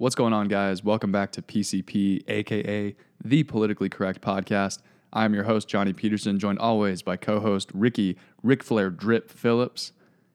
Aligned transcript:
What's 0.00 0.14
going 0.14 0.32
on, 0.32 0.46
guys? 0.46 0.84
Welcome 0.84 1.10
back 1.10 1.32
to 1.32 1.42
PCP, 1.42 2.22
aka 2.28 2.94
the 3.24 3.42
Politically 3.42 3.88
Correct 3.88 4.20
Podcast. 4.20 4.78
I'm 5.12 5.34
your 5.34 5.42
host, 5.42 5.66
Johnny 5.66 5.92
Peterson, 5.92 6.38
joined 6.38 6.60
always 6.60 7.02
by 7.02 7.16
co 7.16 7.40
host 7.40 7.72
Ricky 7.74 8.16
Ric 8.44 8.62
Flair 8.62 8.90
Drip 8.90 9.28
Phillips. 9.28 9.90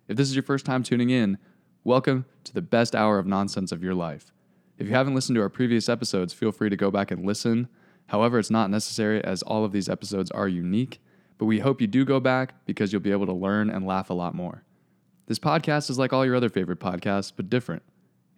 If 0.10 0.18
this 0.18 0.28
is 0.28 0.36
your 0.36 0.44
first 0.44 0.66
time 0.66 0.84
tuning 0.84 1.12
in, 1.12 1.38
welcome 1.86 2.26
to 2.44 2.54
the 2.54 2.62
best 2.62 2.94
hour 2.94 3.20
of 3.20 3.26
nonsense 3.26 3.72
of 3.72 3.82
your 3.82 3.96
life. 3.96 4.34
If 4.78 4.88
you 4.88 4.96
haven't 4.96 5.16
listened 5.16 5.38
to 5.38 5.42
our 5.42 5.48
previous 5.48 5.88
episodes, 5.88 6.34
feel 6.34 6.52
free 6.52 6.70
to 6.70 6.76
go 6.76 6.92
back 6.92 7.10
and 7.10 7.26
listen. 7.26 7.70
However, 8.08 8.40
it's 8.40 8.52
not 8.52 8.70
necessary 8.70 9.24
as 9.24 9.44
all 9.44 9.64
of 9.64 9.72
these 9.72 9.88
episodes 9.88 10.30
are 10.32 10.50
unique, 10.50 11.02
but 11.38 11.46
we 11.46 11.60
hope 11.60 11.80
you 11.80 11.88
do 11.88 12.04
go 12.04 12.20
back 12.20 12.54
because 12.66 12.92
you'll 12.92 13.02
be 13.02 13.14
able 13.14 13.28
to 13.28 13.32
learn 13.32 13.70
and 13.70 13.88
laugh 13.88 14.10
a 14.10 14.14
lot 14.14 14.36
more. 14.36 14.66
This 15.28 15.40
podcast 15.40 15.90
is 15.90 15.98
like 15.98 16.12
all 16.12 16.26
your 16.26 16.36
other 16.36 16.50
favorite 16.50 16.82
podcasts, 16.82 17.32
but 17.34 17.50
different. 17.50 17.84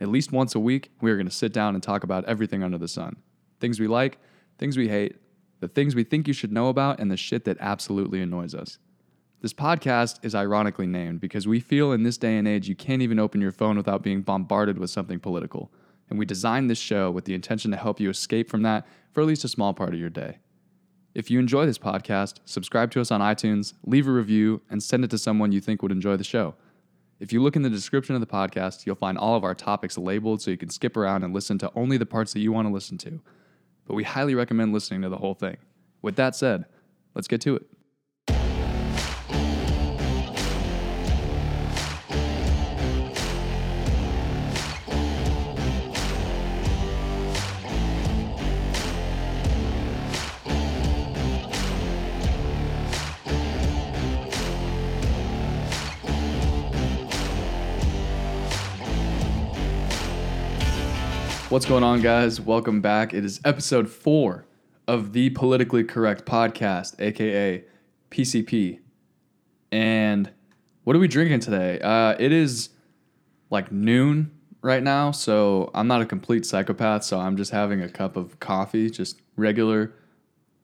At 0.01 0.09
least 0.09 0.31
once 0.31 0.55
a 0.55 0.59
week, 0.59 0.91
we 1.01 1.11
are 1.11 1.15
going 1.15 1.27
to 1.27 1.33
sit 1.33 1.53
down 1.53 1.73
and 1.73 1.83
talk 1.83 2.03
about 2.03 2.25
everything 2.25 2.63
under 2.63 2.77
the 2.77 2.87
sun 2.87 3.17
things 3.59 3.79
we 3.79 3.87
like, 3.87 4.19
things 4.57 4.77
we 4.77 4.89
hate, 4.89 5.15
the 5.61 5.67
things 5.67 5.95
we 5.95 6.03
think 6.03 6.27
you 6.27 6.33
should 6.33 6.51
know 6.51 6.67
about, 6.67 6.99
and 6.99 7.09
the 7.09 7.17
shit 7.17 7.45
that 7.45 7.57
absolutely 7.59 8.21
annoys 8.21 8.53
us. 8.53 8.77
This 9.41 9.53
podcast 9.53 10.23
is 10.23 10.35
ironically 10.35 10.87
named 10.87 11.21
because 11.21 11.47
we 11.47 11.59
feel 11.59 11.91
in 11.91 12.03
this 12.03 12.17
day 12.17 12.37
and 12.37 12.47
age 12.47 12.67
you 12.67 12.75
can't 12.75 13.01
even 13.01 13.19
open 13.19 13.41
your 13.41 13.51
phone 13.51 13.77
without 13.77 14.03
being 14.03 14.21
bombarded 14.21 14.77
with 14.77 14.89
something 14.89 15.19
political. 15.19 15.71
And 16.09 16.19
we 16.19 16.25
designed 16.25 16.69
this 16.69 16.79
show 16.79 17.11
with 17.11 17.25
the 17.25 17.33
intention 17.33 17.71
to 17.71 17.77
help 17.77 17.99
you 17.99 18.09
escape 18.09 18.49
from 18.49 18.63
that 18.63 18.85
for 19.11 19.21
at 19.21 19.27
least 19.27 19.43
a 19.43 19.49
small 19.49 19.73
part 19.73 19.93
of 19.93 19.99
your 19.99 20.09
day. 20.09 20.39
If 21.13 21.31
you 21.31 21.39
enjoy 21.39 21.65
this 21.65 21.77
podcast, 21.77 22.39
subscribe 22.45 22.91
to 22.91 23.01
us 23.01 23.11
on 23.11 23.21
iTunes, 23.21 23.73
leave 23.85 24.07
a 24.07 24.11
review, 24.11 24.61
and 24.69 24.83
send 24.83 25.03
it 25.03 25.11
to 25.11 25.17
someone 25.17 25.51
you 25.51 25.61
think 25.61 25.81
would 25.81 25.91
enjoy 25.91 26.17
the 26.17 26.23
show. 26.23 26.55
If 27.19 27.31
you 27.31 27.41
look 27.41 27.55
in 27.55 27.61
the 27.61 27.69
description 27.69 28.13
of 28.15 28.21
the 28.21 28.27
podcast, 28.27 28.85
you'll 28.85 28.95
find 28.95 29.17
all 29.17 29.35
of 29.35 29.43
our 29.43 29.55
topics 29.55 29.97
labeled 29.97 30.41
so 30.41 30.51
you 30.51 30.57
can 30.57 30.69
skip 30.69 30.97
around 30.97 31.23
and 31.23 31.33
listen 31.33 31.57
to 31.59 31.71
only 31.75 31.97
the 31.97 32.05
parts 32.05 32.33
that 32.33 32.41
you 32.41 32.51
want 32.51 32.67
to 32.67 32.73
listen 32.73 32.97
to. 32.99 33.21
But 33.87 33.95
we 33.95 34.03
highly 34.03 34.35
recommend 34.35 34.73
listening 34.73 35.01
to 35.03 35.09
the 35.09 35.17
whole 35.17 35.33
thing. 35.33 35.57
With 36.01 36.17
that 36.17 36.35
said, 36.35 36.65
let's 37.13 37.27
get 37.27 37.41
to 37.41 37.55
it. 37.55 37.65
What's 61.55 61.65
going 61.65 61.85
on, 61.85 62.01
guys? 62.01 62.41
Welcome 62.41 62.81
back. 62.81 63.13
It 63.13 63.23
is 63.23 63.39
episode 63.45 63.89
four 63.89 64.45
of 64.89 65.13
the 65.13 65.29
Politically 65.29 65.85
Correct 65.85 66.25
Podcast, 66.25 66.99
aka 66.99 67.63
PCP. 68.11 68.79
And 69.71 70.29
what 70.83 70.97
are 70.97 70.99
we 70.99 71.07
drinking 71.07 71.39
today? 71.39 71.79
Uh, 71.79 72.13
it 72.19 72.33
is 72.33 72.71
like 73.49 73.71
noon 73.71 74.31
right 74.61 74.83
now, 74.83 75.11
so 75.11 75.71
I'm 75.73 75.87
not 75.87 76.01
a 76.01 76.05
complete 76.05 76.45
psychopath, 76.45 77.05
so 77.05 77.21
I'm 77.21 77.37
just 77.37 77.51
having 77.51 77.81
a 77.81 77.87
cup 77.87 78.17
of 78.17 78.37
coffee, 78.41 78.89
just 78.89 79.21
regular 79.37 79.93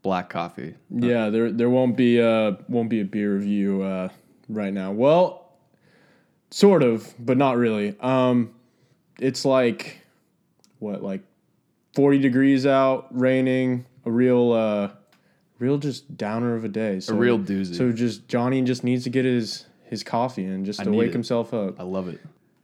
black 0.01 0.29
coffee. 0.29 0.75
Yeah, 0.89 1.29
there 1.29 1.53
there 1.53 1.69
won't 1.69 1.95
be 1.95 2.19
a 2.19 2.57
won't 2.67 2.89
be 2.89 2.99
a 2.99 3.05
beer 3.05 3.35
review 3.35 3.81
uh, 3.81 4.09
right 4.49 4.73
now. 4.73 4.91
Well, 4.91 5.53
sort 6.49 6.83
of, 6.83 7.13
but 7.17 7.37
not 7.37 7.55
really. 7.55 7.97
Um, 8.01 8.55
it's 9.21 9.45
like 9.45 10.00
what 10.81 11.01
like 11.03 11.21
forty 11.93 12.17
degrees 12.17 12.65
out, 12.65 13.07
raining, 13.11 13.85
a 14.05 14.11
real 14.11 14.51
uh, 14.51 14.89
real 15.59 15.77
just 15.77 16.17
downer 16.17 16.55
of 16.55 16.63
a 16.65 16.69
day. 16.69 16.99
So, 16.99 17.13
A 17.13 17.17
real 17.17 17.39
doozy. 17.39 17.75
So 17.75 17.91
just 17.91 18.27
Johnny 18.27 18.61
just 18.61 18.83
needs 18.83 19.03
to 19.05 19.09
get 19.09 19.23
his 19.25 19.65
his 19.85 20.03
coffee 20.03 20.45
and 20.45 20.65
just 20.65 20.79
I 20.81 20.85
to 20.85 20.91
wake 20.91 21.09
it. 21.09 21.13
himself 21.13 21.53
up. 21.53 21.79
I 21.79 21.83
love 21.83 22.07
it. 22.07 22.19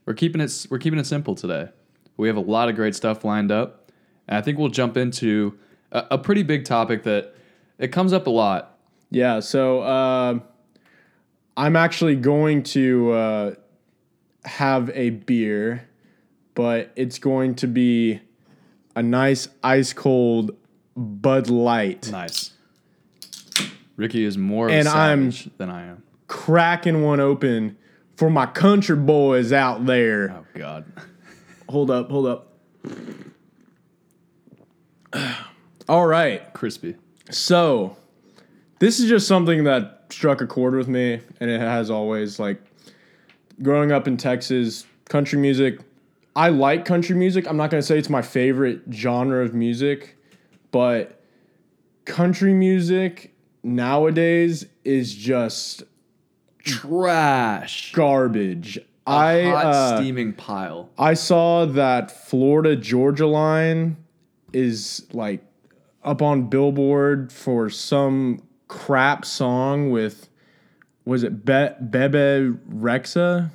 We're 0.06 0.14
keeping 0.14 0.42
it 0.42 0.68
we're 0.70 0.80
keeping 0.80 1.00
it 1.00 1.06
simple 1.06 1.36
today. 1.36 1.70
We 2.18 2.28
have 2.28 2.38
a 2.38 2.42
lot 2.42 2.68
of 2.70 2.76
great 2.76 2.96
stuff 2.96 3.24
lined 3.24 3.52
up, 3.52 3.92
and 4.28 4.38
I 4.38 4.42
think 4.42 4.58
we'll 4.58 4.70
jump 4.70 4.98
into 4.98 5.58
a, 5.92 6.06
a 6.12 6.18
pretty 6.18 6.44
big 6.44 6.66
topic 6.66 7.04
that 7.04 7.36
it 7.78 7.90
comes 7.90 8.12
up 8.14 8.26
a 8.28 8.32
lot. 8.32 8.78
Yeah, 9.12 9.40
so 9.40 9.82
uh, 9.82 10.40
I'm 11.56 11.76
actually 11.76 12.16
going 12.16 12.64
to 12.64 13.12
uh, 13.12 13.56
have 14.46 14.90
a 14.94 15.12
beer, 15.12 15.88
but 16.58 16.92
it's 16.96 17.20
going 17.20 17.54
to 17.54 17.68
be 17.68 18.20
a 18.96 19.04
nice 19.04 19.48
ice 19.64 19.94
cold 19.94 20.58
Bud 20.96 21.52
Light. 21.52 22.10
Nice. 22.12 22.54
Ricky 23.96 24.24
is 24.26 24.40
more 24.40 24.66
of 24.66 24.74
And 24.74 24.88
a 24.88 24.92
I'm- 24.92 25.32
than 25.60 25.70
I 25.70 25.86
am. 25.86 26.02
Cracking 26.26 27.04
one 27.04 27.20
open 27.20 27.78
for 28.16 28.32
my 28.32 28.48
country 28.48 28.96
boys 28.96 29.54
out 29.54 29.86
there. 29.86 30.32
Oh 30.36 30.46
God. 30.58 30.86
Hold 31.70 31.92
up, 31.92 32.10
hold 32.10 32.26
up. 32.26 32.54
All 35.90 36.08
right. 36.08 36.52
Crispy. 36.54 36.96
So, 37.30 37.98
this 38.80 39.00
is 39.00 39.08
just 39.10 39.28
something 39.28 39.66
that 39.66 40.06
struck 40.10 40.42
a 40.42 40.48
chord 40.48 40.74
with 40.76 40.88
me, 40.88 41.20
and 41.40 41.50
it 41.52 41.60
has 41.60 41.90
always. 41.92 42.40
Like, 42.40 42.62
growing 43.62 43.92
up 43.92 44.08
in 44.08 44.16
Texas, 44.18 44.86
country 45.10 45.38
music, 45.40 45.80
I 46.38 46.50
like 46.50 46.86
country 46.86 47.16
music. 47.16 47.48
I'm 47.50 47.58
not 47.58 47.72
going 47.72 47.82
to 47.82 47.86
say 47.86 47.98
it's 47.98 48.12
my 48.12 48.22
favorite 48.22 48.82
genre 48.92 49.44
of 49.44 49.56
music, 49.56 50.18
but 50.70 51.20
country 52.06 52.54
music 52.54 53.34
nowadays 53.64 54.68
is 54.86 55.16
just 55.16 55.82
Trash. 56.64 57.92
garbage. 57.92 58.78
I 59.08 59.48
I 59.48 59.50
hot 59.50 59.66
uh, 59.66 59.98
steaming 59.98 60.34
pile. 60.34 60.92
I 60.96 61.16
saw 61.16 61.66
that 61.66 62.12
Florida 62.12 62.76
Georgia 62.76 63.26
line 63.26 63.98
is 64.54 65.08
like 65.14 65.44
up 66.04 66.22
on 66.22 66.50
Billboard 66.50 67.34
for 67.34 67.68
some 67.72 68.44
crap 68.68 69.26
song 69.26 69.90
with 69.90 70.30
was 71.04 71.24
it 71.24 71.46
Be- 71.46 71.70
Bebe 71.90 72.58
Rexha? 72.70 73.50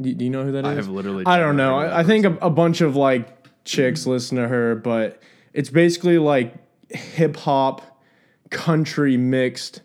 Do, 0.00 0.12
do 0.14 0.24
you 0.24 0.30
know 0.30 0.44
who 0.44 0.52
that 0.52 0.64
is? 0.64 0.70
I 0.72 0.74
have 0.74 0.88
literally. 0.88 1.24
I 1.26 1.38
don't 1.38 1.56
know. 1.56 1.78
I, 1.78 2.00
I 2.00 2.04
think 2.04 2.24
a, 2.26 2.32
a 2.42 2.50
bunch 2.50 2.80
of 2.80 2.96
like 2.96 3.28
chicks 3.64 4.06
listen 4.06 4.36
to 4.36 4.46
her, 4.48 4.74
but 4.74 5.22
it's 5.52 5.70
basically 5.70 6.18
like 6.18 6.54
hip 6.90 7.36
hop 7.36 7.82
country 8.50 9.16
mixed 9.16 9.80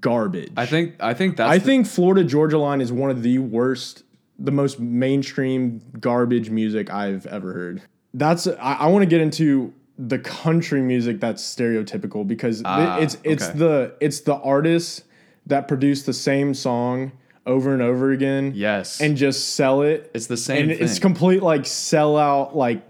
garbage. 0.00 0.52
I 0.56 0.66
think. 0.66 0.94
I 1.00 1.14
think 1.14 1.36
that's. 1.36 1.50
I 1.50 1.58
the- 1.58 1.64
think 1.64 1.86
Florida 1.86 2.24
Georgia 2.24 2.58
Line 2.58 2.80
is 2.80 2.92
one 2.92 3.10
of 3.10 3.22
the 3.22 3.38
worst, 3.38 4.02
the 4.38 4.50
most 4.52 4.80
mainstream 4.80 5.82
garbage 6.00 6.50
music 6.50 6.90
I've 6.90 7.26
ever 7.26 7.52
heard. 7.52 7.82
That's 8.14 8.46
I, 8.46 8.54
I 8.74 8.86
want 8.88 9.02
to 9.02 9.06
get 9.08 9.20
into 9.20 9.72
the 9.98 10.18
country 10.18 10.80
music 10.80 11.20
that's 11.20 11.42
stereotypical 11.42 12.26
because 12.26 12.58
th- 12.58 12.66
Ah, 12.66 12.98
it's 12.98 13.18
it's 13.24 13.48
okay. 13.48 13.58
the 13.58 13.94
it's 14.00 14.20
the 14.20 14.36
artists 14.36 15.02
that 15.46 15.66
produce 15.68 16.04
the 16.04 16.12
same 16.12 16.54
song 16.54 17.12
over 17.48 17.72
and 17.72 17.82
over 17.82 18.12
again 18.12 18.52
Yes. 18.54 19.00
and 19.00 19.16
just 19.16 19.54
sell 19.54 19.82
it. 19.82 20.10
it's 20.14 20.26
the 20.28 20.36
same 20.36 20.68
and 20.70 20.78
thing. 20.78 20.84
it's 20.84 20.98
complete 20.98 21.42
like 21.42 21.62
sellout 21.62 22.54
like 22.54 22.82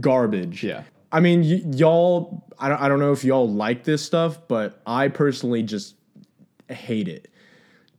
garbage. 0.00 0.62
yeah. 0.62 0.82
I 1.12 1.20
mean, 1.20 1.40
y- 1.42 1.62
y'all, 1.76 2.44
I 2.58 2.68
don't, 2.68 2.80
I 2.80 2.88
don't 2.88 2.98
know 3.00 3.12
if 3.12 3.24
y'all 3.24 3.48
like 3.50 3.84
this 3.84 4.04
stuff, 4.04 4.38
but 4.48 4.80
I 4.86 5.08
personally 5.08 5.62
just 5.62 5.94
hate 6.68 7.08
it. 7.08 7.28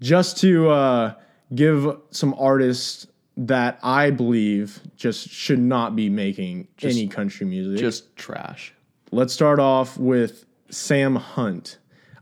Just 0.02 0.38
to 0.41 0.69
uh, 0.69 1.13
give 1.56 1.97
some 2.12 2.35
artists 2.38 3.08
that 3.38 3.79
I 3.81 4.12
believe 4.12 4.81
just 4.96 5.29
should 5.29 5.59
not 5.59 5.96
be 5.96 6.09
making 6.09 6.68
any 6.81 7.08
country 7.08 7.46
music. 7.47 7.79
Just 7.79 8.16
trash. 8.16 8.73
Let's 9.11 9.34
start 9.34 9.59
off 9.59 9.97
with 9.97 10.46
Sam 10.70 11.16
Hunt. 11.16 11.78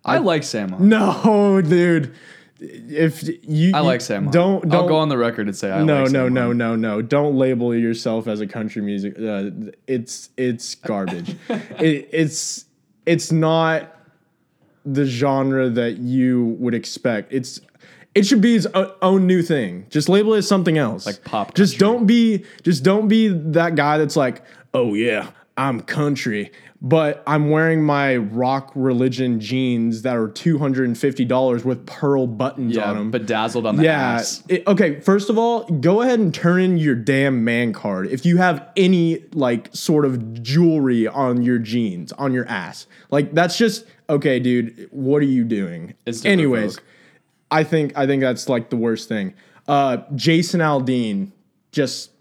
I, 0.05 0.19
like 0.19 0.43
Sam. 0.43 0.69
Hunt. 0.69 0.81
No, 0.81 1.61
dude. 1.65 2.13
If 2.59 3.23
you, 3.43 3.71
I 3.75 3.81
like 3.81 3.99
Sam. 3.99 4.31
Don't 4.31 4.63
don't 4.63 4.83
I'll 4.83 4.87
go 4.87 4.95
on 4.95 5.09
the 5.09 5.17
record 5.17 5.47
and 5.47 5.55
say 5.55 5.71
I 5.71 5.83
no, 5.83 6.03
like 6.03 6.11
no, 6.11 6.25
Sam 6.25 6.33
no, 6.33 6.53
no, 6.53 6.75
no! 6.75 7.01
Don't 7.01 7.35
label 7.35 7.75
yourself 7.75 8.27
as 8.27 8.39
a 8.39 8.47
country 8.47 8.81
music. 8.81 9.19
Uh, 9.19 9.49
it's 9.87 10.29
it's 10.37 10.75
garbage. 10.75 11.35
it, 11.49 12.09
it's 12.11 12.65
it's 13.05 13.31
not 13.31 13.93
the 14.85 15.05
genre 15.05 15.69
that 15.69 15.97
you 15.97 16.55
would 16.59 16.73
expect. 16.73 17.33
It's 17.33 17.59
it 18.13 18.25
should 18.25 18.41
be 18.41 18.55
its 18.55 18.67
own 19.01 19.27
new 19.27 19.41
thing. 19.41 19.85
Just 19.89 20.07
label 20.07 20.33
it 20.35 20.37
as 20.39 20.47
something 20.47 20.77
else, 20.77 21.05
Like 21.05 21.23
pop 21.25 21.53
Just 21.53 21.77
don't 21.77 22.05
be 22.05 22.45
just 22.63 22.83
don't 22.83 23.09
be 23.09 23.27
that 23.27 23.75
guy 23.75 23.97
that's 23.97 24.15
like, 24.15 24.41
oh 24.73 24.93
yeah, 24.93 25.31
I'm 25.57 25.81
country, 25.81 26.51
but 26.87 27.23
I'm 27.25 27.49
wearing 27.49 27.81
my 27.83 28.15
rock 28.17 28.71
religion 28.75 29.39
jeans 29.39 30.03
that 30.03 30.15
are 30.15 30.27
$250 30.29 31.65
with 31.65 31.85
pearl 31.87 32.27
buttons 32.27 32.75
Yeah, 32.75 32.91
on 32.91 32.95
them. 32.97 33.11
bedazzled 33.11 33.65
on 33.65 33.77
the 33.77 33.83
Yeah. 33.85 33.99
ass. 34.13 34.43
it- 34.47 34.61
okay. 34.67 34.99
First 34.99 35.31
of 35.31 35.37
all, 35.39 35.63
go 35.63 36.01
ahead 36.03 36.19
and 36.19 36.31
turn 36.31 36.61
in 36.61 36.77
your 36.77 36.93
damn 36.93 37.43
man 37.43 37.73
card 37.73 38.07
if 38.11 38.23
you 38.23 38.37
have 38.37 38.67
any 38.77 39.23
like 39.33 39.69
sort 39.73 40.05
of 40.05 40.43
jewelry 40.43 41.07
on 41.07 41.41
your 41.41 41.57
jeans 41.57 42.11
on 42.13 42.31
your 42.33 42.47
ass. 42.47 42.85
Like 43.09 43.33
that's 43.33 43.57
just 43.57 43.85
okay, 44.07 44.39
dude. 44.39 44.87
What 44.91 45.23
are 45.23 45.25
you 45.25 45.43
doing? 45.43 45.95
Anyways. 46.23 46.79
I 47.49 47.63
think 47.63 47.93
I 47.97 48.05
think 48.05 48.21
that's 48.21 48.47
like 48.47 48.69
the 48.69 48.75
worst 48.77 49.09
thing. 49.09 49.33
Uh, 49.67 49.97
Jason 50.13 50.59
Aldean 50.61 51.31
just 51.71 52.11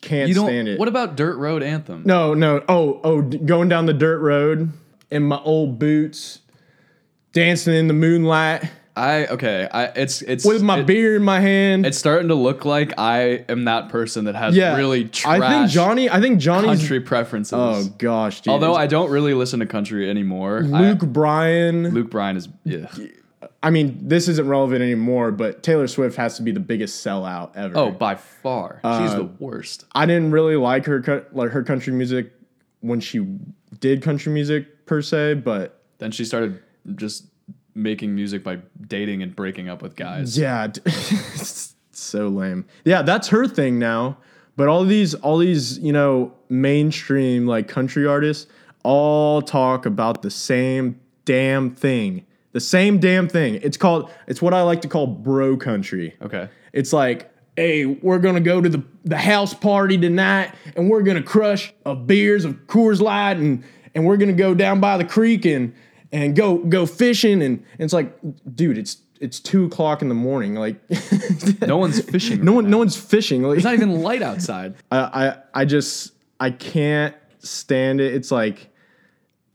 can't 0.00 0.28
You 0.28 0.34
don't. 0.34 0.46
stand 0.46 0.68
it. 0.68 0.78
What 0.78 0.88
about 0.88 1.16
Dirt 1.16 1.36
Road 1.36 1.62
Anthem? 1.62 2.02
No, 2.04 2.34
no. 2.34 2.62
Oh, 2.68 3.00
oh, 3.04 3.22
d- 3.22 3.38
going 3.38 3.68
down 3.68 3.86
the 3.86 3.92
dirt 3.94 4.18
road 4.20 4.72
in 5.10 5.22
my 5.24 5.38
old 5.38 5.78
boots, 5.78 6.40
dancing 7.32 7.74
in 7.74 7.88
the 7.88 7.94
moonlight 7.94 8.70
I 8.98 9.26
okay. 9.26 9.68
I 9.72 9.84
it's 9.94 10.22
it's 10.22 10.44
with 10.44 10.60
my 10.60 10.80
it- 10.80 10.86
beer 10.86 11.14
in 11.14 11.22
my 11.22 11.38
hand. 11.38 11.86
It's 11.86 11.96
starting 11.96 12.28
to 12.28 12.34
look 12.34 12.64
like 12.64 12.98
I 12.98 13.44
am 13.48 13.64
that 13.66 13.90
person 13.90 14.24
that 14.24 14.34
has 14.34 14.56
yeah, 14.56 14.76
really 14.76 15.04
trash 15.04 15.40
I 15.40 15.48
think 15.60 15.70
Johnny. 15.70 16.10
I 16.10 16.20
think 16.20 16.40
Johnny's. 16.40 16.80
country 16.80 16.98
preferences. 17.00 17.52
Oh 17.54 17.84
gosh, 17.98 18.40
dude. 18.40 18.50
Although 18.50 18.74
I 18.74 18.88
don't 18.88 19.08
really 19.10 19.34
listen 19.34 19.60
to 19.60 19.66
country 19.66 20.10
anymore. 20.10 20.58
I- 20.58 20.80
Luke 20.80 21.00
Bryan. 21.00 21.90
Luke 21.90 22.10
Bryan 22.10 22.36
is 22.36 22.48
yeah. 22.64 22.86
I 23.62 23.70
mean, 23.70 23.98
this 24.06 24.28
isn't 24.28 24.46
relevant 24.46 24.82
anymore, 24.82 25.32
but 25.32 25.62
Taylor 25.64 25.88
Swift 25.88 26.16
has 26.16 26.36
to 26.36 26.42
be 26.42 26.52
the 26.52 26.60
biggest 26.60 27.04
sellout 27.04 27.56
ever. 27.56 27.76
Oh, 27.76 27.90
by 27.90 28.14
far, 28.14 28.80
Uh, 28.84 29.02
she's 29.04 29.14
the 29.16 29.24
worst. 29.24 29.84
I 29.92 30.06
didn't 30.06 30.30
really 30.30 30.54
like 30.56 30.84
her 30.86 31.26
like 31.32 31.50
her 31.50 31.62
country 31.64 31.92
music 31.92 32.32
when 32.80 33.00
she 33.00 33.26
did 33.80 34.02
country 34.02 34.32
music 34.32 34.86
per 34.86 35.02
se, 35.02 35.34
but 35.34 35.82
Then 35.98 36.12
she 36.12 36.24
started 36.24 36.60
just 36.94 37.26
making 37.74 38.14
music 38.14 38.44
by 38.44 38.58
dating 38.86 39.22
and 39.22 39.34
breaking 39.34 39.68
up 39.68 39.82
with 39.82 39.96
guys. 39.96 40.38
Yeah, 40.38 40.68
it's 40.86 41.74
so 41.90 42.28
lame. 42.28 42.64
Yeah, 42.84 43.02
that's 43.02 43.28
her 43.28 43.46
thing 43.48 43.78
now. 43.80 44.18
But 44.56 44.68
all 44.68 44.84
these, 44.84 45.14
all 45.14 45.38
these, 45.38 45.78
you 45.78 45.92
know, 45.92 46.32
mainstream 46.48 47.46
like 47.46 47.66
country 47.68 48.06
artists 48.06 48.50
all 48.84 49.42
talk 49.42 49.86
about 49.86 50.22
the 50.22 50.30
same 50.30 51.00
damn 51.24 51.70
thing. 51.74 52.24
The 52.58 52.64
same 52.64 52.98
damn 52.98 53.28
thing. 53.28 53.60
It's 53.62 53.76
called. 53.76 54.10
It's 54.26 54.42
what 54.42 54.52
I 54.52 54.62
like 54.62 54.80
to 54.80 54.88
call 54.88 55.06
bro 55.06 55.56
country. 55.56 56.16
Okay. 56.20 56.48
It's 56.72 56.92
like, 56.92 57.32
hey, 57.54 57.86
we're 57.86 58.18
gonna 58.18 58.40
go 58.40 58.60
to 58.60 58.68
the 58.68 58.82
the 59.04 59.16
house 59.16 59.54
party 59.54 59.96
tonight, 59.96 60.52
and 60.74 60.90
we're 60.90 61.02
gonna 61.02 61.22
crush 61.22 61.72
a 61.86 61.94
beers 61.94 62.44
of 62.44 62.54
Coors 62.66 63.00
Light, 63.00 63.36
and 63.36 63.62
and 63.94 64.04
we're 64.04 64.16
gonna 64.16 64.32
go 64.32 64.54
down 64.54 64.80
by 64.80 64.96
the 64.96 65.04
creek 65.04 65.44
and 65.44 65.72
and 66.10 66.34
go 66.34 66.58
go 66.58 66.84
fishing, 66.84 67.42
and, 67.42 67.58
and 67.58 67.64
it's 67.78 67.92
like, 67.92 68.12
dude, 68.56 68.76
it's 68.76 68.96
it's 69.20 69.38
two 69.38 69.66
o'clock 69.66 70.02
in 70.02 70.08
the 70.08 70.16
morning, 70.16 70.56
like 70.56 70.80
No 71.60 71.76
one's 71.76 72.00
fishing. 72.00 72.44
no 72.44 72.54
one 72.54 72.64
now. 72.64 72.70
no 72.70 72.78
one's 72.78 72.96
fishing. 72.96 73.44
Like 73.44 73.58
It's 73.58 73.64
not 73.64 73.74
even 73.74 74.02
light 74.02 74.22
outside. 74.22 74.74
I, 74.90 74.98
I 74.98 75.36
I 75.54 75.64
just 75.64 76.12
I 76.40 76.50
can't 76.50 77.14
stand 77.38 78.00
it. 78.00 78.14
It's 78.14 78.32
like 78.32 78.68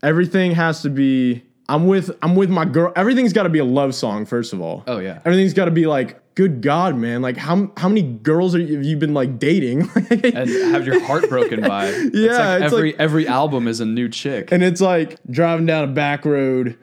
everything 0.01 0.51
has 0.51 0.83
to 0.83 0.89
be. 0.89 1.43
I'm 1.69 1.87
with 1.87 2.11
I'm 2.21 2.35
with 2.35 2.49
my 2.49 2.65
girl. 2.65 2.91
Everything's 2.95 3.33
got 3.33 3.43
to 3.43 3.49
be 3.49 3.59
a 3.59 3.65
love 3.65 3.95
song 3.95 4.25
first 4.25 4.53
of 4.53 4.61
all. 4.61 4.83
Oh, 4.87 4.99
yeah. 4.99 5.19
Everything's 5.25 5.53
got 5.53 5.65
to 5.65 5.71
be 5.71 5.85
like, 5.87 6.19
good 6.35 6.61
God, 6.61 6.95
man. 6.97 7.21
Like 7.21 7.37
how 7.37 7.71
how 7.77 7.87
many 7.87 8.01
girls 8.01 8.53
are 8.53 8.59
you, 8.59 8.75
have 8.75 8.83
you 8.85 8.97
been 8.97 9.13
like 9.13 9.39
dating? 9.39 9.89
and 10.09 10.49
have 10.49 10.85
your 10.85 10.99
heart 11.01 11.29
broken 11.29 11.61
by. 11.61 11.87
It's 11.95 12.15
Yeah, 12.15 12.37
like 12.37 12.63
it's 12.63 12.73
every 12.73 12.91
like- 12.91 12.99
every 12.99 13.27
album 13.27 13.67
is 13.67 13.79
a 13.79 13.85
new 13.85 14.09
chick. 14.09 14.51
and 14.51 14.61
it's 14.63 14.81
like 14.81 15.17
driving 15.29 15.65
down 15.65 15.85
a 15.85 15.87
back 15.91 16.25
road, 16.25 16.77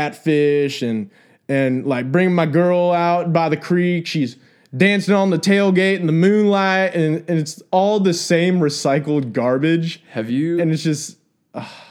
catfish, 0.00 0.82
and 0.82 1.10
and 1.48 1.86
like 1.86 2.10
bringing 2.12 2.34
my 2.34 2.46
girl 2.46 2.92
out 2.92 3.32
by 3.32 3.48
the 3.48 3.56
creek. 3.56 4.06
She's 4.06 4.36
dancing 4.76 5.14
on 5.14 5.30
the 5.30 5.38
tailgate 5.38 6.00
in 6.00 6.06
the 6.06 6.12
moonlight, 6.12 6.94
and, 6.94 7.16
and 7.28 7.38
it's 7.38 7.62
all 7.70 8.00
the 8.00 8.12
same 8.12 8.58
recycled 8.58 9.32
garbage. 9.32 10.02
have 10.10 10.28
you 10.28 10.60
And 10.60 10.70
it's 10.70 10.82
just 10.82 11.16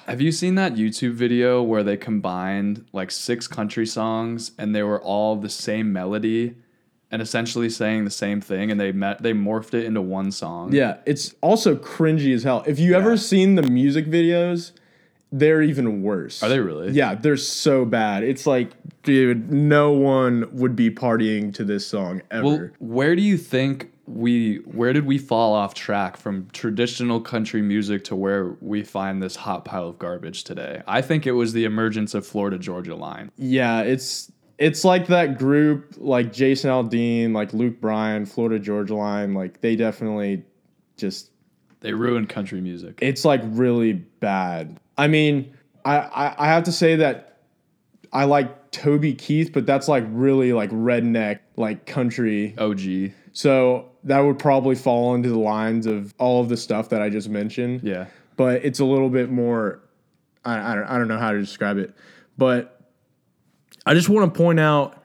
have 0.07 0.21
you 0.21 0.31
seen 0.31 0.55
that 0.55 0.75
YouTube 0.75 1.13
video 1.13 1.61
where 1.63 1.83
they 1.83 1.97
combined 1.97 2.85
like 2.93 3.11
six 3.11 3.47
country 3.47 3.85
songs 3.85 4.51
and 4.57 4.75
they 4.75 4.83
were 4.83 5.01
all 5.01 5.35
the 5.35 5.49
same 5.49 5.91
melody 5.93 6.55
and 7.11 7.21
essentially 7.21 7.69
saying 7.69 8.03
the 8.05 8.11
same 8.11 8.41
thing 8.41 8.71
and 8.71 8.79
they 8.79 8.91
met 8.91 9.21
they 9.23 9.33
morphed 9.33 9.73
it 9.73 9.85
into 9.85 10.01
one 10.01 10.31
song? 10.31 10.73
Yeah, 10.73 10.97
it's 11.05 11.35
also 11.41 11.75
cringy 11.75 12.33
as 12.33 12.43
hell. 12.43 12.63
If 12.67 12.79
you 12.79 12.91
Yeah. 12.91 12.97
ever 12.97 13.17
seen 13.17 13.55
the 13.55 13.63
music 13.63 14.05
videos, 14.07 14.71
they're 15.31 15.61
even 15.61 16.01
worse. 16.01 16.41
Are 16.43 16.49
they 16.49 16.59
really? 16.59 16.91
Yeah, 16.91 17.15
they're 17.15 17.35
so 17.37 17.83
bad. 17.85 18.23
It's 18.23 18.45
like, 18.45 18.71
dude, 19.03 19.51
no 19.51 19.91
one 19.91 20.47
would 20.53 20.75
be 20.75 20.89
partying 20.89 21.53
to 21.55 21.63
this 21.63 21.85
song 21.85 22.21
ever. 22.31 22.43
Well, 22.43 22.69
where 22.79 23.15
do 23.15 23.21
you 23.21 23.37
think 23.37 23.91
we 24.07 24.57
where 24.65 24.93
did 24.93 25.05
we 25.05 25.17
fall 25.17 25.53
off 25.53 25.73
track 25.73 26.15
from 26.17 26.47
traditional 26.53 27.19
country 27.19 27.61
music 27.61 28.03
to 28.05 28.15
where 28.15 28.55
we 28.61 28.83
find 28.83 29.21
this 29.23 29.35
hot 29.35 29.65
pile 29.65 29.87
of 29.87 29.97
garbage 29.99 30.43
today? 30.43 30.81
I 30.87 31.01
think 31.01 31.25
it 31.25 31.31
was 31.31 31.53
the 31.53 31.65
emergence 31.65 32.13
of 32.13 32.25
Florida 32.25 32.57
Georgia 32.59 32.95
Line. 32.95 33.31
yeah, 33.37 33.81
it's 33.81 34.31
it's 34.57 34.85
like 34.85 35.07
that 35.07 35.37
group, 35.37 35.95
like 35.97 36.31
Jason 36.31 36.69
Aldean, 36.69 37.33
like 37.33 37.53
Luke 37.53 37.81
Bryan, 37.81 38.25
Florida 38.25 38.57
Georgia 38.59 38.95
Line. 38.95 39.33
Like 39.33 39.59
they 39.61 39.75
definitely 39.75 40.43
just 40.97 41.31
They 41.81 41.93
ruined 41.93 42.29
country 42.29 42.61
music. 42.61 42.99
it's 43.01 43.25
like 43.25 43.41
really 43.43 43.93
bad. 43.93 44.79
I 44.97 45.07
mean, 45.07 45.53
I, 45.83 45.97
I, 45.97 46.35
I 46.37 46.47
have 46.47 46.63
to 46.63 46.71
say 46.71 46.95
that 46.97 47.39
I 48.13 48.23
like 48.23 48.71
Toby 48.71 49.13
Keith, 49.13 49.51
but 49.51 49.65
that's 49.65 49.87
like 49.89 50.05
really 50.09 50.53
like 50.53 50.69
redneck, 50.69 51.39
like 51.57 51.85
country. 51.85 52.55
OG. 52.57 53.11
So 53.35 53.89
that 54.05 54.19
would 54.21 54.39
probably 54.39 54.75
fall 54.75 55.13
into 55.13 55.27
the 55.27 55.37
lines 55.37 55.85
of 55.87 56.13
all 56.17 56.41
of 56.41 56.47
the 56.47 56.55
stuff 56.55 56.87
that 56.89 57.01
I 57.01 57.09
just 57.09 57.27
mentioned. 57.27 57.81
Yeah. 57.83 58.05
But 58.37 58.63
it's 58.63 58.79
a 58.79 58.85
little 58.85 59.09
bit 59.09 59.29
more, 59.29 59.81
I, 60.45 60.71
I, 60.71 60.75
don't, 60.75 60.85
I 60.85 60.97
don't 60.97 61.09
know 61.09 61.17
how 61.17 61.33
to 61.33 61.39
describe 61.39 61.77
it. 61.77 61.93
But 62.37 62.79
I 63.85 63.93
just 63.93 64.07
want 64.07 64.33
to 64.33 64.37
point 64.37 64.61
out 64.61 65.03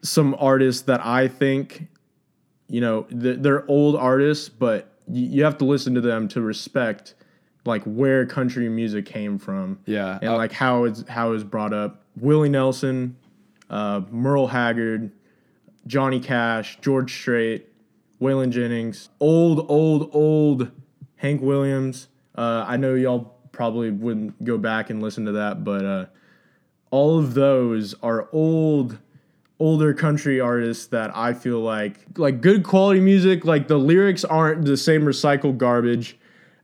some 0.00 0.34
artists 0.38 0.82
that 0.82 1.04
I 1.04 1.28
think, 1.28 1.88
you 2.68 2.80
know, 2.80 3.02
th- 3.02 3.40
they're 3.40 3.68
old 3.70 3.96
artists, 3.96 4.48
but 4.48 4.90
you, 5.06 5.26
you 5.26 5.44
have 5.44 5.58
to 5.58 5.66
listen 5.66 5.94
to 5.94 6.00
them 6.00 6.26
to 6.28 6.40
respect 6.40 7.16
like 7.66 7.82
where 7.84 8.24
country 8.24 8.66
music 8.70 9.04
came 9.04 9.36
from 9.38 9.78
Yeah. 9.84 10.18
and 10.22 10.30
Uh, 10.30 10.36
like 10.36 10.52
how 10.52 10.84
it's 10.84 11.06
how 11.06 11.32
it's 11.32 11.44
brought 11.44 11.74
up. 11.74 12.02
Willie 12.16 12.48
Nelson, 12.48 13.16
uh, 13.68 14.00
Merle 14.10 14.46
Haggard, 14.46 15.10
Johnny 15.86 16.20
Cash, 16.20 16.78
George 16.80 17.12
Strait, 17.12 17.66
Waylon 18.20 18.50
Jennings, 18.50 19.10
old, 19.20 19.66
old, 19.70 20.10
old 20.12 20.70
Hank 21.16 21.40
Williams. 21.40 22.08
Uh, 22.36 22.64
I 22.66 22.76
know 22.76 22.94
y'all 22.94 23.36
probably 23.52 23.90
wouldn't 23.90 24.44
go 24.44 24.58
back 24.58 24.90
and 24.90 25.02
listen 25.02 25.24
to 25.26 25.32
that, 25.32 25.64
but 25.64 25.84
uh, 25.84 26.06
all 26.90 27.18
of 27.18 27.34
those 27.34 27.94
are 28.02 28.28
old, 28.32 28.98
older 29.58 29.92
country 29.94 30.40
artists 30.40 30.86
that 30.86 31.16
I 31.16 31.32
feel 31.32 31.60
like 31.60 32.06
like 32.16 32.40
good 32.40 32.62
quality 32.62 33.00
music. 33.00 33.44
Like 33.44 33.68
the 33.68 33.78
lyrics 33.78 34.24
aren't 34.24 34.64
the 34.64 34.76
same 34.76 35.02
recycled 35.02 35.58
garbage, 35.58 36.18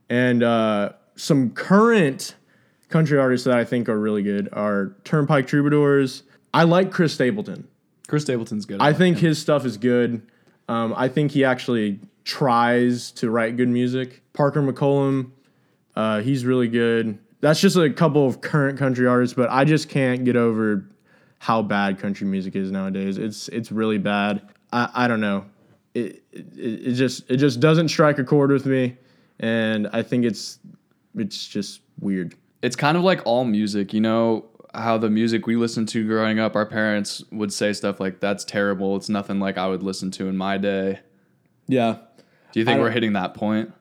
and 0.09 0.43
uh, 0.43 0.93
some 1.15 1.51
current 1.51 2.35
country 2.89 3.19
artists 3.19 3.45
that 3.45 3.57
I 3.57 3.65
think 3.65 3.89
are 3.89 3.99
really 3.99 4.23
good 4.23 4.49
are 4.53 4.95
Turnpike 5.03 5.47
Troubadours. 5.47 6.23
I 6.53 6.63
like 6.63 6.91
Chris 6.91 7.13
Stapleton. 7.13 7.67
Chris 8.07 8.23
Stapleton's 8.23 8.65
good. 8.65 8.81
I 8.81 8.93
think 8.93 9.17
his 9.17 9.39
stuff 9.39 9.65
is 9.65 9.77
good. 9.77 10.21
Um, 10.67 10.93
I 10.97 11.07
think 11.07 11.31
he 11.31 11.43
actually 11.43 11.99
tries 12.23 13.11
to 13.11 13.29
write 13.29 13.55
good 13.57 13.69
music. 13.69 14.21
Parker 14.33 14.61
McCollum, 14.61 15.31
uh, 15.95 16.21
he's 16.21 16.45
really 16.45 16.67
good. 16.67 17.19
That's 17.41 17.59
just 17.59 17.75
a 17.77 17.89
couple 17.89 18.25
of 18.25 18.41
current 18.41 18.79
country 18.79 19.05
artists, 19.07 19.35
but 19.35 19.49
I 19.49 19.65
just 19.65 19.89
can't 19.89 20.25
get 20.25 20.35
over 20.35 20.89
how 21.39 21.61
bad 21.61 21.99
country 21.99 22.25
music 22.25 22.55
is 22.55 22.71
nowadays. 22.71 23.17
It's 23.17 23.47
it's 23.49 23.71
really 23.71 23.99
bad. 23.99 24.41
I, 24.71 24.89
I 24.93 25.07
don't 25.07 25.21
know. 25.21 25.45
It, 25.93 26.23
it 26.31 26.45
it 26.57 26.93
just 26.93 27.29
it 27.29 27.37
just 27.37 27.59
doesn't 27.59 27.89
strike 27.89 28.17
a 28.17 28.23
chord 28.23 28.49
with 28.51 28.65
me, 28.65 28.97
and 29.39 29.87
I 29.93 30.01
think 30.01 30.25
it's 30.25 30.59
it's 31.15 31.47
just 31.47 31.81
weird. 31.99 32.35
it's 32.61 32.75
kind 32.75 32.97
of 32.97 33.03
like 33.03 33.21
all 33.25 33.45
music, 33.45 33.93
you 33.93 34.01
know, 34.01 34.45
how 34.75 34.97
the 34.97 35.09
music 35.09 35.47
we 35.47 35.55
listened 35.55 35.87
to 35.89 36.05
growing 36.05 36.39
up, 36.39 36.55
our 36.55 36.65
parents 36.65 37.23
would 37.31 37.51
say 37.53 37.73
stuff 37.73 37.99
like, 37.99 38.19
that's 38.19 38.43
terrible. 38.43 38.95
It's 38.95 39.09
nothing 39.09 39.39
like 39.39 39.57
I 39.57 39.67
would 39.67 39.83
listen 39.83 40.11
to 40.11 40.27
in 40.27 40.37
my 40.37 40.57
day. 40.57 40.99
Yeah. 41.67 41.97
Do 42.51 42.59
you 42.59 42.65
think 42.65 42.79
we're 42.79 42.91
hitting 42.91 43.13
that 43.13 43.33
point? 43.33 43.73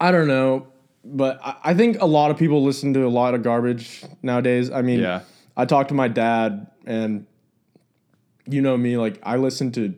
I 0.00 0.10
don't 0.10 0.26
know, 0.28 0.66
but 1.04 1.38
I, 1.44 1.56
I 1.64 1.74
think 1.74 2.00
a 2.00 2.06
lot 2.06 2.30
of 2.30 2.38
people 2.38 2.64
listen 2.64 2.92
to 2.94 3.06
a 3.06 3.08
lot 3.08 3.34
of 3.34 3.42
garbage 3.42 4.02
nowadays. 4.22 4.70
I 4.70 4.82
mean, 4.82 5.00
Yeah. 5.00 5.22
I 5.56 5.64
talked 5.66 5.88
to 5.88 5.94
my 5.94 6.08
dad, 6.08 6.68
and 6.86 7.26
you 8.46 8.62
know 8.62 8.76
me, 8.76 8.96
like 8.96 9.18
I 9.22 9.36
listen 9.36 9.72
to 9.72 9.94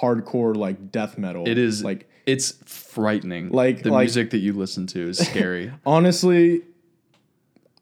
hardcore 0.00 0.56
like 0.56 0.90
death 0.90 1.18
metal. 1.18 1.46
It 1.46 1.58
is 1.58 1.84
like 1.84 2.08
it's 2.24 2.52
frightening. 2.64 3.50
Like- 3.50 3.82
the 3.82 3.90
like- 3.90 4.04
music 4.04 4.30
that 4.30 4.38
you 4.38 4.52
listen 4.52 4.86
to 4.88 5.08
is 5.10 5.18
scary. 5.18 5.70
honestly, 5.86 6.62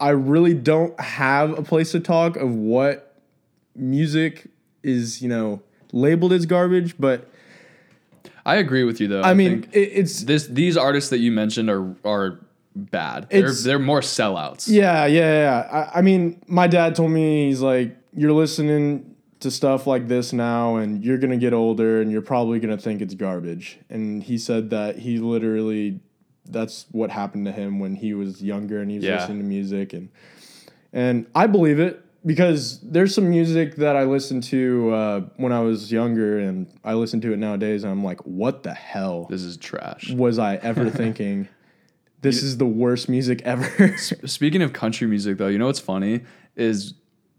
I 0.01 0.11
really 0.11 0.55
don't 0.55 0.99
have 1.01 1.59
a 1.59 1.63
place 1.63 1.93
to 1.93 2.01
talk 2.01 2.37
of 2.37 2.55
what 2.55 3.21
music 3.77 4.49
is, 4.83 5.23
you 5.23 5.29
know, 5.29 5.63
labeled 5.93 6.33
as 6.33 6.47
garbage, 6.47 6.97
but 6.99 7.29
I 8.47 8.57
agree 8.57 8.85
with 8.85 9.01
you 9.01 9.09
though. 9.09 9.23
I, 9.23 9.35
mean, 9.35 9.63
think 9.63 9.75
it, 9.75 9.91
it's 9.93 10.25
this 10.25 10.47
these 10.47 10.77
artists 10.77 11.11
that 11.11 11.19
you 11.19 11.33
mentioned 11.33 11.71
are 11.71 11.95
are 12.05 12.41
bad. 12.77 13.29
They're 13.31 13.53
they're 13.53 13.79
more 13.79 14.01
sellouts. 14.01 14.69
yeah, 14.69 15.07
yeah, 15.07 15.43
yeah. 15.43 15.89
I, 15.95 15.99
I 15.99 16.03
mean, 16.03 16.43
my 16.47 16.67
dad 16.67 16.95
told 16.95 17.11
me 17.11 17.47
he's 17.47 17.61
like, 17.61 17.97
you're 18.13 18.33
listening 18.33 19.17
to 19.41 19.51
stuff 19.51 19.87
like 19.87 20.09
this 20.09 20.33
now, 20.33 20.77
and 20.77 21.05
you're 21.05 21.19
gonna 21.19 21.37
get 21.37 21.53
older, 21.53 22.01
and 22.01 22.11
you're 22.11 22.23
probably 22.23 22.59
gonna 22.61 22.79
think 22.79 23.01
it's 23.01 23.15
garbage. 23.15 23.79
And 23.89 24.23
he 24.23 24.37
said 24.39 24.71
that 24.71 24.99
he 24.99 25.19
literally, 25.19 26.01
that's 26.49 26.87
what 26.93 27.11
happened 27.11 27.47
to 27.47 27.53
him 27.53 27.79
when 27.79 27.95
he 27.97 28.15
was 28.15 28.43
younger 28.43 28.81
and 28.81 28.91
he 28.91 28.97
was 28.99 29.05
Yeah. 29.05 29.17
listening 29.17 29.39
to 29.39 29.45
music, 29.45 29.93
and 29.93 30.09
and 30.93 31.27
I 31.35 31.47
believe 31.47 31.79
it 31.81 32.01
because 32.27 32.81
there's 32.81 33.15
some 33.15 33.29
music 33.29 33.77
that 33.77 33.97
I 33.97 34.05
listened 34.05 34.45
to 34.45 34.91
uh, 34.95 35.21
when 35.37 35.53
I 35.53 35.61
was 35.61 35.93
younger, 35.93 36.39
and 36.39 36.67
I 36.85 36.95
listen 36.95 37.21
to 37.23 37.33
it 37.33 37.39
nowadays, 37.39 37.83
and 37.85 37.93
I'm 37.93 38.03
like, 38.05 38.21
what 38.25 38.63
the 38.63 38.73
hell 38.75 39.27
This 39.29 39.43
is 39.43 39.57
trash. 39.57 40.11
was 40.11 40.39
I 40.39 40.57
ever 40.57 40.89
thinking? 41.03 41.49
This 42.23 42.43
is 42.43 42.57
the 42.57 42.65
worst 42.67 43.09
music 43.11 43.43
ever. 43.45 43.97
Speaking 43.99 44.63
of 44.63 44.73
country 44.73 45.07
music, 45.07 45.37
though, 45.37 45.49
you 45.49 45.59
know 45.59 45.67
what's 45.67 45.81
funny 45.81 46.23
is 46.57 46.95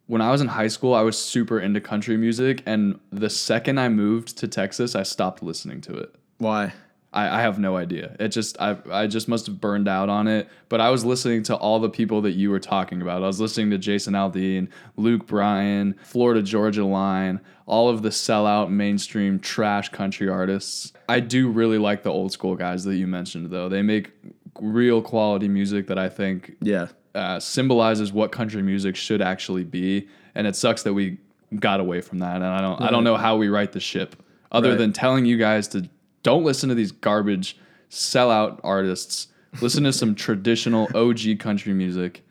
when 0.06 0.22
I 0.22 0.30
was 0.30 0.42
in 0.42 0.48
high 0.50 0.68
school, 0.68 0.94
I 0.94 1.02
was 1.02 1.18
super 1.18 1.60
into 1.60 1.82
country 1.82 2.16
music, 2.18 2.62
and 2.68 3.00
the 3.12 3.30
second 3.32 3.80
I 3.80 3.90
moved 3.90 4.38
to 4.38 4.48
Texas, 4.48 4.94
I 4.94 5.02
stopped 5.02 5.42
listening 5.42 5.82
to 5.82 5.94
it. 5.96 6.14
Why? 6.38 6.74
I, 7.16 7.38
I 7.38 7.42
have 7.42 7.58
no 7.58 7.78
idea. 7.78 8.16
It 8.20 8.28
just 8.30 8.60
I 8.62 8.78
I 8.92 9.08
just 9.08 9.28
must 9.28 9.46
have 9.48 9.60
burned 9.62 9.88
out 9.88 10.10
on 10.10 10.28
it. 10.28 10.50
But 10.70 10.82
I 10.82 10.90
was 10.90 11.04
listening 11.06 11.44
to 11.44 11.56
all 11.56 11.80
the 11.80 11.90
people 11.90 12.22
that 12.24 12.34
you 12.34 12.50
were 12.52 12.60
talking 12.60 13.02
about. 13.02 13.24
I 13.24 13.28
was 13.28 13.40
listening 13.40 13.70
to 13.72 13.78
Jason 13.78 14.14
Aldean, 14.14 14.68
Luke 14.98 15.26
Bryan, 15.26 15.96
Florida 16.04 16.42
Georgia 16.42 16.86
Line, 16.86 17.40
all 17.66 17.90
of 17.90 18.02
the 18.02 18.10
sellout 18.10 18.70
mainstream 18.70 19.40
trash 19.40 19.90
country 19.90 20.28
artists. 20.30 20.92
I 21.10 21.20
do 21.22 21.50
really 21.50 21.78
like 21.78 22.04
the 22.04 22.12
old 22.12 22.32
school 22.32 22.56
guys 22.56 22.84
that 22.84 22.96
you 22.96 23.08
mentioned 23.08 23.50
though. 23.50 23.70
They 23.70 23.82
make 23.82 24.12
real 24.60 25.02
quality 25.02 25.48
music 25.48 25.88
that 25.88 25.98
I 26.00 26.10
think 26.10 26.56
Yeah. 26.62 26.88
uh, 27.14 27.40
symbolizes 27.40 28.12
what 28.14 28.32
country 28.32 28.62
music 28.62 28.96
should 28.96 29.22
actually 29.22 29.64
be, 29.64 30.08
and 30.34 30.48
it 30.48 30.56
sucks 30.56 30.84
that 30.84 30.94
we 30.94 31.18
got 31.60 31.80
away 31.80 32.02
from 32.02 32.20
that. 32.20 32.36
And 32.38 32.46
I 32.46 32.60
don't, 32.62 32.82
I 32.82 32.90
don't 32.90 33.04
know 33.04 33.18
how 33.18 33.38
we 33.38 33.48
right 33.50 33.72
the 33.72 33.80
ship, 33.80 34.16
other 34.52 34.70
Right. 34.70 34.78
than 34.78 34.94
telling 34.94 35.26
you 35.26 35.38
guys 35.38 35.68
to 35.70 35.90
don't 36.26 36.44
listen 36.44 36.70
to 36.70 36.76
these 36.76 36.92
garbage 36.92 37.56
sellout 37.92 38.60
artists. 38.64 39.28
Listen 39.62 39.84
to 39.84 39.94
some 39.94 40.16
traditional 40.16 40.90
OG 40.96 41.38
country 41.40 41.72
music. 41.72 42.26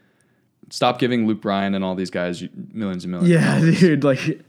Stop 0.68 0.98
giving 0.98 1.28
Luke 1.28 1.40
Bryan 1.40 1.76
and 1.76 1.84
all 1.84 1.94
these 1.94 2.10
guys 2.10 2.42
millions 2.72 3.04
and 3.04 3.12
millions. 3.12 3.30
Yeah, 3.30 3.60
dude. 3.60 4.02
Like, 4.02 4.40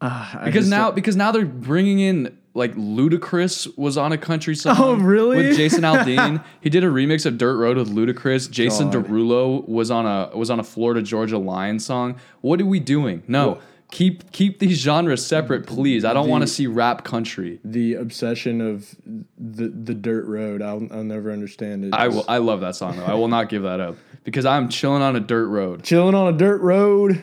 uh, 0.00 0.44
Because 0.46 0.70
now, 0.70 0.90
because 0.90 1.16
now 1.16 1.32
they're 1.32 1.44
bringing 1.44 2.00
in 2.00 2.38
like 2.54 2.74
Ludacris 2.76 3.76
was 3.76 3.98
on 3.98 4.12
a 4.12 4.18
country 4.18 4.56
song. 4.56 4.76
Oh, 4.78 4.94
really? 4.94 5.36
With 5.36 5.56
Jason 5.58 5.82
Aldean, 5.82 6.42
he 6.62 6.70
did 6.70 6.82
a 6.82 6.86
remix 6.86 7.26
of 7.26 7.36
"Dirt 7.36 7.58
Road" 7.58 7.76
with 7.76 7.90
Ludacris. 7.94 8.50
Jason 8.50 8.88
God. 8.90 9.04
Derulo 9.06 9.68
was 9.68 9.90
on 9.90 10.06
a 10.06 10.34
was 10.34 10.48
on 10.48 10.58
a 10.58 10.64
Florida 10.64 11.02
Georgia 11.02 11.36
Line 11.36 11.78
song. 11.78 12.16
What 12.40 12.58
are 12.62 12.66
we 12.66 12.80
doing? 12.80 13.22
No, 13.28 13.60
keep 13.90 14.30
keep 14.32 14.58
these 14.58 14.78
genres 14.78 15.24
separate, 15.24 15.66
please. 15.66 16.04
I 16.04 16.12
don't 16.12 16.28
want 16.28 16.42
to 16.42 16.46
see 16.48 16.66
rap 16.66 17.04
country. 17.04 17.60
the 17.64 17.94
obsession 17.94 18.60
of 18.60 18.94
the 19.38 19.68
the 19.68 19.94
dirt 19.94 20.26
road. 20.26 20.62
I'll 20.62 20.86
I'll 20.90 21.04
never 21.04 21.30
understand 21.30 21.84
it. 21.84 21.94
I 21.94 22.08
will. 22.08 22.24
I 22.28 22.38
love 22.38 22.60
that 22.60 22.76
song 22.76 22.96
though. 22.96 23.04
I 23.04 23.14
will 23.14 23.28
not 23.28 23.48
give 23.48 23.62
that 23.62 23.80
up 23.80 23.96
because 24.24 24.44
I'm 24.44 24.68
chilling 24.68 25.02
on 25.02 25.16
a 25.16 25.20
dirt 25.20 25.46
road. 25.48 25.84
chilling 25.84 26.14
on 26.14 26.32
a 26.34 26.36
dirt 26.36 26.60
road, 26.60 27.22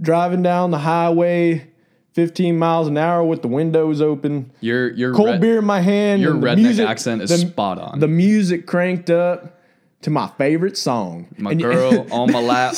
driving 0.00 0.42
down 0.42 0.70
the 0.70 0.78
highway, 0.78 1.68
15 2.14 2.58
miles 2.58 2.88
an 2.88 2.96
hour 2.96 3.22
with 3.22 3.42
the 3.42 3.48
windows 3.48 4.00
open, 4.00 4.50
Your 4.60 4.90
your 4.92 5.14
cold 5.14 5.28
red- 5.30 5.40
beer 5.40 5.58
in 5.58 5.64
my 5.64 5.80
hand. 5.80 6.22
your 6.22 6.34
redneck 6.34 6.56
music, 6.56 6.88
accent 6.88 7.22
is 7.22 7.30
the, 7.30 7.38
spot 7.38 7.78
on. 7.78 8.00
The 8.00 8.08
music 8.08 8.66
cranked 8.66 9.10
up 9.10 9.58
to 10.02 10.10
my 10.10 10.26
favorite 10.38 10.76
song. 10.76 11.28
My 11.38 11.52
And 11.52 11.60
girl 11.62 12.06
on 12.10 12.32
my 12.32 12.40
lap, 12.40 12.74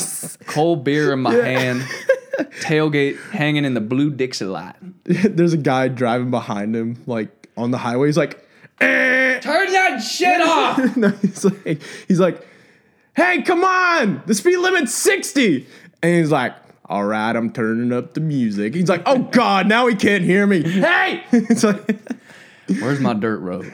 cold 0.47 0.85
beer 0.85 1.13
in 1.13 1.21
my 1.21 1.33
hand, 1.35 1.83
tailgate 2.61 3.19
hanging 3.31 3.65
in 3.65 3.75
the 3.75 3.81
blue 3.81 4.11
Dixie 4.11 4.45
light. 4.45 4.75
there's 5.05 5.53
a 5.53 5.59
guy 5.59 5.89
driving 5.89 6.31
behind 6.31 6.75
him, 6.75 7.03
like 7.07 7.49
on 7.57 7.71
the 7.71 7.79
highway. 7.79 8.09
He's 8.09 8.17
like, 8.17 8.45
eh. 8.81 9.41
Turn 9.41 9.73
that 9.73 9.99
shit 10.03 10.41
off. 10.43 10.97
no, 10.97 11.09
he's 11.11 11.45
like, 11.45 11.83
he's 12.09 12.21
like, 12.21 12.47
hey, 13.15 13.43
come 13.43 13.65
on, 13.65 14.23
the 14.27 14.35
speed 14.35 14.59
limit's 14.59 14.95
60. 14.95 15.67
And 16.03 16.15
he's 16.17 16.31
like, 16.31 16.55
all 16.87 17.05
right, 17.05 17.35
I'm 17.35 17.51
turning 17.53 17.93
up 17.93 18.15
the 18.15 18.21
music. 18.21 18.75
He's 18.75 18.89
like, 18.89 19.03
oh 19.07 19.19
God, 19.19 19.67
now 19.69 19.87
he 19.87 19.95
can't 19.95 20.23
hear 20.25 20.47
me. 20.47 20.63
Hey! 20.85 21.25
it's 21.33 21.65
like, 21.65 21.99
Where's 22.81 23.01
my 23.01 23.15
dirt 23.15 23.39
road? 23.39 23.71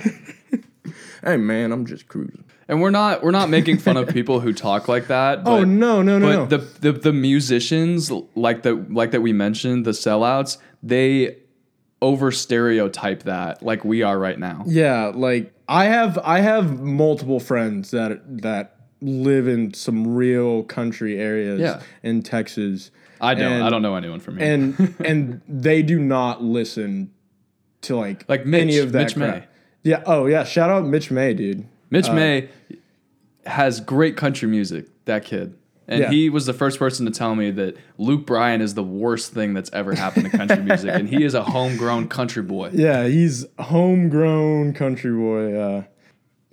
hey 1.25 1.37
man, 1.37 1.73
I'm 1.73 1.87
just 1.87 2.09
cruising. 2.09 2.45
And 2.71 2.81
we're 2.81 2.91
not 2.91 3.23
we're 3.23 3.31
not 3.33 3.51
making 3.51 3.79
fun 3.79 3.97
of 3.97 4.09
people 4.09 4.41
who 4.41 4.53
talk 4.55 4.89
like 4.89 5.09
that. 5.09 5.39
Oh, 5.41 5.43
but, 5.45 5.51
oh 5.51 5.65
no, 5.65 6.01
no, 6.03 6.19
no, 6.19 6.27
But 6.27 6.37
no. 6.37 6.47
the, 6.47 6.93
the 6.93 6.93
the 6.93 7.13
musicians 7.13 8.11
like 8.35 8.63
the 8.63 8.75
like 8.89 9.11
that 9.11 9.21
we 9.21 9.33
mentioned, 9.33 9.85
the 9.85 9.91
sellouts, 9.91 10.57
they 10.83 11.37
over 12.01 12.31
stereotype 12.33 13.25
that 13.25 13.63
like 13.63 13.85
we 13.85 14.03
are 14.03 14.19
right 14.19 14.39
now. 14.39 14.63
yeah, 14.67 15.13
like 15.15 15.53
I 15.69 15.85
have 15.87 16.17
I 16.25 16.41
have 16.41 16.81
multiple 16.81 17.41
friends 17.41 17.91
that 17.91 18.21
that 18.43 18.77
live 19.03 19.49
in 19.49 19.75
some 19.75 20.15
real 20.15 20.63
country 20.63 21.19
areas 21.19 21.61
Yeah. 21.61 21.81
in 22.03 22.23
Texas. 22.23 22.91
I 23.21 23.35
don't 23.35 23.53
And- 23.53 23.65
I 23.65 23.71
don't 23.71 23.83
know 23.83 23.97
anyone 23.97 24.21
from 24.21 24.39
here. 24.39 24.53
and 24.53 24.95
and 25.05 25.41
they 25.49 25.83
do 25.83 25.99
not 25.99 26.43
listen 26.43 27.11
to 27.83 27.97
like 27.97 28.25
Like 28.29 28.47
Mitch- 28.47 28.61
any 28.63 28.79
of 28.79 28.93
that 28.93 28.99
Mitch 29.05 29.15
crap. 29.17 29.35
May. 29.41 29.45
Yeah. 29.83 30.03
Oh 30.07 30.27
yeah. 30.27 30.45
Shout 30.45 30.71
out 30.71 30.85
Mitch 30.87 31.11
May, 31.11 31.35
dude. 31.35 31.67
Mitch 31.91 32.09
uh, 32.09 32.15
May 32.15 32.49
has 33.47 33.81
great 33.81 34.17
country 34.17 34.49
music, 34.49 34.87
that 35.07 35.25
kid. 35.25 35.55
And 35.89 36.03
Yeah. 36.03 36.11
he 36.11 36.31
was 36.31 36.47
the 36.47 36.53
first 36.53 36.79
person 36.79 37.05
to 37.07 37.11
tell 37.13 37.35
me 37.35 37.51
that 37.51 37.77
Luke 37.99 38.25
Bryan 38.25 38.61
is 38.61 38.75
the 38.75 38.83
worst 38.85 39.33
thing 39.33 39.55
that's 39.55 39.71
ever 39.73 39.93
happened 39.95 40.31
to 40.31 40.37
country 40.37 40.63
music. 40.63 40.91
And 40.93 41.09
he 41.09 41.25
is 41.25 41.35
a 41.35 41.43
homegrown 41.43 42.07
country 42.09 42.43
boy. 42.45 42.71
Yeah, 42.75 43.07
he's 43.09 43.45
homegrown 43.59 44.75
country 44.75 45.11
boy. 45.13 45.55
Uh, 45.59 45.83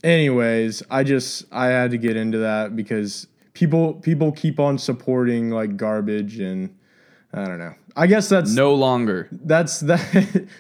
anyways, 0.04 0.82
I 0.90 1.04
just 1.04 1.46
I 1.52 1.68
had 1.68 1.92
to 1.92 1.98
get 1.98 2.16
into 2.18 2.40
that 2.40 2.76
because 2.76 3.28
people 3.54 3.94
people 3.96 4.32
keep 4.32 4.60
on 4.60 4.78
supporting 4.80 5.52
like 5.52 5.78
garbage 5.78 6.40
and 6.40 6.76
I 7.34 7.46
don't 7.46 7.60
know. 7.60 7.76
I 7.96 8.08
guess 8.08 8.30
that's 8.30 8.54
No 8.54 8.74
longer. 8.74 9.28
that's 9.32 9.80
that. 9.92 10.00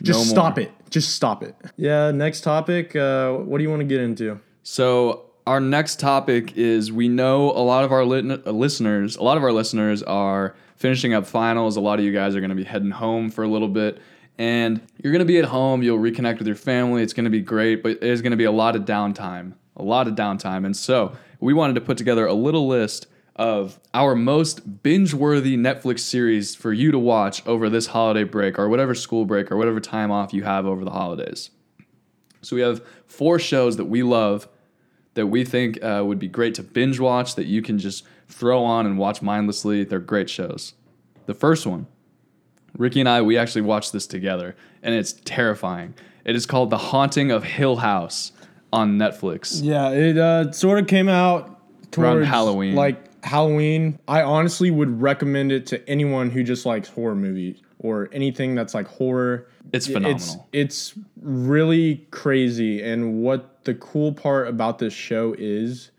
just 0.03 0.19
No 0.19 0.23
stop 0.23 0.57
more. 0.57 0.65
it. 0.67 0.71
Just 0.91 1.15
stop 1.15 1.41
it. 1.43 1.55
Yeah. 1.77 2.11
Next 2.11 2.41
topic. 2.41 2.95
Uh, 2.95 3.33
what 3.33 3.57
do 3.57 3.63
you 3.63 3.69
want 3.71 3.79
to 3.79 3.85
get 3.87 4.01
into? 4.01 4.39
So 4.69 5.27
our 5.47 5.61
next 5.61 5.97
topic 5.97 6.57
is 6.57 6.91
we 6.91 7.07
know 7.07 7.51
a 7.51 7.63
lot 7.63 7.85
of 7.85 7.93
our 7.93 8.03
lit- 8.03 8.45
uh, 8.45 8.51
listeners, 8.51 9.15
a 9.15 9.23
lot 9.23 9.37
of 9.37 9.43
our 9.43 9.53
listeners 9.53 10.03
are 10.03 10.57
finishing 10.75 11.13
up 11.13 11.25
finals. 11.25 11.77
A 11.77 11.79
lot 11.79 11.99
of 11.99 12.05
you 12.05 12.11
guys 12.11 12.35
are 12.35 12.41
going 12.41 12.49
to 12.49 12.55
be 12.55 12.65
heading 12.65 12.91
home 12.91 13.29
for 13.29 13.45
a 13.45 13.47
little 13.47 13.69
bit. 13.69 14.01
And 14.37 14.81
you're 15.01 15.13
going 15.13 15.21
to 15.21 15.25
be 15.25 15.39
at 15.39 15.45
home, 15.45 15.83
you'll 15.83 15.99
reconnect 15.99 16.39
with 16.39 16.47
your 16.47 16.57
family. 16.57 17.01
It's 17.01 17.13
going 17.13 17.23
to 17.23 17.29
be 17.29 17.39
great, 17.39 17.81
but 17.81 18.01
there's 18.01 18.21
going 18.21 18.31
to 18.31 18.37
be 18.37 18.43
a 18.43 18.51
lot 18.51 18.75
of 18.75 18.81
downtime. 18.83 19.53
A 19.77 19.83
lot 19.83 20.05
of 20.05 20.15
downtime. 20.15 20.65
And 20.65 20.75
so, 20.75 21.15
we 21.39 21.53
wanted 21.53 21.75
to 21.75 21.81
put 21.81 21.97
together 21.97 22.25
a 22.25 22.33
little 22.33 22.67
list 22.67 23.07
of 23.37 23.79
our 23.93 24.15
most 24.15 24.83
binge-worthy 24.83 25.55
Netflix 25.55 25.99
series 25.99 26.55
for 26.55 26.73
you 26.73 26.91
to 26.91 26.99
watch 26.99 27.41
over 27.47 27.69
this 27.69 27.87
holiday 27.87 28.25
break 28.25 28.59
or 28.59 28.67
whatever 28.67 28.93
school 28.93 29.23
break 29.23 29.49
or 29.49 29.55
whatever 29.55 29.79
time 29.79 30.11
off 30.11 30.33
you 30.33 30.43
have 30.43 30.65
over 30.65 30.83
the 30.83 30.91
holidays. 30.91 31.51
So 32.41 32.57
we 32.57 32.61
have 32.63 32.85
four 33.05 33.39
shows 33.39 33.77
that 33.77 33.85
we 33.85 34.03
love 34.03 34.49
that 35.17 35.27
we 35.27 35.43
think 35.43 35.83
uh, 35.83 36.03
would 36.05 36.19
be 36.19 36.27
great 36.27 36.55
to 36.55 36.63
binge 36.63 36.99
watch 36.99 37.35
that 37.35 37.47
you 37.47 37.61
can 37.61 37.79
just 37.79 38.05
throw 38.27 38.63
on 38.63 38.85
and 38.85 38.97
watch 38.97 39.21
mindlessly. 39.21 39.83
They're 39.83 39.99
great 39.99 40.29
shows. 40.29 40.73
The 41.25 41.33
first 41.33 41.65
one, 41.65 41.87
Ricky 42.77 42.99
and 42.99 43.09
I, 43.09 43.21
we 43.23 43.37
actually 43.37 43.63
watched 43.63 43.91
this 43.91 44.07
together, 44.07 44.55
and 44.81 44.93
it's 44.95 45.13
terrifying. 45.25 45.95
It 46.23 46.35
is 46.35 46.45
called 46.45 46.69
The 46.69 46.77
Haunting 46.77 47.31
of 47.31 47.43
Hill 47.43 47.77
House 47.77 48.31
on 48.71 48.97
Netflix. 48.97 49.61
Yeah, 49.63 49.89
it 49.89 50.17
uh, 50.17 50.51
sort 50.51 50.79
of 50.79 50.87
came 50.87 51.09
out 51.09 51.59
Around 51.97 52.23
Halloween. 52.23 52.75
Like 52.75 53.23
Halloween. 53.23 53.97
I 54.07 54.21
honestly 54.21 54.69
would 54.69 55.01
recommend 55.01 55.51
it 55.51 55.65
to 55.67 55.89
anyone 55.89 56.29
who 56.29 56.43
just 56.43 56.65
likes 56.65 56.89
horror 56.89 57.15
movies 57.15 57.59
or 57.79 58.09
anything 58.11 58.55
that's 58.55 58.73
like 58.73 58.87
horror. 58.87 59.47
It's 59.73 59.85
It's 59.87 59.93
phenomenal. 59.93 60.47
it's 60.53 60.93
really 61.21 62.07
crazy, 62.11 62.81
and 62.81 63.21
what 63.21 63.63
the 63.65 63.73
cool 63.75 64.13
part 64.13 64.47
about 64.47 64.79
this 64.79 64.93
show 64.93 65.35
is, 65.37 65.91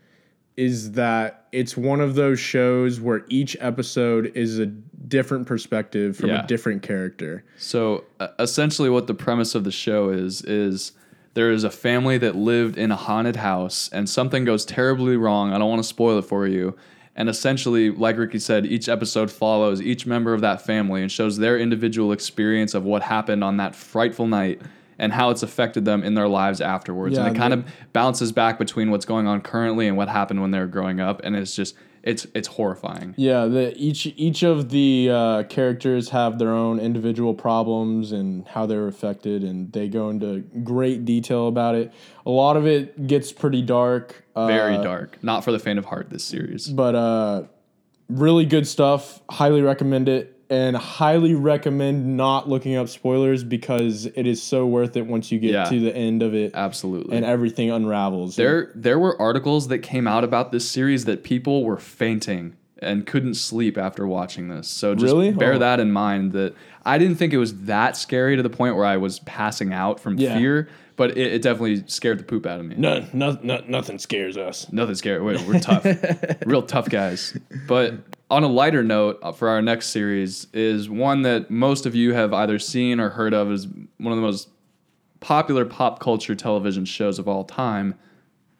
is 0.57 0.91
that 0.93 1.47
it's 1.51 1.77
one 1.77 2.01
of 2.01 2.15
those 2.15 2.39
shows 2.39 2.99
where 2.99 3.23
each 3.29 3.55
episode 3.59 4.31
is 4.35 4.59
a 4.59 4.65
different 4.65 5.47
perspective 5.47 6.17
from 6.17 6.29
Yeah. 6.29 6.43
a 6.43 6.47
different 6.47 6.81
character. 6.83 7.43
So 7.57 8.03
uh, 8.19 8.27
essentially, 8.39 8.89
what 8.89 9.07
the 9.07 9.13
premise 9.13 9.55
of 9.55 9.63
the 9.63 9.71
show 9.71 10.09
is 10.09 10.41
is 10.41 10.91
there 11.35 11.51
is 11.51 11.63
a 11.63 11.69
family 11.71 12.17
that 12.17 12.35
lived 12.35 12.77
in 12.77 12.91
a 12.91 12.95
haunted 12.95 13.37
house, 13.37 13.89
and 13.93 14.09
something 14.09 14.43
goes 14.45 14.65
terribly 14.65 15.15
wrong. 15.15 15.53
I 15.53 15.57
don't 15.59 15.69
want 15.69 15.81
to 15.81 15.87
spoil 15.87 16.17
it 16.19 16.25
for 16.25 16.45
you, 16.47 16.75
And 17.19 17.27
essentially, 17.27 17.91
like 17.91 18.17
Ricky 18.17 18.39
said, 18.39 18.65
each 18.65 18.87
episode 18.87 19.29
follows 19.29 19.81
each 19.81 20.05
member 20.05 20.33
of 20.33 20.39
that 20.39 20.65
family 20.65 21.01
and 21.01 21.11
shows 21.11 21.37
their 21.37 21.59
individual 21.59 22.13
experience 22.13 22.73
of 22.73 22.85
what 22.85 23.03
happened 23.03 23.43
on 23.43 23.57
that 23.57 23.75
frightful 23.75 24.25
night 24.25 24.61
and 24.97 25.11
how 25.11 25.29
it's 25.29 25.43
affected 25.43 25.83
them 25.83 26.01
in 26.01 26.13
their 26.13 26.29
lives 26.29 26.61
afterwards. 26.61 27.17
Yeah, 27.17 27.25
and 27.25 27.35
it 27.35 27.37
kind 27.37 27.53
of 27.53 27.65
bounces 27.91 28.31
back 28.31 28.57
between 28.57 28.89
what's 28.89 29.05
going 29.05 29.27
on 29.27 29.41
currently 29.41 29.89
and 29.89 29.97
what 29.97 30.07
happened 30.07 30.41
when 30.41 30.51
they 30.51 30.59
were 30.59 30.65
growing 30.65 31.01
up. 31.01 31.19
And 31.25 31.35
it's 31.35 31.53
just, 31.53 31.75
it's 32.09 32.25
it's 32.33 32.47
horrifying. 32.47 33.13
Yeah, 33.17 33.45
the 33.45 33.73
each 33.77 34.07
each 34.17 34.41
of 34.43 34.69
the 34.69 35.09
uh, 35.11 35.43
characters 35.43 36.09
have 36.09 36.39
their 36.39 36.49
own 36.51 36.79
individual 36.79 37.33
problems 37.35 38.11
and 38.11 38.47
how 38.47 38.65
they're 38.65 38.87
affected, 38.87 39.43
and 39.43 39.71
they 39.71 39.87
go 39.87 40.09
into 40.09 40.39
great 40.63 41.05
detail 41.05 41.47
about 41.47 41.75
it. 41.75 41.93
A 42.25 42.31
lot 42.31 42.57
of 42.57 42.65
it 42.65 43.05
gets 43.07 43.31
pretty 43.31 43.61
dark, 43.61 44.25
uh, 44.35 44.47
Very 44.47 44.77
dark. 44.77 45.17
Not 45.21 45.43
for 45.43 45.51
the 45.51 45.59
faint 45.59 45.77
of 45.77 45.85
heart, 45.85 46.09
this 46.09 46.23
series. 46.23 46.67
but 46.67 46.95
uh, 46.95 47.43
really 48.09 48.45
good 48.45 48.67
stuff. 48.67 49.21
Highly 49.29 49.61
recommend 49.61 50.09
it, 50.09 50.38
and 50.49 50.75
highly 50.75 51.35
recommend 51.35 52.17
not 52.17 52.49
looking 52.49 52.75
up 52.75 52.89
spoilers 52.89 53.43
because 53.43 54.05
it 54.07 54.25
is 54.25 54.41
so 54.41 54.65
worth 54.65 54.97
it 54.97 55.05
once 55.05 55.31
you 55.31 55.37
get 55.39 55.51
Yeah. 55.51 55.63
to 55.65 55.79
the 55.79 55.95
end 55.95 56.23
of 56.23 56.33
it 56.33 56.51
Absolutely. 56.55 57.15
and 57.15 57.25
everything 57.25 57.69
unravels. 57.69 58.35
There, 58.35 58.71
there 58.73 58.97
were 58.97 59.19
articles 59.21 59.67
that 59.67 59.79
came 59.79 60.07
out 60.07 60.23
about 60.23 60.51
this 60.51 60.67
series 60.69 61.05
that 61.05 61.23
people 61.23 61.63
were 61.63 61.77
fainting 61.77 62.55
and 62.81 63.05
couldn't 63.05 63.33
sleep 63.35 63.77
after 63.77 64.07
watching 64.07 64.47
this. 64.47 64.67
So 64.67 64.95
just 64.95 65.03
Really? 65.13 65.31
bear 65.31 65.53
Oh. 65.55 65.59
that 65.59 65.79
in 65.79 65.91
mind. 65.91 66.31
That 66.31 66.55
I 66.85 66.97
didn't 66.97 67.17
think 67.17 67.33
it 67.33 67.37
was 67.37 67.53
that 67.65 67.95
scary 67.97 68.35
to 68.37 68.41
the 68.41 68.49
point 68.49 68.75
where 68.75 68.85
I 68.85 68.97
was 68.97 69.19
passing 69.19 69.71
out 69.73 69.99
from 69.99 70.17
Yeah. 70.17 70.37
fear, 70.37 70.69
but 70.95 71.11
it, 71.17 71.33
it 71.33 71.41
definitely 71.41 71.83
scared 71.87 72.19
the 72.19 72.23
poop 72.23 72.45
out 72.47 72.59
of 72.59 72.65
me. 72.65 72.75
no, 72.77 73.05
no, 73.13 73.37
no, 73.43 73.61
nothing 73.67 73.99
scares 73.99 74.37
us. 74.37 74.65
Nothing 74.71 74.95
scary. 74.95 75.21
We're, 75.21 75.37
we're 75.45 75.59
tough, 75.59 75.85
real 76.45 76.61
tough 76.63 76.89
guys. 76.89 77.37
But 77.67 77.95
on 78.29 78.43
a 78.43 78.47
lighter 78.47 78.83
note, 78.83 79.19
uh, 79.21 79.31
for 79.31 79.49
our 79.49 79.61
next 79.61 79.87
series 79.87 80.47
is 80.53 80.89
one 80.89 81.23
that 81.23 81.49
most 81.49 81.85
of 81.85 81.95
you 81.95 82.13
have 82.13 82.33
either 82.33 82.59
seen 82.59 82.99
or 82.99 83.09
heard 83.09 83.33
of 83.33 83.51
as 83.51 83.67
one 83.97 84.11
of 84.11 84.17
the 84.17 84.21
most 84.21 84.49
popular 85.19 85.65
pop 85.65 85.99
culture 85.99 86.35
television 86.35 86.85
shows 86.85 87.19
of 87.19 87.27
all 87.27 87.43
time, 87.43 87.95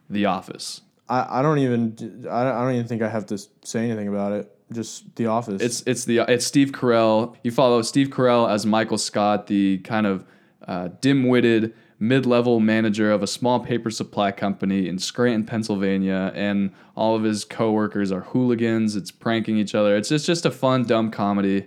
The 0.10 0.26
Office. 0.26 0.82
I, 1.08 1.40
I 1.40 1.42
don't 1.42 1.60
even 1.60 1.96
I 2.30 2.44
don't 2.44 2.56
I 2.56 2.62
don't 2.64 2.74
even 2.76 2.88
think 2.88 3.02
I 3.02 3.10
have 3.10 3.26
to 3.28 3.38
say 3.64 3.86
anything 3.86 4.08
about 4.08 4.32
it. 4.34 4.56
Just 4.72 5.16
The 5.16 5.28
Office. 5.28 5.62
It's 5.62 5.82
it's 5.88 6.06
the 6.06 6.20
it's 6.20 6.46
Steve 6.46 6.72
Carell. 6.72 7.36
You 7.44 7.52
follow 7.52 7.82
Steve 7.82 8.10
Carell 8.10 8.50
as 8.50 8.66
Michael 8.66 8.98
Scott, 8.98 9.48
the 9.48 9.80
kind 9.80 10.06
of 10.06 10.26
uh, 10.68 10.90
dim-witted 11.02 11.74
mid-level 12.02 12.60
manager 12.62 13.12
of 13.12 13.22
a 13.22 13.28
small 13.28 13.60
paper 13.60 13.90
supply 13.92 14.32
company 14.32 14.88
in 14.88 14.98
Scranton, 15.00 15.46
Pennsylvania, 15.46 16.32
and 16.34 16.72
all 16.96 17.16
of 17.16 17.24
his 17.24 17.44
coworkers 17.46 18.12
are 18.12 18.22
hooligans. 18.22 18.96
It's 18.96 19.12
pranking 19.12 19.58
each 19.58 19.76
other. 19.76 19.96
It's 19.98 20.10
just 20.10 20.26
just 20.26 20.46
a 20.46 20.52
fun, 20.52 20.84
dumb 20.84 21.12
comedy. 21.12 21.66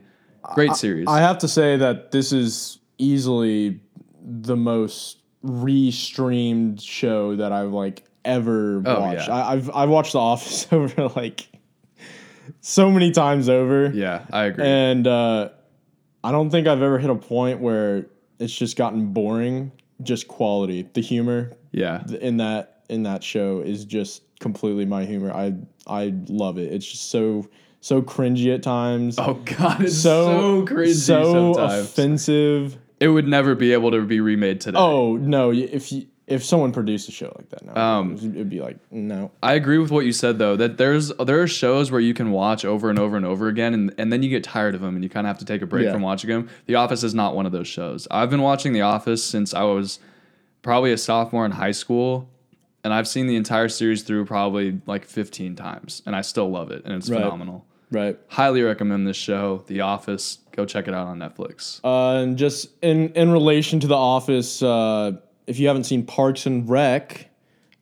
Great 0.54 0.74
series. 0.74 1.06
I 1.08 1.20
have 1.20 1.38
to 1.38 1.48
say 1.48 1.76
that 1.76 2.10
this 2.10 2.32
is 2.32 2.78
easily 2.98 3.80
the 4.24 4.56
most 4.56 5.18
re-streamed 5.42 6.80
show 6.80 7.36
that 7.36 7.52
I've 7.52 7.72
like 7.72 8.04
ever 8.24 8.82
Oh, 8.86 9.00
watched. 9.00 9.28
yeah. 9.28 9.34
I, 9.34 9.52
I've 9.52 9.70
I've 9.74 9.88
watched 9.88 10.12
The 10.12 10.18
Office 10.20 10.66
over 10.72 11.08
like 11.10 11.48
so 12.60 12.90
many 12.90 13.10
times 13.10 13.48
over, 13.48 13.90
yeah, 13.94 14.24
I 14.32 14.44
agree. 14.44 14.64
and 14.64 15.06
uh, 15.06 15.50
I 16.24 16.32
don't 16.32 16.50
think 16.50 16.66
I've 16.66 16.82
ever 16.82 16.98
hit 16.98 17.10
a 17.10 17.14
point 17.16 17.60
where 17.60 18.06
it's 18.38 18.54
just 18.56 18.76
gotten 18.76 19.12
boring. 19.12 19.72
Just 20.02 20.28
quality, 20.28 20.88
the 20.92 21.00
humor 21.00 21.52
yeah, 21.72 22.04
in 22.20 22.36
that 22.36 22.84
in 22.88 23.02
that 23.04 23.24
show 23.24 23.60
is 23.60 23.84
just 23.84 24.22
completely 24.38 24.84
my 24.84 25.04
humor. 25.04 25.32
I 25.32 25.54
I 25.86 26.14
love 26.28 26.58
it. 26.58 26.72
It's 26.72 26.86
just 26.86 27.10
so 27.10 27.48
so 27.80 28.02
cringy 28.02 28.54
at 28.54 28.62
times. 28.62 29.16
Oh 29.18 29.34
God, 29.44 29.82
it's 29.82 29.96
so 29.96 30.62
so, 30.62 30.66
crazy. 30.66 31.00
so 31.00 31.54
sometimes 31.54 31.84
offensive. 31.84 32.78
it 33.00 33.08
would 33.08 33.26
never 33.26 33.54
be 33.54 33.72
able 33.72 33.90
to 33.90 34.02
be 34.02 34.20
remade 34.20 34.60
today. 34.60 34.78
Oh 34.78 35.16
no! 35.16 35.50
If 35.50 35.92
you, 35.92 36.06
if 36.32 36.44
someone 36.44 36.72
produced 36.72 37.08
a 37.08 37.12
show 37.12 37.32
like 37.36 37.48
that 37.50 37.64
now, 37.64 37.76
Um, 37.98 38.14
it'd 38.16 38.48
be 38.50 38.60
like 38.60 38.78
no. 38.90 39.30
I 39.42 39.54
agree 39.54 39.78
with 39.78 39.90
what 39.90 40.04
you 40.06 40.12
said 40.12 40.38
though. 40.38 40.56
That 40.56 40.78
there's 40.78 41.08
there 41.24 41.40
are 41.42 41.46
shows 41.46 41.90
where 41.90 42.00
you 42.00 42.14
can 42.14 42.30
watch 42.32 42.64
over 42.64 42.90
and 42.90 42.98
over 42.98 43.16
and 43.16 43.26
over 43.26 43.48
again, 43.48 43.74
and, 43.74 43.94
and 43.98 44.12
then 44.12 44.22
you 44.22 44.30
get 44.30 44.44
tired 44.44 44.74
of 44.74 44.80
them, 44.80 44.94
and 44.94 45.04
you 45.04 45.10
kind 45.10 45.26
of 45.26 45.28
have 45.28 45.38
to 45.38 45.44
take 45.44 45.62
a 45.62 45.66
break 45.66 45.84
Yeah. 45.84 45.92
from 45.92 46.02
watching 46.02 46.30
them. 46.30 46.48
The 46.66 46.74
Office 46.76 47.02
is 47.04 47.14
not 47.14 47.34
one 47.36 47.46
of 47.46 47.52
those 47.52 47.68
shows. 47.68 48.08
I've 48.10 48.30
been 48.30 48.42
watching 48.42 48.72
The 48.72 48.82
Office 48.82 49.22
since 49.24 49.52
I 49.54 49.62
was 49.64 49.98
probably 50.62 50.92
a 50.92 50.98
sophomore 50.98 51.44
in 51.44 51.52
high 51.52 51.72
school, 51.72 52.28
and 52.84 52.92
I've 52.94 53.06
seen 53.08 53.26
the 53.26 53.36
entire 53.36 53.68
series 53.68 54.02
through 54.02 54.24
probably 54.26 54.80
like 54.86 55.04
15 55.04 55.54
times, 55.56 56.02
and 56.06 56.16
I 56.16 56.22
still 56.22 56.50
love 56.50 56.70
it, 56.70 56.82
and 56.84 56.94
it's 56.94 57.08
Right. 57.10 57.20
phenomenal. 57.22 57.64
Right. 57.90 58.18
Highly 58.28 58.62
recommend 58.62 59.06
this 59.06 59.18
show, 59.18 59.64
The 59.66 59.82
Office. 59.82 60.38
Go 60.52 60.64
check 60.64 60.88
it 60.88 60.94
out 60.94 61.06
on 61.08 61.18
Netflix. 61.18 61.78
Uh, 61.84 62.22
and 62.22 62.38
just 62.38 62.68
in 62.82 63.10
in 63.10 63.30
relation 63.30 63.80
to 63.80 63.86
the 63.86 63.96
Office, 63.96 64.62
uh, 64.62 65.12
if 65.46 65.58
you 65.58 65.66
haven't 65.66 65.84
seen 65.84 66.04
Parks 66.04 66.46
and 66.46 66.68
Rec, 66.68 67.28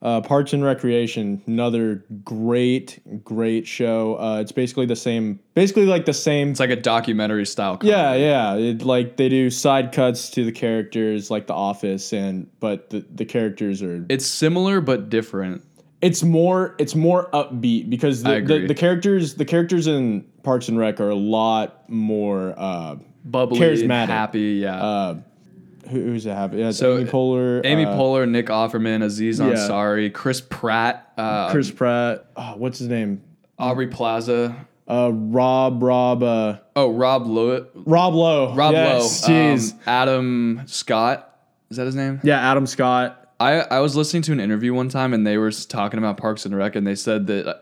uh, 0.02 0.20
Parks 0.22 0.52
and 0.54 0.64
Recreation, 0.64 1.42
another 1.46 2.04
great 2.24 3.00
great 3.22 3.66
show. 3.66 4.16
Uh, 4.18 4.40
it's 4.40 4.52
basically 4.52 4.86
the 4.86 4.96
same, 4.96 5.38
basically 5.54 5.84
like 5.84 6.06
the 6.06 6.14
same 6.14 6.50
It's 6.52 6.60
like 6.60 6.70
a 6.70 6.76
documentary 6.76 7.44
style. 7.44 7.76
Comedy. 7.76 7.90
Yeah, 7.90 8.14
yeah. 8.14 8.54
It, 8.56 8.82
like 8.82 9.16
they 9.16 9.28
do 9.28 9.50
side 9.50 9.92
cuts 9.92 10.30
to 10.30 10.44
the 10.44 10.52
characters, 10.52 11.30
like 11.30 11.46
The 11.46 11.54
Office, 11.54 12.12
and 12.12 12.48
but 12.60 12.90
the, 12.90 13.04
the 13.14 13.26
characters 13.26 13.82
are. 13.82 14.06
It's 14.08 14.26
similar 14.26 14.80
but 14.80 15.10
different. 15.10 15.62
It's 16.00 16.22
more. 16.22 16.74
It's 16.78 16.94
more 16.94 17.28
upbeat 17.32 17.90
because 17.90 18.22
the, 18.22 18.40
the, 18.40 18.66
the 18.68 18.74
characters 18.74 19.34
the 19.34 19.44
characters 19.44 19.86
in 19.86 20.24
Parks 20.42 20.68
and 20.68 20.78
Rec 20.78 20.98
are 20.98 21.10
a 21.10 21.14
lot 21.14 21.90
more. 21.90 22.54
Uh, 22.56 22.96
Bubbly, 23.22 23.60
Charismatic. 23.60 24.06
happy. 24.06 24.40
Yeah. 24.62 24.82
uh, 24.82 25.18
who, 25.90 26.00
who's 26.02 26.26
it 26.26 26.34
have? 26.34 26.54
Yeah, 26.54 26.70
So, 26.70 26.96
Amy 26.98 27.10
Poehler. 27.10 27.60
Amy 27.64 27.84
uh, 27.84 27.94
Poehler, 27.96 28.28
Nick 28.28 28.46
Offerman, 28.46 29.02
Aziz 29.02 29.38
yeah. 29.38 29.46
Ansari, 29.46 30.12
Chris 30.12 30.40
Pratt, 30.40 31.12
uh, 31.18 31.50
Chris 31.50 31.70
Pratt. 31.70 32.24
Oh, 32.36 32.54
what's 32.56 32.78
his 32.78 32.88
name? 32.88 33.22
Aubrey 33.58 33.88
Plaza. 33.88 34.66
Uh, 34.88 35.10
Rob. 35.12 35.82
Rob. 35.82 36.22
Uh, 36.22 36.58
Oh, 36.74 36.92
Rob 36.92 37.26
Lowe. 37.26 37.66
Rob 37.74 38.14
Lowe. 38.14 38.54
Rob 38.54 38.72
yes, 38.72 39.28
Lowe. 39.28 39.34
Jeez. 39.34 39.72
Um, 39.74 39.80
Adam 39.86 40.62
Scott. 40.66 41.26
Is 41.70 41.76
that 41.76 41.86
his 41.86 41.94
name? 41.94 42.20
yeah, 42.24 42.50
Adam 42.50 42.66
Scott. 42.66 43.16
I, 43.38 43.60
I 43.60 43.78
was 43.80 43.94
listening 43.96 44.22
to 44.22 44.32
an 44.32 44.40
interview 44.40 44.74
one 44.74 44.88
time 44.88 45.14
and 45.14 45.26
they 45.26 45.38
were 45.38 45.50
talking 45.50 45.98
about 45.98 46.16
Parks 46.16 46.44
and 46.44 46.54
Rec 46.56 46.74
and 46.76 46.86
they 46.86 46.94
said 46.94 47.26
that 47.28 47.46
uh, 47.46 47.54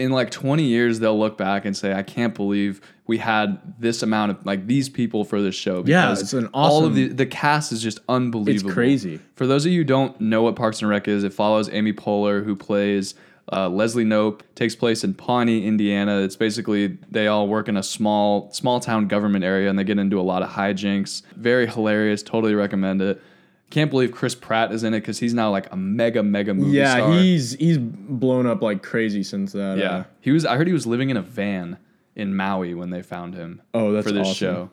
in 0.00 0.10
like 0.10 0.30
20 0.30 0.62
years 0.64 0.98
they'll 0.98 1.18
look 1.18 1.36
back 1.38 1.64
and 1.64 1.76
say 1.76 1.92
I 1.92 2.02
can't 2.02 2.34
believe 2.34 2.80
we 3.06 3.18
had 3.18 3.60
this 3.78 4.02
amount 4.02 4.30
of 4.32 4.46
like 4.46 4.66
these 4.66 4.88
people 4.88 5.24
for 5.24 5.40
this 5.42 5.54
show 5.54 5.82
Yeah, 5.86 6.12
it's 6.12 6.32
an 6.32 6.48
all 6.54 6.84
of 6.84 6.94
the 6.94 7.08
the 7.08 7.26
cast 7.26 7.72
is 7.72 7.82
just 7.82 8.00
unbelievable. 8.08 8.70
it's 8.70 8.74
crazy. 8.74 9.20
For 9.34 9.46
those 9.46 9.66
of 9.66 9.72
you 9.72 9.80
who 9.80 9.84
don't 9.84 10.20
know 10.20 10.42
what 10.42 10.56
Parks 10.56 10.80
and 10.80 10.88
Rec 10.88 11.06
is, 11.08 11.24
it 11.24 11.32
follows 11.32 11.68
Amy 11.70 11.92
Poehler 11.92 12.44
who 12.44 12.56
plays 12.56 13.14
uh, 13.52 13.68
Leslie 13.68 14.04
Knope. 14.04 14.42
Takes 14.54 14.76
place 14.76 15.02
in 15.02 15.12
Pawnee, 15.14 15.66
Indiana. 15.66 16.20
It's 16.20 16.36
basically 16.36 16.98
they 17.10 17.26
all 17.26 17.48
work 17.48 17.68
in 17.68 17.76
a 17.76 17.82
small 17.82 18.50
small 18.52 18.78
town 18.80 19.08
government 19.08 19.44
area 19.44 19.68
and 19.68 19.78
they 19.78 19.84
get 19.84 19.98
into 19.98 20.20
a 20.20 20.22
lot 20.22 20.42
of 20.42 20.50
hijinks. 20.50 21.22
Very 21.36 21.66
hilarious. 21.66 22.22
Totally 22.22 22.54
recommend 22.54 23.02
it. 23.02 23.20
Can't 23.70 23.90
believe 23.90 24.10
Chris 24.12 24.34
Pratt 24.34 24.72
is 24.72 24.82
in 24.82 24.94
it 24.94 25.00
because 25.00 25.18
he's 25.20 25.32
now 25.32 25.50
like 25.50 25.72
a 25.72 25.76
mega 25.76 26.22
mega 26.22 26.52
movie 26.54 26.72
Yeah, 26.76 26.96
star. 26.96 27.12
he's 27.12 27.52
he's 27.54 27.78
blown 27.78 28.46
up 28.46 28.62
like 28.62 28.82
crazy 28.82 29.22
since 29.22 29.52
that. 29.52 29.78
yeah. 29.78 29.90
uh, 29.90 30.04
He 30.20 30.32
was. 30.32 30.44
I 30.44 30.56
heard 30.56 30.66
he 30.66 30.72
was 30.72 30.86
living 30.86 31.10
in 31.10 31.16
a 31.16 31.22
van 31.22 31.78
in 32.16 32.34
Maui 32.36 32.74
when 32.74 32.90
they 32.90 33.02
found 33.02 33.34
him. 33.34 33.62
Oh, 33.72 33.92
that's 33.92 34.06
for 34.06 34.12
this 34.12 34.22
awesome. 34.28 34.34
show. 34.34 34.70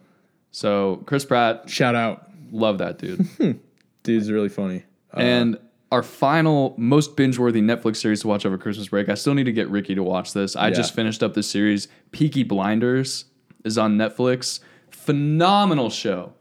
So 0.51 1.03
Chris 1.05 1.25
Pratt, 1.25 1.69
Shout 1.69 1.93
out. 1.95 2.27
love 2.51 2.79
that 2.79 2.97
dude. 2.97 3.27
Dude's 4.03 4.31
really 4.31 4.49
funny. 4.49 4.83
Uh, 5.15 5.19
and 5.19 5.57
our 5.91 6.01
final 6.03 6.73
most 6.77 7.15
binge-worthy 7.15 7.62
Netflix 7.62 7.97
series 7.97 8.21
to 8.21 8.27
watch 8.27 8.45
over 8.45 8.57
Christmas 8.57 8.88
break. 8.89 9.07
I 9.10 9.13
still 9.13 9.33
need 9.36 9.43
to 9.45 9.51
get 9.53 9.69
Ricky 9.69 9.93
to 9.95 10.03
watch 10.03 10.33
this. 10.33 10.55
I 10.55 10.69
Yeah. 10.69 10.73
just 10.73 10.95
finished 10.95 11.21
up 11.21 11.33
the 11.33 11.43
series. 11.43 11.88
Peaky 12.12 12.43
Blinders 12.43 13.25
is 13.63 13.77
on 13.77 13.95
Netflix. 13.97 14.60
Phenomenal 14.89 15.89
show. 15.89 16.33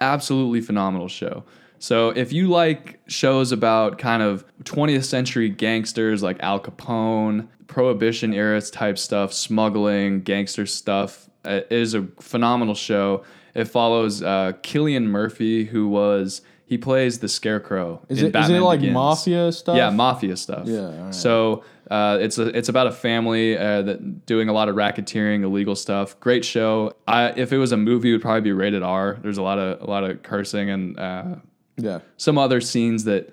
Absolutely 0.00 0.60
phenomenal 0.60 1.06
show. 1.08 1.44
So 1.78 2.10
if 2.10 2.32
you 2.32 2.48
like 2.48 3.00
shows 3.06 3.52
about 3.52 3.98
kind 3.98 4.22
of 4.22 4.44
20th 4.64 5.04
century 5.04 5.48
gangsters 5.48 6.22
like 6.22 6.38
Al 6.40 6.60
Capone, 6.60 7.48
Prohibition 7.66 8.32
era 8.32 8.60
type 8.62 8.98
stuff, 8.98 9.32
smuggling, 9.32 10.22
gangster 10.22 10.66
stuff, 10.66 11.28
uh, 11.44 11.50
it 11.50 11.66
is 11.70 11.94
a 11.94 12.06
phenomenal 12.20 12.74
show. 12.74 13.24
It 13.54 13.66
follows 13.66 14.22
uh, 14.22 14.52
Cillian 14.62 15.04
Murphy, 15.04 15.64
who 15.64 15.88
was 15.88 16.40
he 16.68 16.76
plays 16.76 17.18
the 17.20 17.28
Scarecrow. 17.28 18.02
is 18.08 18.22
it 18.22 18.26
is 18.26 18.32
Batman 18.32 18.60
it 18.60 18.64
like 18.64 18.80
Begins. 18.80 18.94
mafia 18.94 19.52
stuff? 19.52 19.76
Yeah, 19.76 19.88
mafia 19.90 20.36
stuff. 20.36 20.66
Yeah. 20.66 21.10
So 21.12 21.64
uh, 21.90 22.18
it's 22.20 22.36
a 22.38 22.48
it's 22.56 22.68
about 22.68 22.86
a 22.88 22.92
family 22.92 23.56
uh, 23.56 23.82
that 23.82 24.26
doing 24.26 24.50
a 24.50 24.52
lot 24.52 24.68
of 24.68 24.76
racketeering, 24.76 25.44
illegal 25.44 25.74
stuff. 25.74 26.20
Great 26.20 26.44
show. 26.44 26.92
I, 27.06 27.32
if 27.36 27.52
it 27.52 27.58
was 27.58 27.72
a 27.72 27.78
movie, 27.78 28.10
it 28.10 28.12
would 28.12 28.22
probably 28.22 28.42
be 28.42 28.52
rated 28.52 28.82
R. 28.82 29.18
There's 29.22 29.38
a 29.38 29.42
lot 29.42 29.58
of 29.58 29.80
a 29.80 29.90
lot 29.90 30.04
of 30.04 30.22
cursing 30.22 30.68
and 30.68 30.98
uh, 30.98 31.36
yeah, 31.78 32.00
some 32.16 32.36
other 32.36 32.60
scenes 32.60 33.04
that 33.04 33.32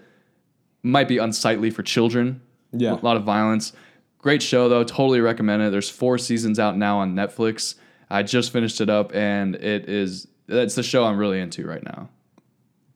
might 0.84 1.08
be 1.08 1.18
unsightly 1.18 1.70
for 1.72 1.84
children. 1.84 2.42
Yeah. 2.72 2.94
a 2.94 2.96
lot 2.96 3.18
of 3.18 3.24
violence. 3.24 3.74
Great 4.20 4.42
show 4.42 4.70
though. 4.70 4.84
Totally 4.84 5.22
recommend 5.22 5.62
it. 5.62 5.72
There's 5.72 5.90
four 5.90 6.18
seasons 6.18 6.60
out 6.60 6.78
now 6.78 7.00
on 7.00 7.16
Netflix. 7.16 7.76
I 8.10 8.24
just 8.24 8.52
finished 8.52 8.82
it 8.82 8.90
up, 8.90 9.14
and 9.14 9.56
it 9.56 9.90
is 9.90 10.28
that's 10.48 10.76
the 10.76 10.84
show 10.84 11.06
I'm 11.06 11.18
really 11.18 11.40
into 11.40 11.66
right 11.66 11.84
now. 11.84 12.10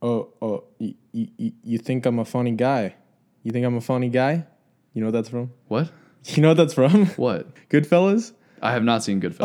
Oh, 0.01 0.29
oh, 0.41 0.63
you, 0.77 0.95
you, 1.11 1.51
you 1.63 1.77
think 1.77 2.05
I'm 2.05 2.19
a 2.19 2.25
funny 2.25 2.51
guy? 2.51 2.95
You 3.43 3.51
think 3.51 3.65
I'm 3.65 3.75
a 3.75 3.81
funny 3.81 4.09
guy? 4.09 4.45
You 4.93 5.01
know 5.01 5.07
what 5.07 5.13
that's 5.13 5.29
from? 5.29 5.51
What? 5.67 5.91
You 6.25 6.41
know 6.41 6.49
what 6.49 6.57
that's 6.57 6.73
from? 6.73 7.05
What? 7.15 7.47
Goodfellas. 7.69 8.33
I 8.61 8.73
have 8.73 8.83
not 8.83 9.05
seen 9.05 9.21
Goodfellas. 9.21 9.39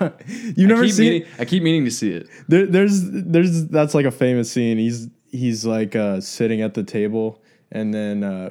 Oh, 0.00 0.12
you've 0.56 0.68
never 0.68 0.88
seen? 0.88 1.12
meaning, 1.12 1.28
I 1.40 1.44
keep 1.44 1.60
meaning 1.64 1.84
to 1.86 1.90
see 1.90 2.12
it. 2.12 2.28
There, 2.46 2.66
there's, 2.66 3.00
there's 3.10 3.66
that's 3.66 3.94
like 3.94 4.06
a 4.06 4.12
famous 4.12 4.50
scene. 4.50 4.78
He's 4.78 5.08
he's 5.30 5.64
like 5.66 5.94
uh, 5.96 6.20
sitting 6.20 6.60
at 6.62 6.74
the 6.74 6.82
table, 6.82 7.42
and 7.72 7.92
then 7.92 8.22
uh, 8.24 8.50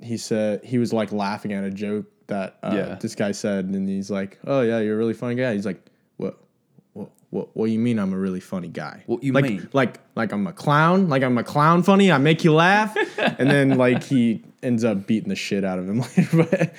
he 0.00 0.16
said 0.16 0.64
he 0.64 0.78
was 0.78 0.92
like 0.92 1.12
laughing 1.12 1.52
at 1.52 1.64
a 1.64 1.70
joke 1.70 2.06
that 2.28 2.58
uh, 2.62 2.72
Yeah. 2.74 2.94
this 3.00 3.14
guy 3.14 3.32
said, 3.32 3.66
and 3.66 3.88
he's 3.88 4.10
like, 4.10 4.38
"Oh 4.46 4.60
yeah, 4.62 4.80
you're 4.80 4.94
a 4.94 4.98
really 4.98 5.14
funny 5.14 5.34
guy." 5.36 5.54
He's 5.54 5.66
like, 5.66 5.84
"What? 6.16 6.38
What? 6.92 7.10
What? 7.30 7.56
What 7.56 7.66
do 7.66 7.72
you 7.72 7.78
mean 7.78 7.98
I'm 7.98 8.12
a 8.12 8.18
really 8.18 8.40
funny 8.40 8.68
guy? 8.68 9.02
What 9.06 9.22
you 9.22 9.32
like, 9.32 9.44
mean? 9.44 9.68
Like 9.72 10.00
like 10.16 10.32
I'm 10.32 10.46
a 10.46 10.52
clown? 10.52 11.08
Like 11.08 11.22
I'm 11.22 11.38
a 11.38 11.44
clown 11.44 11.82
funny? 11.82 12.10
I 12.12 12.18
make 12.18 12.44
you 12.44 12.52
laugh?" 12.54 12.96
and 13.18 13.48
then 13.50 13.76
like 13.78 14.02
he 14.02 14.42
ends 14.62 14.82
up 14.84 15.06
beating 15.06 15.28
the 15.28 15.36
shit 15.36 15.64
out 15.64 15.78
of 15.78 15.88
him 15.88 16.00
later. 16.16 16.36
but 16.36 16.74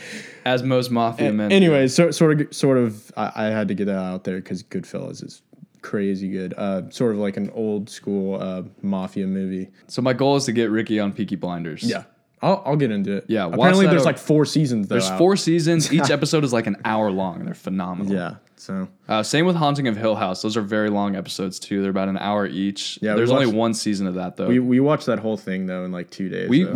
As 0.46 0.64
most 0.64 0.92
mafia 0.92 1.32
men. 1.32 1.52
anyway, 1.54 1.88
so, 1.88 2.12
sort 2.12 2.42
of, 2.42 2.54
sort 2.54 2.78
of, 2.78 3.12
I, 3.16 3.32
I 3.36 3.44
had 3.46 3.68
to 3.70 3.74
get 3.76 3.86
that 3.86 3.98
out 3.98 4.24
there 4.26 4.38
because 4.38 4.64
Goodfellas 4.64 5.24
is 5.24 5.42
crazy 5.88 6.30
good. 6.30 6.54
Uh, 6.58 6.90
sort 6.90 7.14
of 7.14 7.20
like 7.20 7.38
an 7.38 7.50
old 7.52 7.90
school 7.90 8.42
uh, 8.42 8.64
mafia 8.82 9.26
movie. 9.28 9.70
So 9.88 10.02
my 10.02 10.14
goal 10.14 10.36
is 10.36 10.46
to 10.46 10.52
get 10.52 10.70
Ricky 10.70 11.00
on 11.00 11.14
Peaky 11.14 11.36
Blinders. 11.36 11.84
Yeah. 11.84 12.04
I'll, 12.42 12.62
I'll 12.66 12.76
get 12.76 12.92
into 12.92 13.14
it. 13.18 13.26
Yeah, 13.28 13.48
apparently 13.48 13.88
there's 13.88 14.02
over- 14.02 14.10
like 14.12 14.18
four 14.20 14.46
seasons. 14.46 14.88
Though, 14.88 14.96
There's 14.96 15.10
out. 15.10 15.18
four 15.18 15.36
seasons. 15.38 15.92
Each 15.98 16.12
episode 16.12 16.44
is 16.44 16.54
like 16.54 16.68
an 16.68 16.76
hour 16.86 17.10
long. 17.10 17.44
They're 17.46 17.56
phenomenal. 17.56 18.14
Yeah, 18.14 18.36
so 18.58 18.88
Uh, 19.08 19.24
same 19.24 19.48
with 19.48 19.56
Haunting 19.56 19.88
of 19.88 19.98
Hill 19.98 20.14
House. 20.16 20.44
Those 20.44 20.56
are 20.56 20.62
very 20.62 20.92
long 20.92 21.16
episodes 21.16 21.58
too. 21.58 21.82
They're 21.82 21.90
about 21.90 22.10
an 22.10 22.18
hour 22.20 22.46
each. 22.46 23.00
Yeah, 23.02 23.14
we 23.14 23.18
There's 23.18 23.32
only 23.32 23.48
one 23.48 23.74
season 23.74 24.06
of 24.06 24.14
that 24.16 24.38
though. 24.38 24.50
we 24.50 24.60
We 24.60 24.70
we 24.70 24.80
watched 24.82 25.08
that 25.08 25.18
whole 25.18 25.36
thing 25.38 25.66
though 25.66 25.84
in 25.84 25.92
like 25.92 26.12
two 26.12 26.30
days. 26.30 26.48
we, 26.48 26.66
so 26.66 26.74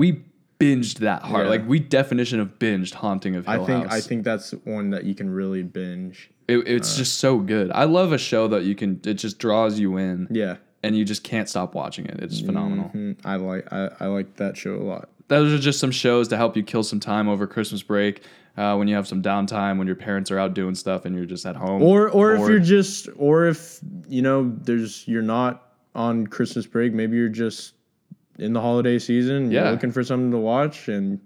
binged 0.62 1.00
that 1.00 1.24
hard. 1.24 1.46
Yeah. 1.46 1.50
Like 1.52 1.68
we 1.68 1.80
definition 1.80 2.40
of 2.40 2.60
binged 2.60 2.94
Haunting 2.94 3.36
of 3.36 3.46
Hill 3.46 3.64
I 3.64 3.66
think 3.66 3.84
House. 3.86 3.94
I 3.94 4.02
think 4.02 4.24
that's 4.24 4.52
one 4.64 4.90
that 4.92 5.04
you 5.06 5.16
can 5.16 5.30
really 5.30 5.64
binge. 5.64 6.30
it, 6.48 6.60
it's 6.68 6.96
just 6.98 7.20
so 7.20 7.40
good. 7.40 7.72
I 7.72 7.86
love 7.86 8.12
a 8.14 8.18
show 8.18 8.48
that 8.50 8.64
you 8.64 8.76
can. 8.76 9.00
It 9.06 9.16
just 9.16 9.40
draws 9.40 9.80
you 9.80 9.98
in, 9.98 10.28
Yeah, 10.32 10.58
and 10.84 10.98
you 10.98 11.06
just 11.06 11.24
can't 11.24 11.48
stop 11.50 11.74
watching 11.76 12.06
it. 12.06 12.20
It's 12.22 12.40
phenomenal. 12.42 12.92
Mhm. 12.94 13.18
I 13.26 13.36
like 13.38 13.72
I, 13.72 13.90
I 14.00 14.06
like 14.08 14.36
that 14.38 14.58
show 14.58 14.76
a 14.76 14.84
lot. 14.84 15.10
Those 15.28 15.54
are 15.54 15.62
just 15.62 15.80
some 15.80 15.92
shows 15.92 16.28
to 16.30 16.38
help 16.38 16.58
you 16.58 16.64
kill 16.64 16.84
some 16.84 17.00
time 17.00 17.30
over 17.30 17.48
Christmas 17.48 17.82
break. 17.82 18.22
Uh, 18.58 18.76
when 18.76 18.90
you 18.90 18.96
have 18.96 19.08
some 19.08 19.22
downtime, 19.22 19.78
when 19.78 19.88
your 19.88 19.96
parents 19.96 20.30
are 20.30 20.38
out 20.38 20.54
doing 20.54 20.76
stuff 20.76 21.06
and 21.06 21.16
you're 21.16 21.26
just 21.26 21.46
at 21.46 21.56
home. 21.56 21.82
Or 21.82 22.10
or 22.10 22.34
if 22.36 22.50
you're 22.50 22.60
just 22.60 23.08
or 23.16 23.46
if 23.48 23.80
you 24.10 24.22
know 24.22 24.54
there's 24.64 25.08
you're 25.08 25.22
not 25.22 25.70
on 25.96 26.28
Christmas 26.28 26.66
break, 26.66 26.94
maybe 26.94 27.16
you're 27.16 27.30
just 27.30 27.74
in 28.42 28.54
the 28.54 28.62
holiday 28.62 28.98
season, 29.00 29.52
Yeah. 29.52 29.64
you're 29.64 29.72
looking 29.72 29.92
for 29.92 30.04
something 30.04 30.32
to 30.32 30.38
watch 30.38 30.88
and 30.88 31.20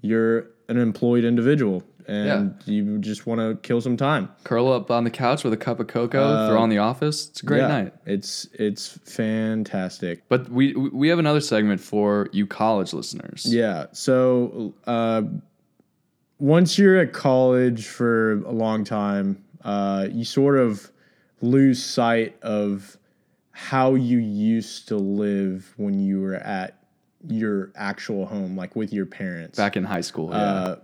you're 0.00 0.46
an 0.68 0.78
employed 0.78 1.24
individual 1.24 1.82
and 2.08 2.54
you 2.64 2.98
just 2.98 3.26
want 3.28 3.40
to 3.40 3.54
kill 3.62 3.80
some 3.80 3.96
time. 3.96 4.28
curl 4.42 4.72
up 4.72 4.90
on 4.90 5.04
the 5.04 5.10
couch 5.10 5.44
with 5.44 5.52
a 5.52 5.56
cup 5.56 5.78
of 5.78 5.86
cocoa, 5.86 6.20
Uh, 6.20 6.48
throw 6.48 6.58
on 6.60 6.68
The 6.68 6.78
Office. 6.78 7.28
It's 7.28 7.42
a 7.42 7.46
great 7.46 7.58
Yeah, 7.60 7.68
night. 7.68 7.94
It's 8.06 8.48
it's 8.54 8.98
fantastic. 9.04 10.22
But 10.28 10.50
we 10.50 10.74
we 10.74 11.08
have 11.08 11.20
another 11.20 11.40
segment 11.40 11.80
for 11.80 12.28
you 12.32 12.46
college 12.46 12.92
listeners. 12.92 13.46
Yeah. 13.48 13.86
So 13.92 14.74
uh, 14.86 15.22
once 16.38 16.78
you're 16.78 16.96
at 16.98 17.12
college 17.12 17.86
for 17.86 18.42
a 18.44 18.50
long 18.52 18.82
time, 18.84 19.42
uh, 19.64 20.08
you 20.10 20.24
sort 20.24 20.58
of 20.58 20.90
lose 21.40 21.82
sight 21.82 22.36
of 22.42 22.96
how 23.52 23.94
you 23.94 24.18
used 24.18 24.88
to 24.88 24.96
live 24.96 25.72
when 25.76 25.98
you 25.98 26.20
were 26.20 26.34
at 26.34 26.82
your 27.28 27.70
actual 27.76 28.26
home, 28.26 28.56
like 28.56 28.74
with 28.74 28.92
your 28.92 29.06
parents. 29.06 29.56
Back 29.56 29.76
in 29.76 29.84
high 29.84 30.00
school. 30.00 30.30
Yeah. 30.30 30.36
Uh, 30.36 30.76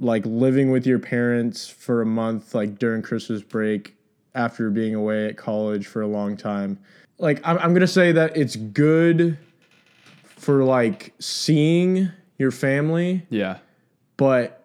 like 0.00 0.24
living 0.26 0.70
with 0.70 0.86
your 0.86 0.98
parents 0.98 1.68
for 1.68 2.02
a 2.02 2.06
month, 2.06 2.54
like 2.54 2.78
during 2.78 3.02
Christmas 3.02 3.42
break, 3.42 3.96
after 4.34 4.70
being 4.70 4.94
away 4.94 5.28
at 5.28 5.36
college 5.36 5.86
for 5.86 6.02
a 6.02 6.06
long 6.06 6.36
time. 6.36 6.78
Like, 7.18 7.40
I'm, 7.44 7.58
I'm 7.58 7.74
gonna 7.74 7.86
say 7.86 8.12
that 8.12 8.36
it's 8.36 8.56
good 8.56 9.38
for 10.22 10.64
like 10.64 11.14
seeing 11.18 12.10
your 12.38 12.52
family, 12.52 13.26
yeah. 13.28 13.58
but 14.16 14.57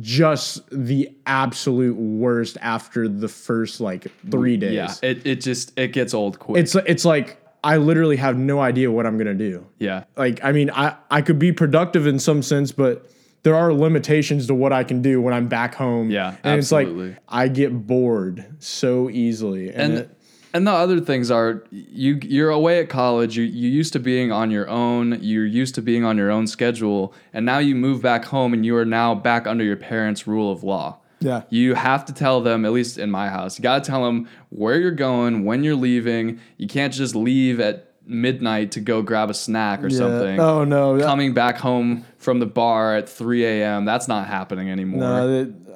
just 0.00 0.62
the 0.70 1.10
absolute 1.26 1.96
worst 1.96 2.56
after 2.60 3.08
the 3.08 3.28
first 3.28 3.80
like 3.80 4.06
three 4.30 4.56
days. 4.56 4.72
Yeah. 4.74 4.94
It, 5.02 5.26
it 5.26 5.40
just 5.40 5.78
it 5.78 5.92
gets 5.92 6.14
old 6.14 6.38
quick. 6.38 6.62
It's 6.62 6.74
it's 6.74 7.04
like 7.04 7.38
I 7.64 7.78
literally 7.78 8.16
have 8.16 8.36
no 8.36 8.60
idea 8.60 8.90
what 8.90 9.06
I'm 9.06 9.18
gonna 9.18 9.34
do. 9.34 9.66
yeah. 9.78 10.04
like 10.16 10.42
i 10.44 10.52
mean 10.52 10.70
i 10.70 10.94
i 11.10 11.20
could 11.22 11.38
be 11.38 11.52
productive 11.52 12.06
in 12.06 12.18
some 12.18 12.42
sense 12.42 12.70
but 12.72 13.10
there 13.42 13.54
are 13.56 13.72
limitations 13.72 14.46
to 14.46 14.54
what 14.54 14.72
i 14.72 14.82
can 14.84 15.02
do 15.02 15.20
when 15.20 15.32
i'm 15.34 15.48
back 15.48 15.74
home 15.74 16.10
Yeah, 16.10 16.36
and 16.44 16.58
absolutely. 16.58 17.08
it's 17.10 17.16
like 17.16 17.22
i 17.28 17.48
get 17.48 17.86
bored 17.86 18.44
so 18.60 19.10
easily 19.10 19.68
and, 19.70 19.78
And 19.80 19.94
it- 19.94 20.15
and 20.56 20.66
the 20.66 20.72
other 20.72 21.00
things 21.00 21.30
are 21.30 21.62
you 21.70 22.18
you're 22.22 22.50
away 22.50 22.80
at 22.80 22.88
college. 22.88 23.36
You 23.36 23.44
you 23.44 23.68
used 23.68 23.92
to 23.92 23.98
being 24.00 24.32
on 24.32 24.50
your 24.50 24.68
own. 24.68 25.18
You're 25.22 25.46
used 25.46 25.74
to 25.76 25.82
being 25.82 26.04
on 26.04 26.16
your 26.16 26.30
own 26.30 26.46
schedule, 26.46 27.12
and 27.32 27.44
now 27.46 27.58
you 27.58 27.74
move 27.74 28.02
back 28.02 28.24
home, 28.26 28.52
and 28.52 28.64
you 28.66 28.76
are 28.76 28.84
now 28.84 29.14
back 29.14 29.46
under 29.46 29.64
your 29.64 29.76
parents' 29.76 30.26
rule 30.26 30.50
of 30.50 30.62
law. 30.64 30.98
yeah 31.20 31.42
You 31.50 31.74
have 31.74 32.04
to 32.06 32.12
tell 32.12 32.40
them, 32.40 32.64
at 32.64 32.72
least 32.72 32.98
in 32.98 33.10
my 33.10 33.28
house, 33.28 33.58
you 33.58 33.62
got 33.62 33.82
to 33.84 33.90
tell 33.90 34.04
them 34.04 34.28
where 34.50 34.78
you're 34.78 34.90
going, 34.90 35.44
when 35.44 35.62
you're 35.64 35.76
leaving. 35.76 36.40
You 36.58 36.68
can't 36.68 36.92
just 36.92 37.14
leave 37.14 37.60
at 37.60 37.92
midnight 38.08 38.70
to 38.72 38.80
go 38.80 39.02
grab 39.02 39.30
a 39.30 39.34
snack 39.34 39.82
or 39.82 39.90
something. 39.90 40.38
oh 40.38 40.62
no 40.64 40.98
Coming 41.00 41.34
back 41.34 41.58
home 41.58 42.04
from 42.18 42.38
the 42.38 42.46
bar 42.46 42.96
at 42.96 43.08
3 43.08 43.44
a.m. 43.44 43.84
That's 43.84 44.06
not 44.08 44.26
happening 44.28 44.70
anymore. 44.70 45.00
no 45.00 45.14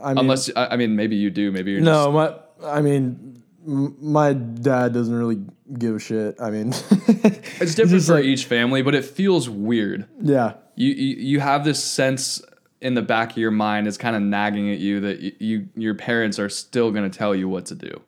i 0.02 0.08
mean 0.14 0.18
Unless 0.18 0.50
I 0.56 0.76
mean, 0.76 0.94
maybe 0.96 1.16
you 1.16 1.28
do. 1.30 1.50
Maybe 1.52 1.72
you're 1.72 1.80
no 1.80 2.12
my 2.12 2.34
i 2.64 2.80
mean 2.80 3.39
my 3.70 4.32
dad 4.32 4.92
doesn't 4.92 5.14
really 5.14 5.40
give 5.78 5.94
a 5.96 5.98
shit 5.98 6.40
i 6.40 6.50
mean 6.50 6.68
It's 7.62 7.74
different 7.74 8.02
for 8.04 8.14
like- 8.14 8.24
each 8.24 8.44
family, 8.46 8.82
but 8.82 8.94
it 8.94 9.04
feels 9.04 9.48
weird. 9.48 10.06
yeah 10.20 10.54
You, 10.76 10.90
you 10.92 11.16
you 11.16 11.40
have 11.40 11.64
this 11.64 11.82
sense 11.82 12.42
in 12.80 12.94
the 12.94 13.02
back 13.02 13.32
of 13.32 13.36
your 13.36 13.50
mind 13.50 13.86
is 13.86 13.98
kind 13.98 14.16
of 14.16 14.22
nagging 14.22 14.70
at 14.72 14.78
you 14.78 15.00
that 15.00 15.20
you, 15.20 15.32
you 15.38 15.68
your 15.76 15.94
parents 15.94 16.38
are 16.38 16.48
still 16.48 16.90
going 16.90 17.08
to 17.08 17.16
tell 17.18 17.34
you 17.34 17.46
what 17.48 17.66
to 17.66 17.74
do. 17.74 18.00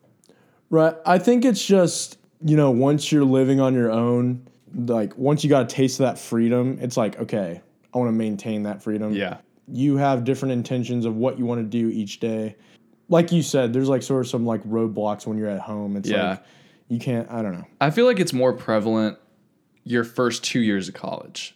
Right. 0.71 0.95
I 1.05 1.19
think 1.19 1.45
it's 1.45 1.63
just, 1.65 2.17
you 2.43 2.57
know, 2.57 2.71
once 2.71 3.13
you're 3.13 3.25
living 3.27 3.61
on 3.61 3.75
your 3.75 3.91
own, 3.93 4.49
like 4.75 5.17
once 5.19 5.45
you 5.45 5.51
got 5.51 5.65
a 5.65 5.67
taste 5.69 6.01
of 6.01 6.07
that 6.07 6.19
freedom, 6.19 6.79
it's 6.81 6.97
like, 6.97 7.21
okay, 7.21 7.61
I 7.93 7.99
want 7.99 8.09
to 8.09 8.13
maintain 8.13 8.63
that 8.63 8.83
freedom. 8.83 9.13
Yeah. 9.13 9.37
You 9.69 9.99
have 9.99 10.25
different 10.25 10.53
intentions 10.53 11.05
of 11.05 11.17
what 11.17 11.39
you 11.39 11.45
want 11.45 11.61
to 11.61 11.67
do 11.67 11.89
each 11.91 12.21
day. 12.21 12.57
Like 13.13 13.31
you 13.31 13.43
said, 13.43 13.73
there's 13.75 13.89
like 13.91 14.03
sort 14.03 14.23
of 14.23 14.29
some 14.29 14.47
like 14.47 14.63
roadblocks 14.65 15.27
when 15.27 15.37
you're 15.37 15.49
at 15.51 15.61
home. 15.61 15.97
It's 15.97 16.09
Yeah. 16.09 16.31
like 16.31 16.43
you 16.89 16.99
can't, 16.99 17.31
I 17.31 17.43
don't 17.43 17.53
know. 17.53 17.67
I 17.81 17.91
feel 17.91 18.07
like 18.07 18.19
it's 18.19 18.33
more 18.33 18.53
prevalent 18.55 19.19
your 19.85 20.03
first 20.03 20.43
2 20.45 20.61
years 20.61 20.89
of 20.89 20.95
college. 20.95 21.55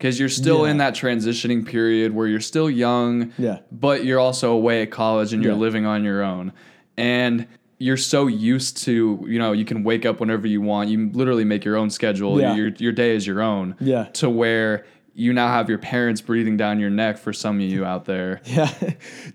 Cuz 0.00 0.18
you're 0.18 0.28
still 0.30 0.64
Yeah. 0.64 0.70
in 0.72 0.78
that 0.78 0.94
transitioning 0.94 1.64
period 1.66 2.14
where 2.14 2.26
you're 2.26 2.40
still 2.40 2.70
young, 2.70 3.32
Yeah. 3.38 3.58
but 3.70 4.04
you're 4.06 4.18
also 4.18 4.52
away 4.52 4.80
at 4.82 4.90
college 4.90 5.32
and 5.34 5.42
you're 5.42 5.52
Yeah. 5.52 5.58
living 5.58 5.84
on 5.86 6.04
your 6.04 6.22
own. 6.22 6.52
And 6.96 7.46
you're 7.78 7.96
so 7.98 8.26
used 8.26 8.78
to, 8.84 9.24
you 9.28 9.38
know, 9.38 9.52
you 9.52 9.64
can 9.66 9.84
wake 9.84 10.06
up 10.06 10.20
whenever 10.20 10.46
you 10.46 10.62
want. 10.62 10.88
You 10.88 11.10
literally 11.12 11.44
make 11.44 11.64
your 11.66 11.76
own 11.76 11.90
schedule. 11.90 12.40
Yeah. 12.40 12.54
Your 12.56 12.68
your 12.78 12.92
day 12.92 13.14
is 13.14 13.26
your 13.26 13.42
own. 13.42 13.74
Yeah. 13.78 14.04
To 14.14 14.30
where 14.30 14.84
you 15.16 15.32
now 15.32 15.46
have 15.48 15.68
your 15.68 15.78
parents 15.78 16.20
breathing 16.20 16.56
down 16.56 16.80
your 16.80 16.90
neck 16.90 17.18
for 17.18 17.32
some 17.32 17.56
of 17.56 17.62
you 17.62 17.84
out 17.84 18.04
there. 18.04 18.40
Yeah. 18.54 18.72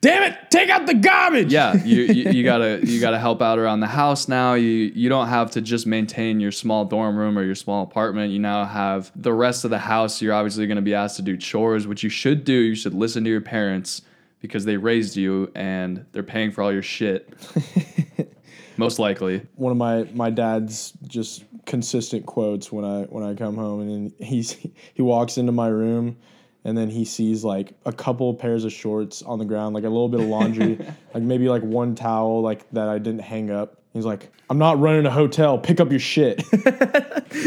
Damn 0.02 0.32
it, 0.32 0.38
take 0.50 0.70
out 0.70 0.86
the 0.86 0.94
garbage. 0.94 1.52
Yeah, 1.52 1.74
you, 1.84 2.04
you, 2.04 2.32
you 2.32 2.44
gotta 2.52 2.80
you 2.84 3.02
gotta 3.02 3.20
help 3.20 3.42
out 3.42 3.60
around 3.60 3.82
the 3.82 3.88
house 3.88 4.28
now. 4.30 4.54
You 4.54 4.70
you 4.70 5.10
don't 5.10 5.28
have 5.28 5.52
to 5.52 5.62
just 5.62 5.86
maintain 5.86 6.40
your 6.40 6.52
small 6.52 6.86
dorm 6.86 7.18
room 7.18 7.38
or 7.38 7.44
your 7.44 7.56
small 7.56 7.84
apartment. 7.84 8.32
You 8.32 8.40
now 8.40 8.66
have 8.66 9.12
the 9.16 9.34
rest 9.34 9.66
of 9.66 9.72
the 9.72 9.80
house. 9.80 10.22
You're 10.22 10.34
obviously 10.34 10.68
going 10.68 10.78
to 10.78 10.82
be 10.82 10.94
asked 10.94 11.18
to 11.18 11.22
do 11.22 11.36
chores, 11.36 11.86
which 11.86 12.04
you 12.04 12.10
should 12.10 12.46
do. 12.46 12.54
You 12.54 12.76
should 12.76 12.94
listen 12.94 13.24
to 13.26 13.30
your 13.30 13.42
parents 13.42 14.04
because 14.42 14.64
they 14.66 14.78
raised 14.78 15.18
you 15.18 15.52
and 15.54 16.06
they're 16.14 16.24
paying 16.24 16.52
for 16.52 16.62
all 16.62 16.72
your 16.72 16.82
shit. 16.82 17.34
Most 18.80 18.98
likely. 18.98 19.46
One 19.56 19.72
of 19.72 19.78
my 19.78 20.04
my 20.14 20.30
dad's 20.30 20.94
just 21.06 21.44
consistent 21.66 22.26
quotes 22.26 22.72
when 22.72 22.86
I 22.86 23.04
when 23.04 23.24
I 23.24 23.36
come 23.36 23.56
home 23.56 23.82
and 23.82 23.90
then 23.90 24.26
he's 24.26 24.52
he 24.94 25.02
walks 25.02 25.38
into 25.38 25.52
my 25.52 25.68
room 25.68 26.18
and 26.64 26.78
then 26.78 26.90
he 26.90 27.04
sees 27.04 27.44
like 27.44 27.74
a 27.86 27.92
couple 27.92 28.34
pairs 28.34 28.64
of 28.64 28.72
shorts 28.72 29.22
on 29.22 29.38
the 29.38 29.46
ground, 29.46 29.76
like 29.76 29.84
a 29.84 29.90
little 29.90 30.08
bit 30.10 30.22
of 30.22 30.28
laundry, 30.28 30.78
like 31.14 31.24
maybe 31.24 31.50
like 31.50 31.62
one 31.62 31.94
towel 31.94 32.42
like 32.42 32.70
that 32.72 32.88
I 32.88 32.98
didn't 32.98 33.22
hang 33.22 33.52
up. 33.52 33.82
He's 33.92 34.06
like, 34.06 34.32
"I'm 34.50 34.60
not 34.60 34.80
running 34.80 35.06
a 35.06 35.12
hotel. 35.12 35.58
Pick 35.58 35.80
up 35.80 35.90
your 35.90 36.00
shit." 36.00 36.42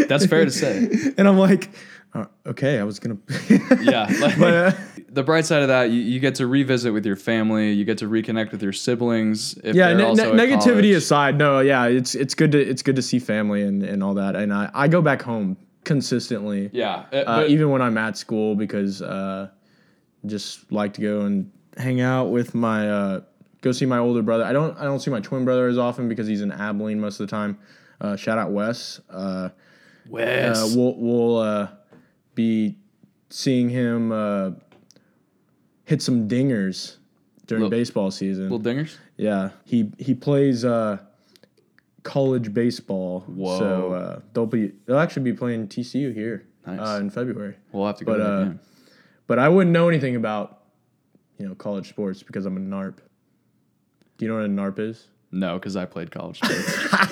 That's 0.08 0.26
fair 0.26 0.44
to 0.44 0.50
say. 0.50 0.88
and 1.16 1.26
I'm 1.26 1.38
like, 1.38 1.70
Uh, 2.14 2.27
okay, 2.46 2.79
I 2.79 2.85
was 2.85 2.98
gonna. 2.98 3.16
Yeah, 3.83 4.07
like, 4.20 4.38
but 4.38 4.55
uh, 4.55 4.72
the 5.09 5.22
bright 5.22 5.46
side 5.46 5.62
of 5.62 5.68
that, 5.68 5.90
you, 5.90 6.01
you 6.01 6.20
get 6.20 6.35
to 6.37 6.46
revisit 6.46 6.92
with 6.92 7.07
your 7.07 7.16
family, 7.16 7.72
you 7.72 7.85
get 7.87 7.98
to 7.98 8.09
reconnect 8.09 8.53
with 8.53 8.62
your 8.62 8.72
siblings. 8.75 9.57
If 9.64 9.75
yeah, 9.75 9.92
ne- 9.94 10.05
also 10.05 10.35
ne- 10.35 10.46
negativity 10.46 10.64
college. 10.64 10.90
aside, 10.96 11.38
no, 11.38 11.61
yeah, 11.61 11.87
it's 11.87 12.14
it's 12.14 12.35
good 12.35 12.53
to 12.53 12.61
it's 12.61 12.83
good 12.83 12.96
to 12.96 13.03
see 13.03 13.18
family 13.18 13.62
and, 13.62 13.83
and 13.83 14.03
all 14.03 14.14
that. 14.14 14.37
And 14.37 14.53
I, 14.53 14.70
I 14.75 14.88
go 14.88 15.01
back 15.01 15.22
home 15.22 15.57
consistently, 15.85 16.68
Yeah, 16.72 17.05
uh, 17.12 17.16
uh, 17.16 17.37
but- 17.40 17.51
even 17.51 17.70
when 17.70 17.81
I'm 17.83 17.96
at 17.98 18.16
school 18.18 18.55
because 18.57 19.01
uh, 19.03 19.48
just 20.27 20.70
like 20.70 20.92
to 20.94 21.01
go 21.01 21.22
and 21.22 21.51
hang 21.79 22.01
out 22.03 22.27
with 22.27 22.55
my 22.55 22.90
uh, 22.90 23.20
go 23.62 23.72
see 23.72 23.87
my 23.87 23.98
older 23.98 24.20
brother. 24.22 24.44
I 24.44 24.53
don't 24.53 24.77
I 24.79 24.85
don't 24.85 25.01
see 25.01 25.11
my 25.11 25.20
twin 25.20 25.44
brother 25.46 25.66
as 25.66 25.79
often 25.79 26.09
because 26.09 26.27
he's 26.27 26.42
in 26.42 26.53
Abilene 26.53 27.01
most 27.01 27.20
of 27.20 27.27
the 27.27 27.31
time. 27.31 27.59
Uh, 28.03 28.16
shout 28.16 28.37
out 28.37 28.51
Wes. 28.51 29.01
Uh, 29.09 29.48
Wes. 30.09 30.59
uh, 30.59 30.77
we'll 30.77 30.94
we'll 30.96 31.37
uh, 31.38 31.68
be 32.34 32.76
seeing 33.30 33.68
him 33.70 34.12
uh, 34.12 34.50
hit 35.84 36.02
some 36.02 36.28
dingers 36.28 36.96
during 37.46 37.62
Little- 37.64 37.70
baseball 37.78 38.10
season. 38.10 38.44
little 38.50 38.60
dingers. 38.60 38.96
yeah, 39.16 39.50
he 39.64 39.90
he 39.98 40.14
plays 40.14 40.64
uh, 40.64 40.98
college 42.02 42.52
baseball. 42.54 43.20
Whoa. 43.26 43.58
So 43.58 43.92
uh, 43.92 44.20
they'll 44.32 44.46
be 44.46 44.72
they'll 44.86 44.98
actually 44.98 45.22
be 45.24 45.32
playing 45.32 45.68
TCU 45.68 46.12
here 46.14 46.46
Nice. 46.66 46.80
uh, 46.80 46.98
in 47.00 47.10
February. 47.10 47.56
We'll 47.72 47.86
have 47.86 47.96
to 47.98 48.04
go. 48.04 48.12
But 48.12 48.18
to 48.18 48.24
uh, 48.24 48.44
game. 48.44 48.60
but 49.26 49.38
I 49.38 49.48
wouldn't 49.48 49.72
know 49.72 49.88
anything 49.88 50.16
about 50.16 50.62
you 51.38 51.46
know 51.48 51.54
college 51.54 51.88
sports 51.88 52.22
because 52.22 52.46
I'm 52.46 52.56
a 52.56 52.60
narp. 52.60 52.96
Do 54.18 54.24
you 54.24 54.28
know 54.30 54.36
what 54.36 54.44
a 54.44 54.48
narp 54.48 54.78
is? 54.78 55.08
No, 55.32 55.54
because 55.58 55.76
I 55.76 55.84
played 55.86 56.10
college 56.10 56.38
sports. 56.38 57.12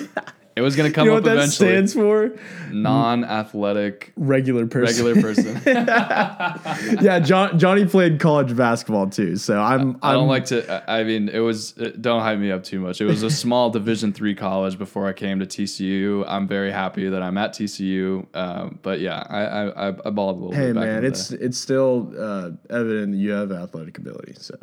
it 0.61 0.63
was 0.63 0.75
gonna 0.75 0.91
come 0.91 1.05
you 1.05 1.11
know 1.11 1.17
up 1.17 1.23
what 1.23 1.29
that 1.29 1.37
eventually. 1.37 1.69
stands 1.69 1.93
for? 1.93 2.31
Non-athletic, 2.71 4.13
Regular 4.15 4.65
person. 4.67 5.05
regular 5.05 5.21
person. 5.21 5.61
yeah, 7.01 7.19
John, 7.19 7.57
Johnny 7.59 7.85
played 7.85 8.19
college 8.19 8.55
basketball 8.55 9.09
too. 9.09 9.35
So 9.35 9.59
I'm 9.59 9.97
I 10.01 10.13
don't 10.13 10.21
I'm- 10.21 10.27
like 10.27 10.45
to. 10.45 10.89
I 10.89 10.99
I 11.01 11.03
mean, 11.03 11.29
it 11.29 11.39
was. 11.39 11.77
uh, 11.77 11.91
Don't 11.99 12.21
hype 12.21 12.39
me 12.39 12.51
up 12.51 12.63
too 12.63 12.79
much. 12.79 13.01
It 13.01 13.05
was 13.05 13.23
a 13.23 13.29
small 13.31 13.69
Division 13.69 14.13
three 14.13 14.35
college 14.35 14.77
before 14.77 15.07
I 15.07 15.13
came 15.13 15.39
to 15.39 15.45
TCU. 15.45 16.23
I'm 16.27 16.47
very 16.47 16.71
happy 16.71 17.09
that 17.09 17.21
I'm 17.23 17.37
at 17.37 17.53
TCU. 17.53 18.25
Um, 18.35 18.79
but 18.81 18.99
yeah, 18.99 19.25
I 19.29 19.41
I, 19.43 19.89
I, 19.89 19.95
I 20.05 20.09
balled 20.11 20.37
a 20.37 20.39
little 20.39 20.53
Hey 20.55 20.67
bit. 20.73 20.75
man, 20.75 21.01
the 21.01 21.07
it's 21.07 21.29
day. 21.29 21.37
it's 21.41 21.57
still 21.57 22.13
uh, 22.17 22.51
evident 22.69 23.13
that 23.13 23.17
you 23.17 23.31
have 23.31 23.51
athletic 23.51 23.97
ability. 23.97 24.33
So 24.37 24.55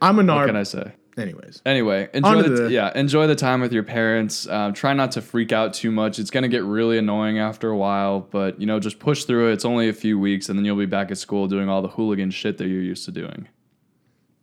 I'm 0.00 0.18
a 0.18 0.24
What 0.34 0.46
can 0.46 0.56
I 0.56 0.62
say? 0.64 0.92
Anyways, 1.18 1.62
Anyway, 1.64 2.10
enjoy 2.12 2.42
the, 2.42 2.48
the- 2.64 2.70
yeah, 2.70 2.92
enjoy 2.94 3.26
the 3.26 3.34
time 3.34 3.60
with 3.62 3.72
your 3.72 3.82
parents. 3.82 4.46
Um, 4.48 4.74
try 4.74 4.92
not 4.92 5.12
to 5.12 5.22
freak 5.22 5.50
out 5.50 5.72
too 5.72 5.90
much. 5.90 6.18
It's 6.18 6.30
gonna 6.30 6.48
get 6.48 6.62
really 6.62 6.98
annoying 6.98 7.38
after 7.38 7.70
a 7.70 7.76
while, 7.76 8.20
but 8.20 8.60
you 8.60 8.66
know, 8.66 8.78
just 8.78 8.98
push 8.98 9.24
through 9.24 9.48
it. 9.48 9.54
It's 9.54 9.64
only 9.64 9.88
a 9.88 9.94
few 9.94 10.18
weeks, 10.18 10.50
and 10.50 10.58
then 10.58 10.66
you'll 10.66 10.76
be 10.76 10.84
back 10.84 11.10
at 11.10 11.16
school 11.16 11.48
doing 11.48 11.68
all 11.70 11.80
the 11.80 11.88
hooligan 11.88 12.30
shit 12.30 12.58
that 12.58 12.66
you're 12.68 12.82
used 12.82 13.06
to 13.06 13.12
doing. 13.12 13.48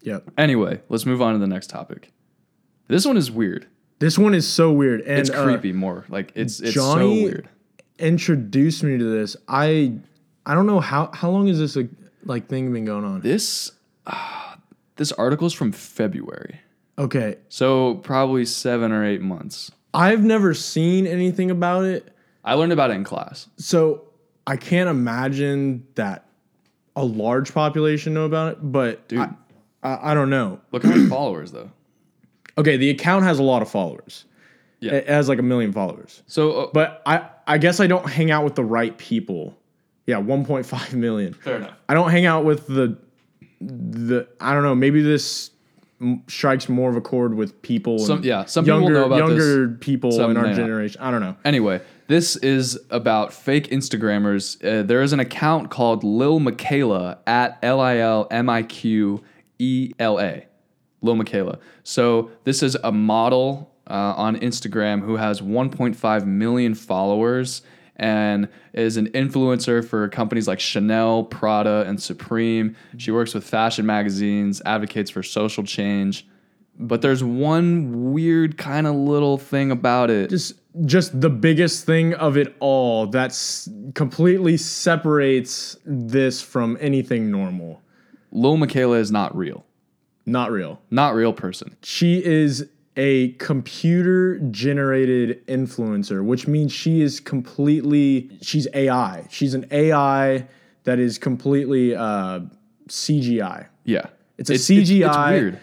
yep. 0.01 0.23
Anyway, 0.37 0.81
let's 0.89 1.05
move 1.05 1.21
on 1.21 1.33
to 1.33 1.39
the 1.39 1.45
next 1.47 1.69
topic. 1.69 2.11
This 2.87 3.05
one 3.05 3.17
is 3.17 3.29
weird. 3.29 3.67
This 3.99 4.17
one 4.17 4.33
is 4.33 4.47
so 4.47 4.71
weird 4.71 5.01
and 5.01 5.19
It's 5.19 5.29
uh, 5.29 5.43
creepy 5.43 5.73
more. 5.73 6.05
Like 6.09 6.31
it's 6.33 6.59
it's 6.59 6.73
Johnny- 6.73 7.19
so 7.21 7.29
weird. 7.29 7.49
introduced 7.99 8.83
me 8.83 8.97
to 8.97 9.03
this. 9.03 9.37
I 9.47 9.93
I 10.45 10.55
don't 10.55 10.65
know 10.67 10.79
how 10.79 11.11
how 11.13 11.29
long 11.29 11.47
has 11.47 11.59
this 11.59 11.77
uh, 11.77 11.83
like 12.25 12.47
thing 12.47 12.73
been 12.73 12.85
going 12.85 13.05
on? 13.05 13.21
This 13.21 13.71
uh, 14.07 14.52
this 14.95 15.11
article's 15.13 15.53
from 15.53 15.71
February, 15.71 16.59
Okay, 16.99 17.37
so 17.49 17.95
probably 17.95 18.45
seven 18.45 18.91
or 18.91 19.03
eight 19.03 19.21
months. 19.21 19.71
I've 19.95 20.23
never 20.23 20.53
seen 20.53 21.07
anything 21.07 21.49
about 21.51 21.85
it, 21.85 22.15
I 22.43 22.53
learned 22.55 22.71
about 22.73 22.91
it 22.91 22.95
in 22.95 23.03
class. 23.03 23.47
so 23.57 24.03
I 24.45 24.57
can't 24.57 24.89
imagine 24.89 25.87
that 25.95 26.25
a 26.95 27.03
large 27.03 27.53
population 27.53 28.13
know 28.13 28.25
about 28.25 28.51
it. 28.53 28.57
But 28.61 29.07
Dude. 29.07 29.19
I, 29.19 29.29
I, 29.81 30.11
I 30.11 30.13
don't 30.13 30.29
know. 30.29 30.59
Look 30.71 30.83
how 30.83 30.89
many 30.89 31.07
followers 31.07 31.51
though. 31.51 31.71
Okay, 32.57 32.77
the 32.77 32.89
account 32.91 33.23
has 33.23 33.39
a 33.39 33.43
lot 33.43 33.61
of 33.61 33.69
followers. 33.71 34.25
Yeah. 34.79 34.93
It 34.95 35.07
has 35.07 35.29
like 35.29 35.39
a 35.39 35.43
million 35.43 35.71
followers. 35.71 36.21
So, 36.27 36.51
uh, 36.51 36.67
But 36.73 37.01
I 37.05 37.29
I 37.47 37.57
guess 37.57 37.79
I 37.79 37.87
don't 37.87 38.07
hang 38.07 38.29
out 38.31 38.43
with 38.43 38.55
the 38.55 38.63
right 38.63 38.95
people. 38.97 39.57
Yeah, 40.05 40.17
1.5 40.17 40.93
million. 40.93 41.33
fair 41.33 41.55
enough. 41.55 41.73
I 41.87 41.93
don't 41.93 42.11
hang 42.11 42.25
out 42.25 42.43
with 42.43 42.67
the 42.67 42.97
the 43.67 44.27
I 44.39 44.53
don't 44.53 44.63
know. 44.63 44.75
Maybe 44.75 45.01
this 45.01 45.51
m- 46.01 46.23
strikes 46.27 46.67
more 46.69 46.89
of 46.89 46.95
a 46.95 47.01
chord 47.01 47.33
with 47.33 47.61
people. 47.61 47.99
Some- 47.99 48.17
and 48.17 48.25
yeah, 48.25 48.45
some 48.45 48.65
people 48.65 48.79
younger 48.81 48.93
know 48.95 49.05
about 49.05 49.17
younger 49.17 49.69
people 49.69 50.11
Some 50.11 50.31
in 50.31 50.37
our 50.37 50.43
may 50.43 50.49
not. 50.49 50.55
generation. 50.57 51.01
I 51.01 51.11
don't 51.11 51.21
know. 51.21 51.35
Anyway, 51.45 51.81
this 52.07 52.35
is 52.37 52.79
about 52.89 53.33
fake 53.33 53.69
Instagrammers. 53.69 54.63
Uh, 54.63 54.83
there 54.83 55.01
is 55.01 55.13
an 55.13 55.19
account 55.19 55.69
called 55.69 56.03
Lil 56.03 56.39
Miquela 56.39 57.17
at 57.25 57.57
L 57.63 57.79
I 57.79 57.97
L 57.97 58.27
M 58.31 58.49
I 58.49 58.63
Q 58.63 59.21
E 59.59 59.91
L 59.99 60.19
A. 60.19 60.45
Lil 61.01 61.15
Miquela. 61.15 61.59
So 61.83 62.31
this 62.45 62.63
is 62.63 62.75
a 62.83 62.91
model 62.91 63.69
uh, 63.89 63.93
on 64.15 64.37
Instagram 64.37 65.01
who 65.01 65.17
has 65.17 65.41
1.5 65.41 66.25
million 66.25 66.73
followers 66.73 67.61
and 67.95 68.49
is 68.73 68.97
an 68.97 69.09
influencer 69.11 69.87
for 69.87 70.09
companies 70.09 70.47
like 70.47 70.59
Chanel, 70.59 71.23
Prada, 71.23 71.85
and 71.87 72.01
Supreme. 72.01 72.75
She 72.97 73.11
works 73.11 73.33
with 73.33 73.43
fashion 73.43 73.85
magazines, 73.85 74.61
advocates 74.65 75.11
for 75.11 75.23
social 75.23 75.63
change. 75.63 76.27
But 76.79 77.01
there's 77.01 77.23
one 77.23 78.13
weird 78.13 78.57
kind 78.57 78.87
of 78.87 78.95
little 78.95 79.37
thing 79.37 79.69
about 79.69 80.09
it. 80.09 80.29
Just 80.29 80.55
just 80.85 81.21
the 81.21 81.29
biggest 81.29 81.85
thing 81.85 82.15
of 82.15 82.35
it 82.35 82.55
all 82.59 83.05
that's 83.05 83.69
completely 83.93 84.57
separates 84.57 85.77
this 85.85 86.41
from 86.41 86.77
anything 86.81 87.29
normal. 87.29 87.79
Lil 88.31 88.57
Miquela 88.57 88.97
is 88.97 89.11
not 89.11 89.35
real. 89.37 89.63
Not 90.25 90.51
real. 90.51 90.81
Not 90.89 91.13
real 91.13 91.31
person. 91.31 91.77
She 91.83 92.23
is 92.23 92.67
a 92.95 93.29
computer 93.33 94.37
generated 94.51 95.45
influencer, 95.47 96.23
which 96.23 96.47
means 96.47 96.71
she 96.71 97.01
is 97.01 97.19
completely 97.19 98.29
she's 98.41 98.67
AI. 98.73 99.25
She's 99.29 99.53
an 99.53 99.65
AI 99.71 100.47
that 100.83 100.99
is 100.99 101.17
completely 101.17 101.95
uh, 101.95 102.41
CGI. 102.87 103.67
Yeah. 103.85 104.07
It's 104.37 104.49
a 104.49 104.53
It's 104.53 104.69
CGI. 104.69 105.31
weird. 105.31 105.59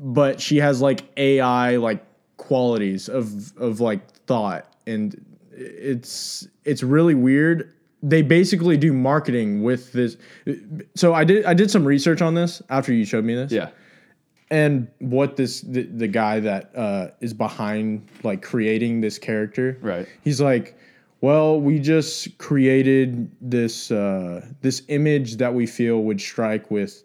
but 0.00 0.40
she 0.40 0.56
has 0.58 0.80
like 0.80 1.02
AI 1.16 1.76
like 1.76 2.04
qualities 2.36 3.08
of 3.08 3.56
of 3.58 3.80
like 3.80 4.08
thought 4.26 4.72
and 4.86 5.24
it's 5.52 6.46
it's 6.64 6.82
really 6.82 7.14
weird. 7.14 7.72
They 8.02 8.22
basically 8.22 8.76
do 8.76 8.92
marketing 8.92 9.62
with 9.62 9.92
this. 9.92 10.16
So 10.94 11.14
I 11.14 11.24
did 11.24 11.44
I 11.44 11.54
did 11.54 11.70
some 11.70 11.84
research 11.84 12.22
on 12.22 12.34
this 12.34 12.60
after 12.68 12.92
you 12.92 13.04
showed 13.04 13.24
me 13.24 13.34
this. 13.34 13.50
Yeah. 13.52 13.70
And 14.50 14.88
what 15.00 15.36
this 15.36 15.60
the, 15.62 15.82
the 15.82 16.06
guy 16.06 16.40
that 16.40 16.70
uh, 16.76 17.08
is 17.20 17.34
behind 17.34 18.06
like 18.22 18.42
creating 18.42 19.00
this 19.00 19.18
character. 19.18 19.76
Right. 19.80 20.06
He's 20.22 20.40
like, 20.40 20.78
well, 21.20 21.60
we 21.60 21.80
just 21.80 22.38
created 22.38 23.30
this 23.40 23.90
uh, 23.90 24.46
this 24.60 24.82
image 24.88 25.36
that 25.36 25.52
we 25.52 25.66
feel 25.66 26.02
would 26.02 26.20
strike 26.20 26.70
with 26.70 27.02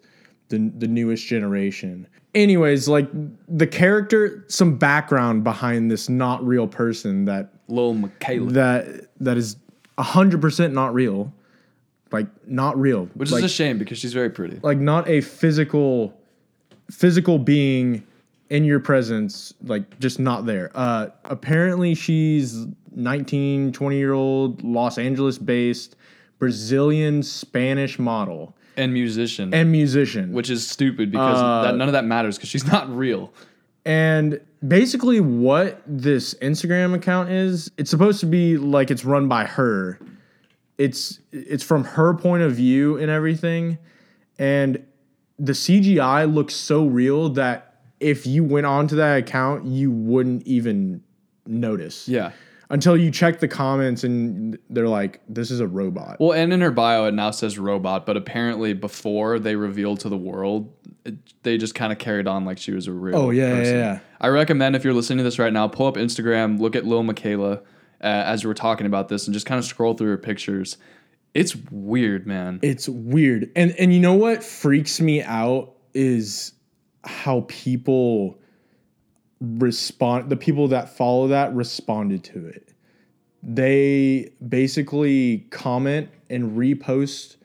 the 0.48 0.70
the 0.78 0.86
newest 0.86 1.26
generation. 1.26 2.06
Anyways, 2.34 2.88
like 2.88 3.08
the 3.48 3.66
character, 3.66 4.44
some 4.48 4.76
background 4.78 5.44
behind 5.44 5.90
this 5.90 6.08
not 6.08 6.44
real 6.46 6.66
person 6.66 7.24
that 7.26 7.52
Lil 7.68 7.94
Miquela. 7.94 8.52
that 8.52 9.08
that 9.20 9.36
is 9.36 9.56
hundred 9.98 10.40
percent 10.40 10.72
not 10.74 10.94
real, 10.94 11.32
like 12.10 12.26
not 12.46 12.78
real, 12.78 13.06
which 13.14 13.30
like, 13.30 13.40
is 13.44 13.50
a 13.50 13.54
shame 13.54 13.78
because 13.78 13.98
she's 13.98 14.12
very 14.12 14.30
pretty. 14.30 14.60
like 14.62 14.78
not 14.78 15.08
a 15.08 15.20
physical 15.20 16.18
physical 16.92 17.38
being 17.38 18.04
in 18.50 18.64
your 18.64 18.78
presence 18.80 19.54
like 19.64 19.98
just 19.98 20.18
not 20.20 20.44
there 20.44 20.70
uh 20.74 21.06
apparently 21.24 21.94
she's 21.94 22.66
19 22.94 23.72
20 23.72 23.96
year 23.96 24.12
old 24.12 24.62
los 24.62 24.98
angeles 24.98 25.38
based 25.38 25.96
brazilian 26.38 27.22
spanish 27.22 27.98
model 27.98 28.54
And 28.76 28.92
musician. 28.92 29.54
and 29.54 29.72
musician 29.72 30.32
which 30.32 30.50
is 30.50 30.68
stupid 30.68 31.10
because 31.10 31.38
Uh, 31.40 31.62
that, 31.62 31.76
none 31.76 31.88
of 31.88 31.92
that 31.94 32.04
matters 32.04 32.36
because 32.36 32.50
she's 32.50 32.66
not 32.66 32.94
real. 32.94 33.32
And 33.84 34.40
basically, 34.66 35.18
what 35.18 35.82
this 35.88 36.34
Instagram 36.34 36.94
account 36.94 37.30
is, 37.30 37.68
it's 37.78 37.90
supposed 37.90 38.20
to 38.20 38.26
be 38.26 38.56
like 38.56 38.92
it's 38.92 39.04
run 39.04 39.26
by 39.26 39.44
her. 39.44 39.98
It's 40.78 41.18
it's 41.32 41.64
from 41.64 41.82
her 41.82 42.14
point 42.14 42.44
of 42.44 42.52
view 42.52 42.96
and 42.98 43.10
everything, 43.10 43.78
and 44.38 44.80
the 45.38 45.52
CGI 45.52 46.32
looks 46.32 46.54
so 46.54 46.86
real 46.86 47.28
that 47.30 47.74
if 48.00 48.26
you 48.26 48.44
went 48.44 48.66
onto 48.66 48.96
that 48.96 49.18
account, 49.18 49.64
you 49.64 49.90
wouldn't 49.90 50.46
even 50.46 51.02
notice. 51.46 52.08
Yeah. 52.08 52.32
Until 52.70 52.96
you 52.96 53.10
check 53.10 53.38
the 53.38 53.48
comments 53.48 54.02
and 54.02 54.58
they're 54.70 54.88
like, 54.88 55.20
"This 55.28 55.50
is 55.50 55.60
a 55.60 55.66
robot." 55.66 56.16
Well, 56.18 56.32
and 56.32 56.54
in 56.54 56.62
her 56.62 56.70
bio, 56.70 57.04
it 57.04 57.12
now 57.12 57.30
says 57.30 57.58
robot, 57.58 58.06
but 58.06 58.16
apparently 58.16 58.72
before 58.72 59.38
they 59.38 59.56
revealed 59.56 60.00
to 60.00 60.08
the 60.08 60.16
world, 60.16 60.72
it, 61.04 61.16
they 61.42 61.58
just 61.58 61.74
kind 61.74 61.92
of 61.92 61.98
carried 61.98 62.26
on 62.26 62.46
like 62.46 62.56
she 62.56 62.72
was 62.72 62.86
a 62.86 62.92
real 62.92 63.14
Oh, 63.16 63.30
yeah, 63.30 63.48
yeah, 63.48 63.54
person. 63.58 63.76
yeah. 63.76 63.98
I 64.22 64.28
recommend 64.28 64.74
if 64.74 64.84
you're 64.84 64.94
listening 64.94 65.18
to 65.18 65.24
this 65.24 65.38
right 65.38 65.52
now, 65.52 65.68
pull 65.68 65.86
up 65.86 65.96
Instagram, 65.96 66.58
look 66.60 66.74
at 66.74 66.86
Lil 66.86 67.02
Miquela 67.02 67.58
uh, 67.58 67.62
as 68.04 68.42
we 68.42 68.48
were 68.48 68.54
talking 68.54 68.86
about 68.86 69.08
this, 69.08 69.26
and 69.26 69.34
just 69.34 69.44
kind 69.44 69.58
of 69.58 69.66
scroll 69.66 69.92
through 69.92 70.08
her 70.08 70.16
pictures. 70.18 70.78
It's 71.34 71.56
weird, 71.70 72.26
man. 72.26 72.60
It's 72.62 72.88
weird. 72.88 73.50
And 73.56 73.72
and 73.78 73.92
you 73.92 74.00
know 74.00 74.14
what 74.14 74.44
freaks 74.44 75.00
me 75.00 75.22
out 75.22 75.74
is 75.94 76.52
how 77.04 77.44
people 77.48 78.38
respond 79.40 80.30
the 80.30 80.36
people 80.36 80.68
that 80.68 80.94
follow 80.96 81.28
that 81.28 81.54
responded 81.54 82.22
to 82.24 82.46
it. 82.46 82.72
They 83.42 84.32
basically 84.46 85.46
comment 85.50 86.10
and 86.30 86.56
repost 86.56 87.36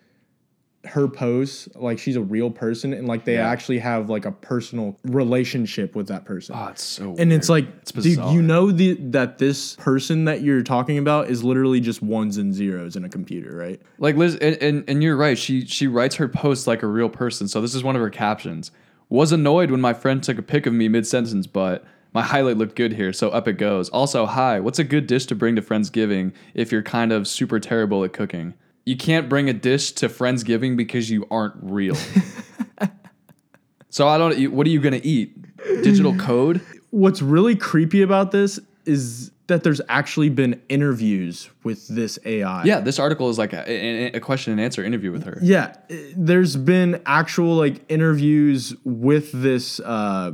her 0.87 1.07
posts 1.07 1.67
like 1.75 1.99
she's 1.99 2.15
a 2.15 2.21
real 2.21 2.49
person 2.49 2.93
and 2.93 3.07
like 3.07 3.25
they 3.25 3.35
Yeah. 3.35 3.49
actually 3.49 3.79
have 3.79 4.09
like 4.09 4.25
a 4.25 4.31
personal 4.31 4.97
relationship 5.03 5.95
with 5.95 6.07
that 6.07 6.25
person. 6.25 6.55
oh, 6.57 6.67
it's 6.67 6.83
so 6.83 7.15
and 7.17 7.31
it's 7.33 7.49
like, 7.49 7.67
It's 7.81 7.91
dude, 7.91 8.17
you 8.31 8.41
know 8.41 8.71
the, 8.71 8.93
that 9.11 9.37
this 9.37 9.75
person 9.75 10.25
that 10.25 10.41
you're 10.41 10.63
talking 10.63 10.97
about 10.97 11.29
is 11.29 11.43
literally 11.43 11.79
just 11.79 12.01
ones 12.01 12.37
and 12.37 12.53
zeros 12.53 12.95
in 12.95 13.03
a 13.05 13.09
computer, 13.09 13.55
right? 13.55 13.81
Like 13.99 14.15
Liz, 14.15 14.35
and, 14.35 14.55
and, 14.61 14.83
and 14.89 15.03
you're 15.03 15.17
right. 15.17 15.37
She 15.37 15.65
she 15.65 15.87
writes 15.87 16.15
her 16.15 16.27
posts 16.27 16.67
like 16.67 16.83
a 16.83 16.87
real 16.87 17.09
person. 17.09 17.47
So 17.47 17.61
this 17.61 17.75
is 17.75 17.83
one 17.83 17.95
of 17.95 18.01
her 18.01 18.09
captions. 18.09 18.71
Was 19.09 19.31
annoyed 19.31 19.71
when 19.71 19.81
my 19.81 19.93
friend 19.93 20.21
took 20.21 20.37
a 20.37 20.41
pic 20.41 20.65
of 20.65 20.73
me 20.73 20.87
mid 20.87 21.07
sentence, 21.07 21.47
but 21.47 21.85
my 22.13 22.21
highlight 22.23 22.57
looked 22.57 22.75
good 22.75 22.93
here, 22.93 23.13
so 23.13 23.29
up 23.29 23.47
it 23.47 23.53
goes. 23.53 23.89
Also, 23.89 24.25
hi, 24.25 24.59
what's 24.59 24.79
a 24.79 24.83
good 24.83 25.07
dish 25.07 25.25
to 25.27 25.35
bring 25.35 25.55
to 25.55 25.61
Friendsgiving 25.61 26.33
if 26.53 26.71
you're 26.71 26.81
kind 26.83 27.11
of 27.11 27.27
super 27.27 27.59
terrible 27.59 28.03
at 28.03 28.13
cooking? 28.13 28.53
You 28.87 28.95
can't 28.95 29.27
bring 29.27 29.49
a 29.49 29.53
dish 29.53 29.91
to 29.93 30.07
Friendsgiving 30.07 30.77
because 30.77 31.09
you 31.09 31.27
aren't 31.29 31.55
real. 31.61 31.97
so 33.89 34.07
I 34.07 34.17
don't. 34.17 34.53
What 34.53 34.65
are 34.65 34.69
you 34.69 34.79
gonna 34.79 35.01
eat? 35.03 35.35
Digital 35.83 36.15
code? 36.17 36.61
What's 36.91 37.21
really 37.21 37.57
creepy 37.57 38.01
about 38.01 38.31
this 38.31 38.61
is 38.85 39.31
that 39.47 39.63
there's 39.65 39.81
actually 39.89 40.29
been 40.29 40.61
interviews 40.69 41.49
with 41.65 41.85
this 41.89 42.17
AI. 42.23 42.63
Yeah, 42.63 42.79
this 42.79 42.97
article 42.97 43.29
is 43.29 43.37
like 43.37 43.51
a, 43.51 43.69
a, 43.69 44.05
a 44.13 44.19
question 44.21 44.53
and 44.53 44.61
answer 44.61 44.81
interview 44.85 45.11
with 45.11 45.25
her. 45.25 45.37
Yeah, 45.41 45.75
there's 46.15 46.55
been 46.55 47.01
actual 47.05 47.55
like 47.55 47.81
interviews 47.89 48.73
with 48.85 49.33
this 49.33 49.81
uh, 49.81 50.31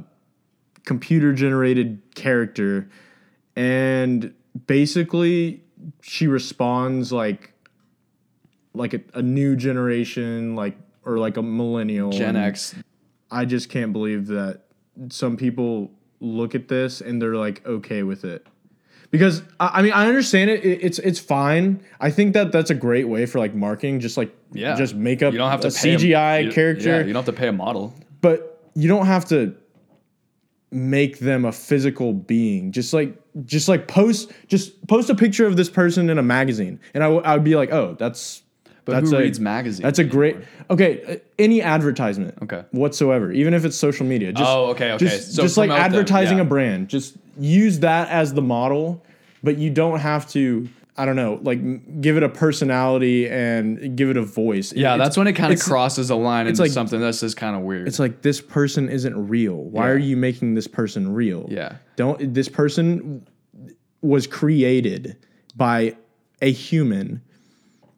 computer 0.85 1.33
generated 1.33 2.03
character, 2.13 2.87
and 3.55 4.31
basically 4.67 5.63
she 6.01 6.27
responds 6.27 7.11
like 7.11 7.52
like 8.73 8.93
a, 8.93 9.01
a 9.13 9.21
new 9.21 9.55
generation, 9.55 10.55
like 10.55 10.75
or 11.05 11.17
like 11.17 11.37
a 11.37 11.41
millennial, 11.43 12.11
Gen 12.11 12.35
X. 12.35 12.75
I 13.31 13.45
just 13.45 13.69
can't 13.69 13.93
believe 13.93 14.27
that 14.27 14.61
some 15.09 15.37
people 15.37 15.91
look 16.19 16.55
at 16.55 16.67
this 16.67 17.01
and 17.01 17.21
they're 17.21 17.35
like 17.35 17.65
okay 17.65 18.03
with 18.03 18.23
it. 18.25 18.45
Because 19.11 19.43
I 19.59 19.79
I 19.79 19.81
mean 19.83 19.91
I 19.93 20.07
understand 20.07 20.49
it. 20.49 20.63
it. 20.65 20.79
It's 20.83 20.99
it's 20.99 21.19
fine. 21.19 21.83
I 21.99 22.09
think 22.09 22.33
that 22.33 22.51
that's 22.51 22.69
a 22.71 22.75
great 22.75 23.07
way 23.07 23.25
for 23.25 23.39
like 23.39 23.53
marketing. 23.53 23.99
Just 23.99 24.17
like 24.17 24.35
Yeah, 24.53 24.75
just 24.75 24.95
make 24.95 25.21
up 25.21 25.33
You 25.33 25.39
don't 25.39 25.51
have 25.51 25.61
to 25.61 25.69
pay 25.71 25.93
a- 25.93 25.97
CGI 25.97 26.45
you- 26.45 26.51
character, 26.51 26.89
Yeah, 26.89 26.97
you 27.05 27.13
don't 27.13 27.23
have 27.25 27.33
to 27.35 27.39
pay 27.39 27.47
a 27.47 27.53
model. 27.53 27.93
but 28.21 28.49
you 28.75 28.87
don't 28.87 29.05
have 29.05 29.25
to 29.25 29.55
make 30.71 31.19
them 31.19 31.45
a 31.45 31.51
physical 31.51 32.13
being. 32.13 32.71
Just 32.71 32.93
like 32.93 33.15
just 33.45 33.67
like 33.67 33.87
post 33.87 34.31
just 34.47 34.85
post 34.87 35.09
a 35.09 35.15
picture 35.15 35.45
of 35.45 35.57
this 35.57 35.69
person 35.69 36.09
in 36.09 36.17
a 36.17 36.23
magazine, 36.23 36.79
and 36.93 37.03
I, 37.03 37.07
w- 37.07 37.23
I 37.23 37.33
would 37.35 37.43
be 37.43 37.55
like, 37.55 37.71
oh, 37.71 37.95
that's 37.99 38.41
But 38.85 38.93
that's 38.93 39.11
who 39.11 39.17
a, 39.17 39.19
reads 39.21 39.39
magazines? 39.39 39.83
That's 39.83 39.99
a 39.99 40.03
great 40.03 40.37
okay. 40.69 41.03
uh, 41.07 41.15
Any 41.39 41.61
advertisement, 41.61 42.35
Okay. 42.43 42.63
whatsoever, 42.71 43.31
even 43.31 43.53
if 43.53 43.63
it's 43.65 43.77
social 43.77 44.05
media. 44.05 44.33
Just, 44.33 44.43
Oh, 44.49 44.65
okay, 44.71 44.91
okay. 44.93 45.05
Just, 45.05 45.35
So 45.35 45.41
just 45.43 45.55
like 45.57 45.69
advertising 45.69 46.37
yeah. 46.37 46.43
a 46.43 46.45
brand, 46.47 46.89
just 46.89 47.15
use 47.39 47.79
that 47.79 48.09
as 48.09 48.33
the 48.33 48.41
model, 48.41 49.01
but 49.41 49.57
you 49.57 49.69
don't 49.69 49.99
have 49.99 50.27
to. 50.31 50.67
I 50.95 51.05
don't 51.05 51.15
know, 51.15 51.39
like 51.41 52.01
give 52.01 52.17
it 52.17 52.23
a 52.23 52.29
personality 52.29 53.27
and 53.27 53.97
give 53.97 54.11
it 54.11 54.17
a 54.17 54.21
voice. 54.21 54.71
Yeah, 54.73 54.93
It's- 54.93 55.07
that's 55.07 55.17
when 55.17 55.25
it 55.25 55.33
kind 55.33 55.51
of 55.51 55.59
crosses 55.59 56.11
a 56.11 56.15
line 56.15 56.45
into 56.45 56.61
like- 56.61 56.69
something 56.71 56.99
that's 57.01 57.19
just 57.21 57.35
kind 57.35 57.55
of 57.55 57.63
weird. 57.63 57.87
It's 57.87 57.97
like 57.97 58.21
this 58.21 58.39
person 58.39 58.89
isn't 58.89 59.27
real. 59.27 59.55
Why 59.55 59.85
Yeah. 59.87 59.91
are 59.93 59.97
you 59.97 60.15
making 60.17 60.53
this 60.53 60.67
person 60.67 61.11
real? 61.11 61.47
yeah. 61.49 61.77
Don't 61.95 62.33
this 62.35 62.47
person 62.47 63.25
was 64.03 64.27
created 64.27 65.15
by 65.55 65.95
a 66.43 66.51
human 66.51 67.21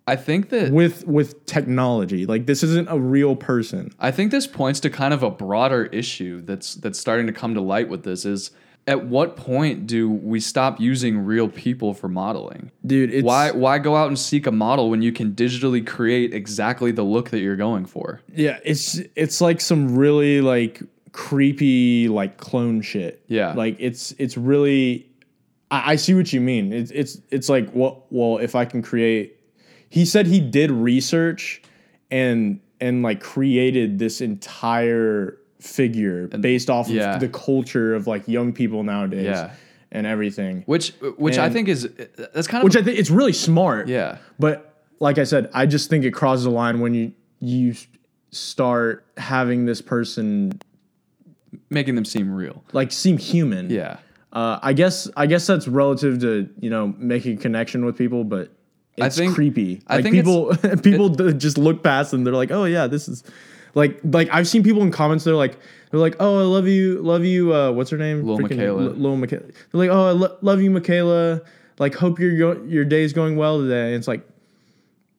I 0.08 0.16
think 0.16 0.50
that 0.50 0.72
with 0.72 1.06
with 1.08 1.46
technology. 1.46 2.26
Like 2.26 2.46
this 2.46 2.62
isn't 2.64 2.90
a 2.90 3.00
real 3.00 3.36
person. 3.36 3.92
I 4.00 4.12
think 4.12 4.32
this 4.32 4.46
points 4.46 4.80
to 4.82 4.90
kind 4.90 5.14
of 5.14 5.24
a 5.24 5.32
broader 5.32 5.86
issue 5.86 6.42
that's 6.42 6.76
that's 6.76 7.00
starting 7.00 7.28
to 7.28 7.34
come 7.34 7.56
to 7.56 7.62
light 7.62 7.90
with 7.90 8.04
this 8.04 8.26
is 8.26 8.52
at 8.88 9.06
what 9.06 9.36
point 9.36 9.88
do 9.88 10.10
we 10.10 10.40
stop 10.40 10.80
using 10.80 11.18
real 11.18 11.48
people 11.50 11.94
for 11.96 12.08
modeling? 12.08 12.72
Dude, 12.86 13.12
it's 13.12 13.26
why 13.26 13.52
why 13.52 13.80
go 13.80 13.96
out 13.96 14.08
and 14.08 14.20
seek 14.20 14.46
a 14.46 14.52
model 14.52 14.90
when 14.90 15.02
you 15.02 15.12
can 15.12 15.34
digitally 15.34 15.86
create 15.86 16.34
exactly 16.34 16.92
the 16.92 17.04
look 17.04 17.32
that 17.32 17.40
you're 17.40 17.56
going 17.56 17.86
for? 17.86 18.22
Yeah, 18.34 18.60
it's 18.64 19.00
it's 19.16 19.42
like 19.42 19.60
some 19.60 19.96
really 19.96 20.42
like 20.42 20.84
creepy 21.14 22.10
like 22.10 22.38
clone 22.38 22.82
shit. 22.82 23.24
Yeah. 23.28 23.54
Like 23.54 23.78
it's 23.80 24.12
it's 24.20 24.38
really 24.38 25.10
I, 25.72 25.94
I 25.94 25.96
see 25.96 26.14
what 26.14 26.32
you 26.32 26.42
mean. 26.42 26.72
It's 26.72 26.92
it's 26.92 27.20
it's 27.32 27.50
like 27.50 27.70
well 27.74 28.06
well 28.12 28.38
if 28.38 28.54
I 28.54 28.66
can 28.66 28.84
create 28.84 29.35
he 29.90 30.06
said 30.06 30.28
he 30.28 30.40
did 30.40 30.72
research 30.72 31.62
and 32.12 32.60
and 32.82 33.02
like 33.04 33.22
created 33.22 34.00
this 34.00 34.22
entire 34.22 35.38
figure 35.60 36.28
based 36.28 36.70
off 36.70 36.88
yeah. 36.90 37.16
of 37.16 37.20
the 37.22 37.30
culture 37.30 37.96
of 37.96 38.06
like 38.08 38.28
young 38.28 38.54
people 38.54 38.84
nowadays 38.84 39.26
Yeah. 39.26 39.52
and 39.92 40.06
everything. 40.06 40.64
Which 40.66 40.94
which 41.18 41.38
I 41.38 41.50
think 41.50 41.68
is 41.70 41.90
that's 42.34 42.48
kind 42.48 42.62
of 42.62 42.66
Which 42.66 42.76
I 42.76 42.84
think 42.84 43.00
it's 43.00 43.10
really 43.10 43.34
smart. 43.34 43.88
yeah. 43.88 44.18
But 44.38 44.84
like 45.00 45.18
I 45.18 45.24
said, 45.24 45.50
I 45.54 45.66
just 45.66 45.90
think 45.90 46.06
it 46.06 46.12
crosses 46.12 46.46
a 46.46 46.50
line 46.52 46.80
when 46.80 46.94
you 46.94 47.14
you 47.40 47.76
start 48.32 49.06
having 49.18 49.66
this 49.66 49.82
person 49.82 50.60
Making 51.70 51.96
them 51.96 52.06
seem 52.06 52.32
real. 52.34 52.64
like 52.74 52.92
seem 52.92 53.18
human. 53.18 53.70
Yeah. 53.70 53.98
Uh, 54.34 54.60
I 54.62 54.74
guess 54.74 55.10
I 55.16 55.26
guess 55.26 55.48
that's 55.48 55.68
relative 55.68 56.20
to 56.22 56.50
you 56.60 56.70
know 56.70 56.94
making 56.98 57.38
a 57.38 57.42
connection 57.42 57.86
with 57.86 57.98
people, 57.98 58.24
but 58.26 58.52
it's 58.98 59.18
think- 59.18 59.36
creepy. 59.36 59.82
I 59.88 59.96
Like 59.96 60.04
think 60.04 60.16
people 60.16 60.56
people 60.84 61.10
d- 61.10 61.34
just 61.34 61.58
look 61.58 61.84
past 61.84 62.14
and 62.14 62.26
they're 62.26 62.34
like, 62.34 62.52
oh 62.52 62.66
yeah, 62.66 62.88
this 62.88 63.08
is 63.08 63.24
like 63.74 64.00
like 64.04 64.30
I've 64.32 64.48
seen 64.48 64.64
people 64.64 64.82
in 64.84 64.92
comments. 64.92 65.24
They're 65.26 65.36
like 65.36 65.58
they're 65.92 66.00
like, 66.00 66.16
oh 66.20 66.40
I 66.40 66.44
love 66.44 66.68
you, 66.68 67.02
love 67.02 67.24
you. 67.26 67.54
Uh, 67.54 67.72
what's 67.72 67.90
her 67.90 67.98
name? 67.98 68.24
Lil 68.24 68.40
Miquela. 68.40 68.68
L- 68.68 68.96
Lil 68.96 69.18
Miquela. 69.18 69.42
They're 69.52 69.54
like, 69.74 69.90
oh 69.90 70.08
I 70.08 70.12
lo- 70.12 70.38
love 70.42 70.62
you, 70.62 70.72
Miquela. 70.72 71.46
Like 71.78 71.94
hope 71.96 72.20
your 72.20 72.38
go- 72.38 72.64
your 72.64 72.86
day's 72.86 73.12
going 73.14 73.36
well 73.36 73.60
today. 73.60 73.88
And 73.88 73.96
it's 73.96 74.08
like 74.08 74.26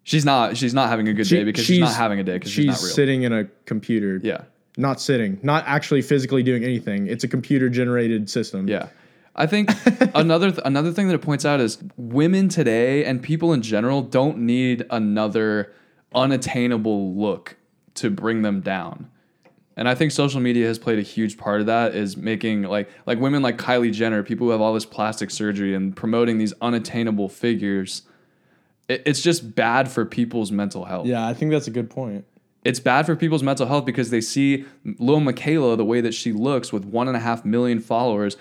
She's 0.05 0.25
not 0.25 0.57
she's 0.57 0.73
not 0.73 0.89
having 0.89 1.09
a 1.09 1.13
good 1.13 1.27
she- 1.27 1.37
day 1.37 1.45
because 1.45 1.65
she's, 1.65 1.81
not 1.81 1.93
having 1.95 2.21
a 2.21 2.25
day 2.25 2.35
because 2.35 2.53
she's, 2.53 2.67
not 2.67 2.77
real. 2.79 2.95
sitting 2.95 3.23
in 3.25 3.33
a 3.33 3.45
computer. 3.65 4.21
yeah. 4.23 4.43
Not 4.79 5.01
sitting, 5.01 5.41
not 5.43 5.65
actually 5.67 6.03
physically 6.03 6.43
doing 6.43 6.63
anything. 6.63 7.07
It's 7.07 7.25
a 7.25 7.29
computer 7.29 7.69
generated 7.71 8.29
system. 8.29 8.69
Yeah. 8.69 8.89
I 9.37 9.47
think 9.47 9.71
another 10.15 10.51
th- 10.51 10.63
another 10.65 10.93
thing 10.93 11.09
that 11.09 11.15
it 11.15 11.23
points 11.23 11.45
out 11.45 11.61
is 11.61 11.79
women 11.97 12.49
today 12.49 13.05
and 13.05 13.23
people 13.23 13.53
in 13.53 13.63
general 13.63 14.03
don't 14.03 14.39
need 14.39 14.87
another 14.91 15.73
unattainable 16.15 17.15
look 17.15 17.57
to 17.95 18.11
bring 18.11 18.43
them 18.43 18.61
down. 18.61 19.11
And 19.77 19.89
I 19.89 19.95
think 19.95 20.11
social 20.11 20.41
media 20.41 20.67
has 20.67 20.79
played 20.79 20.99
a 20.99 21.03
huge 21.03 21.37
part 21.37 21.61
of 21.61 21.67
that 21.67 21.95
is 21.95 22.17
making 22.17 22.63
like 22.63 22.89
like 23.05 23.21
women 23.21 23.43
like 23.43 23.59
Kylie 23.59 23.93
Jenner, 23.93 24.23
people 24.23 24.47
who 24.47 24.51
have 24.53 24.61
all 24.61 24.73
this 24.73 24.87
plastic 24.87 25.31
surgery 25.31 25.75
and 25.75 25.95
promoting 25.95 26.39
these 26.39 26.55
unattainable 26.63 27.29
figures. 27.29 28.03
It, 28.89 29.03
it's 29.05 29.21
just 29.21 29.55
bad 29.55 29.91
for 29.91 30.07
people's 30.07 30.51
mental 30.51 30.87
health. 30.87 31.07
Yeah, 31.07 31.27
I 31.27 31.35
think 31.35 31.51
that's 31.51 31.67
a 31.67 31.71
good 31.71 31.91
point. 31.91 32.25
It's 32.65 32.81
bad 32.81 33.07
for 33.07 33.15
people's 33.15 33.43
mental 33.43 33.67
health 33.67 33.85
because 33.85 34.11
they 34.11 34.21
see 34.21 34.65
Lil 34.99 35.21
Miquela 35.21 35.77
the 35.77 35.85
way 35.85 36.01
that 36.01 36.15
she 36.15 36.33
looks 36.33 36.73
with 36.73 36.85
one 36.85 37.07
and 37.07 37.17
a 37.17 37.21
half 37.21 37.45
million 37.45 37.79
followers, 37.79 38.37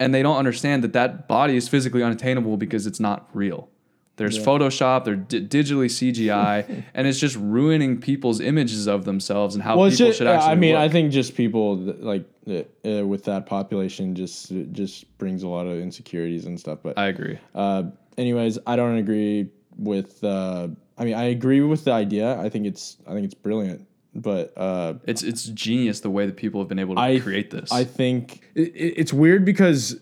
and 0.00 0.14
they 0.14 0.22
don't 0.22 0.36
understand 0.36 0.82
that 0.84 0.92
that 0.92 1.28
body 1.28 1.56
is 1.56 1.68
physically 1.68 2.02
unattainable 2.02 2.56
because 2.56 2.86
it's 2.86 3.00
not 3.00 3.28
real. 3.32 3.68
There's 4.16 4.38
Photoshop, 4.38 5.04
they're 5.04 5.16
di- 5.16 5.44
digitally 5.44 5.86
CGI, 5.86 6.84
and 6.94 7.06
it's 7.08 7.18
just 7.18 7.34
ruining 7.34 8.00
people's 8.00 8.40
images 8.40 8.86
of 8.86 9.04
themselves 9.04 9.56
and 9.56 9.64
how 9.64 9.76
Well, 9.76 9.90
people 9.90 10.06
just, 10.06 10.18
should 10.18 10.28
actually. 10.28 10.52
I 10.52 10.54
mean, 10.54 10.74
look. 10.74 10.82
I 10.82 10.88
think 10.88 11.10
just 11.10 11.34
people 11.34 11.76
like 11.76 12.24
uh, 12.48 12.62
with 13.04 13.24
that 13.24 13.46
population 13.46 14.14
just 14.14 14.52
just 14.70 15.18
brings 15.18 15.42
a 15.42 15.48
lot 15.48 15.66
of 15.66 15.80
insecurities 15.80 16.44
and 16.46 16.60
stuff. 16.60 16.78
But 16.82 16.96
I 16.96 17.06
agree. 17.08 17.38
uh, 17.56 17.84
anyways, 18.16 18.58
I 18.68 18.76
don't 18.76 18.96
agree 18.98 19.48
with. 19.76 20.22
Uh, 20.22 20.68
I 20.96 21.04
mean, 21.04 21.14
I 21.14 21.24
agree 21.24 21.60
with 21.60 21.84
the 21.84 21.92
idea. 21.92 22.38
I 22.38 22.48
think 22.48 22.66
it's 22.66 22.98
I 23.08 23.14
think 23.14 23.24
it's 23.24 23.34
brilliant. 23.34 23.84
But 24.14 24.52
uh, 24.56 24.94
It's 25.06 25.22
it's 25.22 25.44
genius 25.46 26.00
the 26.00 26.10
way 26.10 26.26
that 26.26 26.36
people 26.36 26.60
have 26.60 26.68
been 26.68 26.78
able 26.78 26.94
to 26.94 27.00
I- 27.00 27.18
create 27.20 27.50
this. 27.50 27.72
I 27.72 27.84
think 27.84 28.42
it, 28.54 28.68
it- 28.74 28.94
it's 28.96 29.12
weird 29.12 29.44
because 29.44 29.98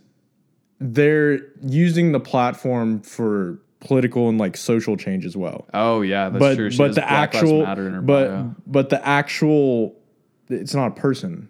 they're 0.80 1.40
using 1.62 2.12
the 2.12 2.20
platform 2.20 3.00
for 3.00 3.58
political 3.80 4.28
and 4.28 4.38
like 4.38 4.56
social 4.56 4.96
change 4.96 5.24
as 5.24 5.36
well. 5.36 5.66
oh 5.74 6.02
yeah, 6.02 6.28
that's 6.28 6.38
but 6.40 6.54
true. 6.56 6.70
She 6.70 6.78
but 6.78 6.94
the 6.94 7.00
Black 7.00 7.34
actual 7.34 7.62
Matter 7.64 7.86
in 7.86 7.94
her 7.94 8.02
but 8.02 8.28
bio. 8.28 8.54
but 8.66 8.88
the 8.90 9.06
actual 9.06 9.96
it's 10.48 10.74
not 10.74 10.88
a 10.88 10.94
person. 11.00 11.48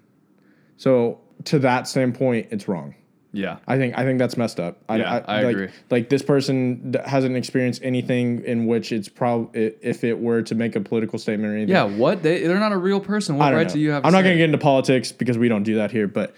So 0.77 1.21
to 1.45 1.59
that 1.61 1.89
standpoint, 1.89 2.47
it's 2.51 2.69
wrong. 2.69 2.95
Yeah. 3.33 3.57
I 3.67 3.79
think 3.79 3.97
I 3.99 4.05
think 4.05 4.19
that's 4.19 4.37
messed 4.37 4.61
up. 4.61 4.79
I, 4.89 4.97
Yeah, 4.99 5.25
I 5.27 5.43
like, 5.43 5.55
agree. 5.57 5.69
Like 5.91 6.09
this 6.11 6.23
person 6.23 6.91
d- 6.93 6.99
hasn't 7.07 7.35
experienced 7.37 7.83
anything 7.83 8.45
in 8.45 8.67
which 8.67 8.93
it's 8.93 9.09
probably 9.09 9.73
if 9.81 10.05
it 10.05 10.19
were 10.21 10.43
to 10.43 10.55
make 10.55 10.77
a 10.77 10.81
political 10.81 11.19
statement 11.19 11.51
or 11.51 11.57
anything. 11.57 11.75
Yeah. 11.75 11.85
What? 11.85 12.23
They, 12.23 12.47
they're 12.47 12.59
not 12.61 12.73
a 12.73 12.77
real 12.77 13.01
person. 13.01 13.37
I 13.37 13.39
What 13.39 13.45
don't 13.51 13.55
right 13.57 13.67
know. 13.69 13.73
do 13.73 13.81
you 13.81 13.91
have? 13.93 14.05
I'm 14.05 14.13
not 14.13 14.23
going 14.23 14.35
to 14.35 14.39
get 14.39 14.45
into 14.47 14.59
politics 14.59 15.13
because 15.13 15.39
we 15.39 15.49
don't 15.49 15.63
do 15.63 15.77
that 15.77 15.91
here, 15.91 16.07
but 16.07 16.35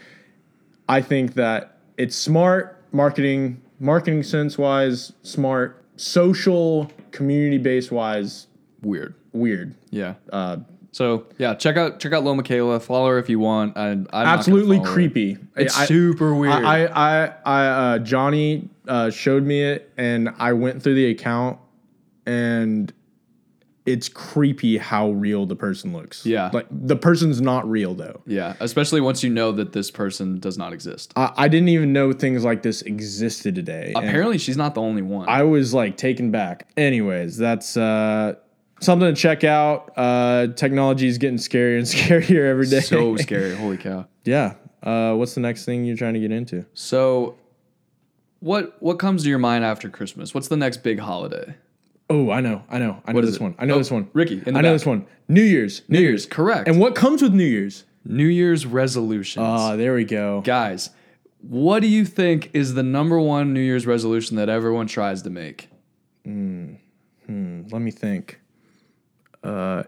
I 0.88 1.00
think 1.02 1.34
that 1.34 1.78
it's 1.96 2.14
smart 2.16 2.80
marketing, 2.92 3.60
marketing 3.80 4.22
sense 4.22 4.56
wise, 4.56 5.12
smart, 5.22 5.82
social, 5.96 6.90
community 7.10 7.58
based 7.58 7.90
wise, 7.90 8.46
weird. 8.82 9.14
weird. 9.32 9.74
Yeah. 9.90 10.14
Uh, 10.32 10.58
So 10.94 11.26
yeah, 11.38 11.54
check 11.54 11.76
out 11.76 11.98
check 11.98 12.12
out 12.12 12.22
Lo 12.22 12.36
Miquela. 12.36 12.80
Follow 12.80 13.08
her 13.08 13.18
if 13.18 13.28
you 13.28 13.40
want. 13.40 13.76
I, 13.76 13.88
I'm 13.88 14.02
not 14.04 14.10
gonna 14.12 14.28
absolutely 14.28 14.76
follow 14.76 14.88
her. 14.88 14.94
creepy. 14.94 15.38
It's 15.56 15.76
I- 15.76 15.86
super 15.86 16.36
weird. 16.36 16.54
I, 16.54 16.84
I, 16.84 17.34
I, 17.44 17.66
uh, 17.66 17.98
Johnny 17.98 18.68
uh, 18.86 19.10
showed 19.10 19.42
me 19.42 19.60
it, 19.64 19.92
and 19.96 20.30
I 20.38 20.52
went 20.52 20.84
through 20.84 20.94
the 20.94 21.10
account, 21.10 21.58
and 22.26 22.92
it's 23.86 24.08
creepy 24.08 24.78
how 24.78 25.10
real 25.10 25.46
the 25.46 25.56
person 25.56 25.92
looks. 25.92 26.24
Yeah. 26.24 26.50
like 26.52 26.66
the 26.70 26.96
person's 26.96 27.40
not 27.40 27.68
real 27.68 27.94
though. 27.94 28.22
yeah, 28.24 28.54
especially 28.60 29.00
once 29.00 29.24
you 29.24 29.30
know 29.30 29.50
that 29.50 29.72
this 29.72 29.90
person 29.90 30.38
does 30.38 30.56
not 30.56 30.72
exist. 30.72 31.12
I, 31.16 31.32
I 31.36 31.48
didn't 31.48 31.70
even 31.70 31.92
know 31.92 32.12
things 32.12 32.44
like 32.44 32.62
this 32.62 32.82
existed 32.82 33.56
today. 33.56 33.92
Apparently, 33.96 34.38
she's 34.38 34.56
not 34.56 34.76
the 34.76 34.80
only 34.80 35.02
one. 35.02 35.28
I 35.28 35.42
was 35.42 35.74
like 35.74 35.96
taken 35.96 36.30
back. 36.30 36.68
Anyways, 36.76 37.36
that's 37.36 37.76
uh, 37.76 38.36
something 38.84 39.08
to 39.12 39.20
check 39.20 39.42
out. 39.44 39.92
Uh, 39.96 40.48
technology 40.48 41.06
is 41.08 41.18
getting 41.18 41.38
scarier 41.38 41.78
and 41.78 41.86
scarier 41.86 42.48
every 42.48 42.68
day. 42.68 42.80
so 42.80 43.16
scary. 43.16 43.54
Holy 43.56 43.76
cow. 43.78 44.06
yeah. 44.24 44.54
Uh, 44.82 45.14
what's 45.14 45.34
the 45.34 45.40
next 45.40 45.64
thing 45.64 45.84
you're 45.84 45.96
trying 45.96 46.12
to 46.14 46.20
get 46.20 46.30
into? 46.30 46.66
So, 46.74 47.36
what 48.40 48.76
what 48.82 48.98
comes 48.98 49.22
to 49.22 49.28
your 49.30 49.38
mind 49.38 49.64
after 49.64 49.88
Christmas? 49.88 50.34
What's 50.34 50.48
the 50.48 50.56
next 50.58 50.82
big 50.82 50.98
holiday? 50.98 51.54
Oh, 52.10 52.30
I 52.30 52.42
know, 52.42 52.62
I 52.68 52.78
know, 52.78 53.00
I 53.06 53.12
know 53.12 53.16
What 53.16 53.24
is 53.24 53.30
this 53.32 53.40
one. 53.40 53.54
I 53.58 53.64
know 53.64 53.76
Oh, 53.76 53.78
this 53.78 53.90
one. 53.90 54.10
Ricky, 54.12 54.42
in 54.44 54.52
the 54.52 54.58
I 54.58 54.60
know 54.60 54.68
back. 54.68 54.74
this 54.74 54.84
one. 54.86 55.06
New 55.26 55.42
Year's. 55.42 55.80
New 55.88 56.00
Year's. 56.00 56.26
Correct. 56.26 56.68
And 56.68 56.78
what 56.78 56.94
comes 56.94 57.22
with 57.22 57.32
New 57.32 57.46
Year's? 57.46 57.84
New 58.04 58.26
Year's 58.26 58.66
resolutions. 58.66 59.42
Ah, 59.48 59.74
there 59.76 59.94
we 59.94 60.04
go. 60.04 60.42
Guys, 60.42 60.90
what 61.40 61.80
do 61.80 61.88
you 61.88 62.04
think 62.04 62.50
is 62.52 62.74
the 62.74 62.82
number 62.82 63.18
one 63.18 63.54
New 63.54 63.60
Year's 63.60 63.86
resolution 63.86 64.36
that 64.36 64.50
everyone 64.50 64.86
tries 64.86 65.22
to 65.22 65.30
make? 65.30 65.70
Hmm. 66.26 66.74
Let 67.26 67.80
me 67.80 67.90
think. 67.90 68.40
Uh, 69.44 69.82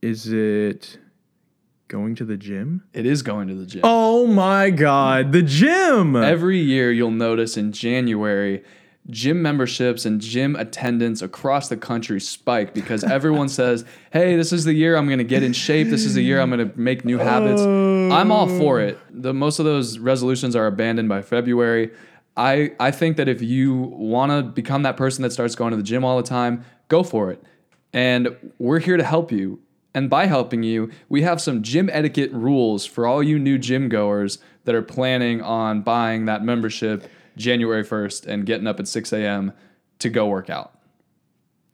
is 0.00 0.32
it 0.32 0.98
going 1.88 2.14
to 2.14 2.24
the 2.24 2.36
gym? 2.36 2.84
It 2.92 3.06
is 3.06 3.22
going 3.22 3.48
to 3.48 3.54
the 3.54 3.66
gym. 3.66 3.80
Oh 3.84 4.26
my 4.26 4.70
God, 4.70 5.32
the 5.32 5.42
gym. 5.42 6.16
Every 6.16 6.58
year, 6.58 6.92
you'll 6.92 7.10
notice 7.10 7.56
in 7.56 7.72
January, 7.72 8.62
gym 9.10 9.42
memberships 9.42 10.04
and 10.04 10.20
gym 10.20 10.56
attendance 10.56 11.22
across 11.22 11.68
the 11.68 11.76
country 11.76 12.20
spike 12.20 12.74
because 12.74 13.04
everyone 13.04 13.48
says, 13.60 13.84
Hey, 14.12 14.36
this 14.36 14.52
is 14.52 14.64
the 14.64 14.72
year 14.72 14.96
I'm 14.96 15.06
going 15.06 15.18
to 15.18 15.24
get 15.24 15.42
in 15.42 15.52
shape. 15.52 15.88
This 15.88 16.04
is 16.04 16.14
the 16.14 16.22
year 16.22 16.40
I'm 16.40 16.50
going 16.50 16.70
to 16.70 16.78
make 16.78 17.04
new 17.04 17.18
habits. 17.18 17.60
I'm 17.60 18.30
all 18.30 18.48
for 18.48 18.80
it. 18.80 18.98
The, 19.10 19.34
most 19.34 19.58
of 19.58 19.64
those 19.64 19.98
resolutions 19.98 20.54
are 20.56 20.66
abandoned 20.66 21.08
by 21.08 21.22
February. 21.22 21.90
I, 22.36 22.72
I 22.78 22.90
think 22.90 23.16
that 23.16 23.28
if 23.28 23.40
you 23.40 23.74
want 23.74 24.30
to 24.30 24.42
become 24.42 24.82
that 24.82 24.96
person 24.96 25.22
that 25.22 25.32
starts 25.32 25.54
going 25.54 25.70
to 25.70 25.76
the 25.76 25.82
gym 25.82 26.04
all 26.04 26.16
the 26.16 26.28
time, 26.28 26.64
go 26.88 27.02
for 27.02 27.30
it. 27.30 27.42
And 27.96 28.36
we're 28.58 28.78
here 28.78 28.98
to 28.98 29.02
help 29.02 29.32
you. 29.32 29.58
And 29.94 30.10
by 30.10 30.26
helping 30.26 30.62
you, 30.62 30.90
we 31.08 31.22
have 31.22 31.40
some 31.40 31.62
gym 31.62 31.88
etiquette 31.90 32.30
rules 32.30 32.84
for 32.84 33.06
all 33.06 33.22
you 33.22 33.38
new 33.38 33.56
gym 33.56 33.88
goers 33.88 34.38
that 34.64 34.74
are 34.74 34.82
planning 34.82 35.40
on 35.40 35.80
buying 35.80 36.26
that 36.26 36.44
membership 36.44 37.08
January 37.38 37.82
1st 37.82 38.26
and 38.26 38.44
getting 38.44 38.66
up 38.66 38.78
at 38.78 38.86
6 38.86 39.12
a.m. 39.14 39.54
to 40.00 40.10
go 40.10 40.26
work 40.26 40.50
out. 40.50 40.78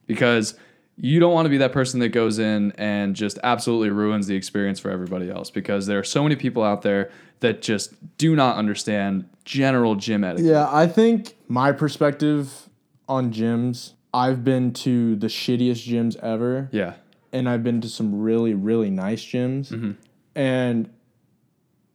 Because 0.07 0.55
you 0.95 1.19
don't 1.19 1.33
want 1.33 1.45
to 1.45 1.49
be 1.49 1.57
that 1.57 1.73
person 1.73 1.99
that 1.99 2.09
goes 2.09 2.39
in 2.39 2.71
and 2.77 3.17
just 3.17 3.37
absolutely 3.43 3.89
ruins 3.89 4.27
the 4.27 4.35
experience 4.35 4.79
for 4.79 4.91
everybody 4.91 5.29
else. 5.29 5.49
Because 5.49 5.87
there 5.87 5.99
are 5.99 6.05
so 6.05 6.23
many 6.23 6.37
people 6.37 6.63
out 6.63 6.83
there 6.83 7.11
that 7.41 7.61
just 7.61 7.95
do 8.17 8.33
not 8.33 8.55
understand 8.55 9.27
general 9.43 9.95
gym 9.95 10.23
etiquette. 10.23 10.45
Yeah, 10.45 10.69
I 10.71 10.87
think 10.87 11.35
my 11.49 11.73
perspective 11.73 12.69
on 13.09 13.33
gyms, 13.33 13.93
I've 14.13 14.43
been 14.43 14.73
to 14.73 15.15
the 15.15 15.27
shittiest 15.27 15.87
gyms 15.87 16.15
ever, 16.17 16.69
Yeah. 16.71 16.93
and 17.31 17.49
I've 17.49 17.63
been 17.63 17.81
to 17.81 17.89
some 17.89 18.21
really, 18.21 18.53
really 18.53 18.89
nice 18.89 19.23
gyms. 19.23 19.69
Mm-hmm. 19.71 19.91
And 20.35 20.89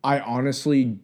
I 0.03 0.21
honestly 0.21 0.99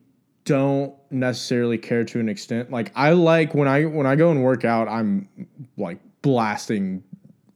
don't 0.45 0.95
necessarily 1.11 1.79
care 1.79 2.05
to 2.05 2.21
an 2.21 2.29
extent. 2.29 2.71
Like 2.71 2.93
I 2.95 3.11
like 3.13 3.55
when 3.55 3.67
I 3.69 3.85
when 3.85 4.07
I 4.07 4.15
go 4.17 4.31
and 4.31 4.43
work 4.43 4.65
out, 4.65 4.89
I'm 4.89 5.29
like 5.77 5.99
blasting 6.23 7.03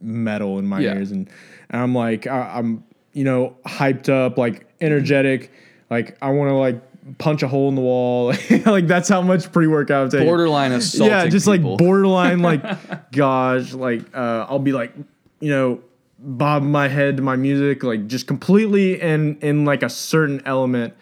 metal 0.00 0.58
in 0.58 0.66
my 0.66 0.80
Yeah. 0.80 0.94
ears 0.94 1.10
and, 1.10 1.28
and 1.70 1.82
I'm 1.82 1.94
like 1.94 2.26
I, 2.26 2.52
I'm 2.56 2.84
you 3.12 3.24
know 3.24 3.56
hyped 3.66 4.08
up, 4.08 4.38
like 4.38 4.66
energetic, 4.80 5.52
like 5.90 6.16
I 6.22 6.30
want 6.30 6.48
to 6.50 6.54
like 6.54 6.80
punch 7.18 7.42
a 7.42 7.48
hole 7.48 7.68
in 7.68 7.74
the 7.74 7.80
wall. 7.80 8.34
like 8.66 8.86
that's 8.86 9.08
how 9.08 9.22
much 9.22 9.50
pre-workout 9.52 10.04
I'm 10.04 10.10
taking 10.10 10.26
Borderline 10.26 10.72
assaulting 10.72 11.16
yeah, 11.16 11.26
just 11.26 11.46
people. 11.46 11.70
like 11.70 11.78
borderline, 11.84 12.40
like 12.40 13.12
gosh, 13.12 13.72
like 13.72 14.02
uh, 14.14 14.46
I'll 14.48 14.58
be 14.58 14.72
like, 14.72 14.92
you 15.40 15.50
know, 15.50 15.80
bob 16.18 16.62
my 16.62 16.88
head 16.88 17.16
to 17.16 17.22
my 17.22 17.36
music, 17.36 17.82
like 17.82 18.06
just 18.06 18.26
completely 18.26 19.00
in 19.00 19.38
in 19.40 19.64
like 19.64 19.82
a 19.82 19.90
certain 19.90 20.42
element, 20.44 20.94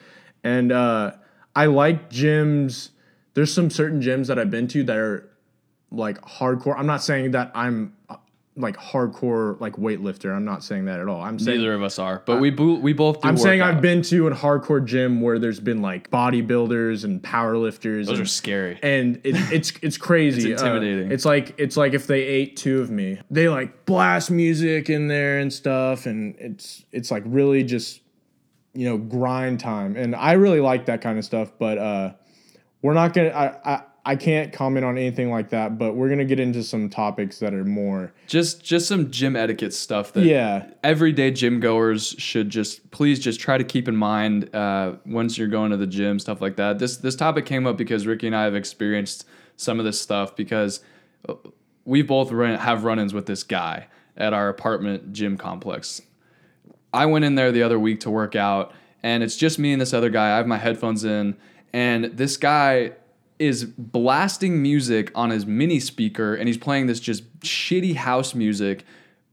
and 0.44 0.72
uh, 0.72 1.12
I 1.54 1.66
like 1.66 2.10
gyms. 2.10 2.90
There's 3.34 3.52
some 3.52 3.70
certain 3.70 4.00
gyms 4.00 4.28
that 4.28 4.38
I've 4.38 4.50
been 4.50 4.68
to 4.68 4.84
that 4.84 4.96
are 4.96 5.28
like 5.90 6.20
hardcore. 6.22 6.78
I'm 6.78 6.86
not 6.86 7.02
saying 7.02 7.32
that 7.32 7.50
I'm 7.54 7.94
like 8.58 8.76
hardcore 8.76 9.60
like 9.60 9.74
weightlifter. 9.76 10.34
I'm 10.34 10.44
not 10.44 10.64
saying 10.64 10.86
that 10.86 10.98
at 10.98 11.08
all. 11.08 11.20
I'm 11.20 11.38
saying 11.38 11.58
Neither 11.58 11.74
of 11.74 11.82
us 11.82 11.98
are, 11.98 12.22
but 12.24 12.40
we 12.40 12.50
bo- 12.50 12.78
we 12.78 12.92
both 12.94 13.20
do. 13.20 13.28
I'm 13.28 13.36
saying 13.36 13.60
work 13.60 13.74
I've 13.74 13.82
been 13.82 14.00
to 14.02 14.26
a 14.28 14.30
hardcore 14.30 14.84
gym 14.84 15.20
where 15.20 15.38
there's 15.38 15.60
been 15.60 15.82
like 15.82 16.10
bodybuilders 16.10 17.04
and 17.04 17.22
powerlifters. 17.22 18.06
Those 18.06 18.18
and, 18.18 18.20
are 18.20 18.24
scary. 18.26 18.78
and 18.82 19.16
it, 19.24 19.36
it's 19.52 19.72
it's 19.82 19.98
crazy. 19.98 20.52
It's 20.52 20.62
Uh, 20.62 20.66
intimidating. 20.66 21.12
it's 21.12 21.24
like 21.24 21.54
it's 21.58 21.76
like 21.76 21.92
if 21.92 22.06
they 22.06 22.22
ate 22.22 22.56
two 22.56 22.80
of 22.80 22.90
me. 22.90 23.20
They 23.30 23.48
like 23.48 23.84
blast 23.84 24.30
music 24.30 24.88
in 24.88 25.08
there 25.08 25.38
and 25.38 25.52
stuff, 25.52 26.06
and 26.06 26.34
it's 26.38 26.84
it's 26.92 27.10
like 27.10 27.24
really 27.26 27.62
just 27.62 28.00
you 28.72 28.88
know 28.88 28.96
grind 28.96 29.60
time. 29.60 29.96
And 29.96 30.14
I 30.16 30.32
really 30.32 30.60
like 30.60 30.86
that 30.86 31.00
kind 31.02 31.18
of 31.18 31.24
stuff. 31.24 31.52
But 31.58 31.76
uh, 31.78 32.12
we're 32.80 32.94
not 32.94 33.12
gonna. 33.12 33.28
I, 33.30 33.74
I 33.74 33.82
I 34.08 34.14
can't 34.14 34.52
comment 34.52 34.84
on 34.86 34.96
anything 34.96 35.30
like 35.30 35.50
that. 35.50 35.78
But 35.78 35.96
we're 35.96 36.08
gonna 36.08 36.24
get 36.24 36.38
into 36.38 36.62
some 36.62 36.88
topics 36.88 37.40
that 37.40 37.52
are 37.52 37.64
more. 37.64 38.12
Just 38.28 38.64
just 38.64 38.86
some 38.86 39.10
gym 39.10 39.34
etiquette 39.34 39.74
stuff 39.74 40.12
that 40.12 40.24
Yeah. 40.24 40.66
everyday 40.84 41.32
gym 41.32 41.58
goers 41.58 42.14
should 42.16 42.48
just 42.48 42.90
please 42.92 43.18
just 43.18 43.40
try 43.40 43.58
to 43.58 43.64
keep 43.64 43.88
in 43.88 43.96
mind 43.96 44.54
uh, 44.54 44.92
once 45.04 45.36
you're 45.36 45.48
going 45.48 45.72
to 45.72 45.76
the 45.76 45.88
gym, 45.88 46.20
stuff 46.20 46.40
like 46.40 46.54
that. 46.56 46.78
This 46.78 46.96
this 46.98 47.16
topic 47.16 47.46
came 47.46 47.66
up 47.66 47.76
because 47.76 48.06
Ricky 48.06 48.28
and 48.28 48.36
I 48.36 48.44
have 48.44 48.54
experienced 48.54 49.26
some 49.56 49.78
of 49.80 49.84
this 49.84 50.00
stuff 50.00 50.36
because 50.36 50.80
uh, 51.28 51.34
we 51.84 52.02
both 52.02 52.30
run, 52.30 52.58
have 52.58 52.84
run-ins 52.84 53.12
with 53.12 53.26
this 53.26 53.42
guy 53.42 53.86
at 54.16 54.32
our 54.32 54.48
apartment 54.48 55.12
gym 55.12 55.36
complex. 55.36 56.00
I 56.94 57.06
went 57.06 57.24
in 57.24 57.34
there 57.34 57.50
the 57.52 57.62
other 57.62 57.78
week 57.78 58.00
to 58.00 58.10
work 58.10 58.36
out, 58.36 58.72
and 59.02 59.22
it's 59.22 59.36
just 59.36 59.58
me 59.58 59.72
and 59.72 59.80
this 59.80 59.92
other 59.92 60.10
guy. 60.10 60.32
I 60.32 60.36
have 60.36 60.46
my 60.46 60.56
headphones 60.58 61.04
in, 61.04 61.36
and 61.72 62.04
this 62.06 62.36
guy 62.36 62.92
is 63.38 63.64
blasting 63.64 64.62
music 64.62 65.10
on 65.14 65.30
his 65.30 65.46
mini 65.46 65.80
speaker, 65.80 66.34
and 66.34 66.48
he's 66.48 66.58
playing 66.58 66.86
this 66.86 67.00
just 67.00 67.38
shitty 67.40 67.96
house 67.96 68.34
music 68.34 68.84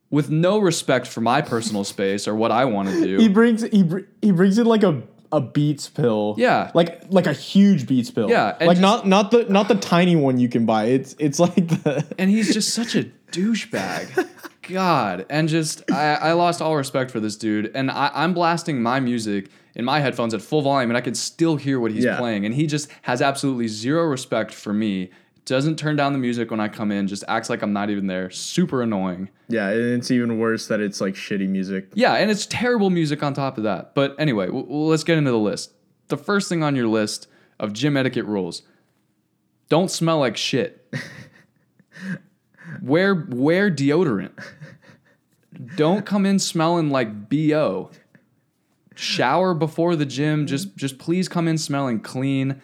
with 0.09 0.29
no 0.29 0.59
respect 0.59 1.07
for 1.07 1.21
my 1.21 1.41
personal 1.41 1.83
space 1.83 2.27
or 2.27 2.35
what 2.35 2.51
I 2.51 2.65
want 2.65 2.89
to 2.89 3.01
do. 3.03 3.17
He 3.17 3.27
brings 3.29 3.63
he 3.63 3.83
br- 3.83 4.01
he 4.21 4.31
brings 4.31 4.57
in 4.57 4.65
like 4.65 4.83
a 4.83 5.01
a 5.31 5.41
Beats 5.41 5.89
pill. 5.89 6.35
Yeah. 6.37 6.69
Like 6.75 7.03
like 7.09 7.25
a 7.25 7.33
huge 7.33 7.87
Beats 7.87 8.11
pill. 8.11 8.29
Yeah, 8.29 8.55
Like 8.61 8.69
just- 8.77 8.81
not 8.81 9.07
not 9.07 9.31
the 9.31 9.45
not 9.49 9.67
the 9.67 9.75
tiny 9.75 10.15
one 10.15 10.39
you 10.39 10.47
can 10.49 10.65
buy. 10.67 10.85
It's 10.85 11.15
it's 11.17 11.39
like 11.39 11.55
the 11.55 12.05
And 12.19 12.29
he's 12.29 12.53
just 12.53 12.73
such 12.73 12.95
a 12.95 13.05
douchebag. 13.31 14.27
God. 14.69 15.25
And 15.29 15.49
just, 15.49 15.89
I, 15.91 16.13
I 16.15 16.31
lost 16.33 16.61
all 16.61 16.75
respect 16.77 17.11
for 17.11 17.19
this 17.19 17.35
dude. 17.35 17.71
And 17.75 17.91
I, 17.91 18.11
I'm 18.13 18.33
blasting 18.33 18.81
my 18.81 18.99
music 19.01 19.49
in 19.75 19.85
my 19.85 19.99
headphones 19.99 20.33
at 20.33 20.41
full 20.41 20.61
volume, 20.61 20.89
and 20.91 20.97
I 20.97 21.01
can 21.01 21.15
still 21.15 21.55
hear 21.55 21.79
what 21.79 21.91
he's 21.91 22.03
Yeah. 22.05 22.17
playing. 22.17 22.45
And 22.45 22.53
he 22.55 22.67
just 22.67 22.89
has 23.03 23.21
absolutely 23.21 23.67
zero 23.67 24.03
respect 24.05 24.53
for 24.53 24.73
me. 24.73 25.09
Doesn't 25.45 25.77
turn 25.77 25.95
down 25.97 26.13
the 26.13 26.19
music 26.19 26.51
when 26.51 26.59
I 26.61 26.69
come 26.69 26.89
in, 26.91 27.07
just 27.07 27.23
acts 27.27 27.49
like 27.49 27.61
I'm 27.61 27.73
not 27.73 27.89
even 27.89 28.07
there. 28.07 28.29
Super 28.29 28.81
annoying. 28.81 29.29
Yeah, 29.49 29.69
and 29.69 29.93
it's 29.99 30.09
even 30.09 30.39
worse 30.39 30.67
that 30.67 30.79
it's 30.79 31.01
like 31.01 31.15
shitty 31.15 31.49
music. 31.49 31.89
Yeah, 31.95 32.13
and 32.13 32.31
it's 32.31 32.45
terrible 32.45 32.89
music 32.89 33.21
on 33.23 33.33
top 33.33 33.57
of 33.57 33.63
that. 33.65 33.93
But 33.93 34.15
anyway, 34.17 34.45
w- 34.45 34.63
w- 34.63 34.85
let's 34.85 35.03
get 35.03 35.17
into 35.17 35.31
the 35.31 35.37
list. 35.39 35.73
The 36.07 36.15
first 36.17 36.47
thing 36.47 36.63
on 36.63 36.75
your 36.77 36.87
list 36.87 37.27
of 37.59 37.73
gym 37.73 37.97
etiquette 37.97 38.25
rules 38.25 38.61
don't 39.69 39.91
smell 39.91 40.19
like 40.19 40.37
shit. 40.37 40.93
wear 42.81 43.13
wear 43.29 43.69
deodorant. 43.71 44.31
Don't 45.75 46.05
come 46.05 46.25
in 46.25 46.39
smelling 46.39 46.89
like 46.89 47.29
BO. 47.29 47.91
Shower 48.95 49.53
before 49.53 49.95
the 49.95 50.05
gym. 50.05 50.47
Just 50.47 50.75
just 50.75 50.97
please 50.97 51.27
come 51.27 51.47
in 51.47 51.57
smelling 51.57 51.99
clean. 51.99 52.61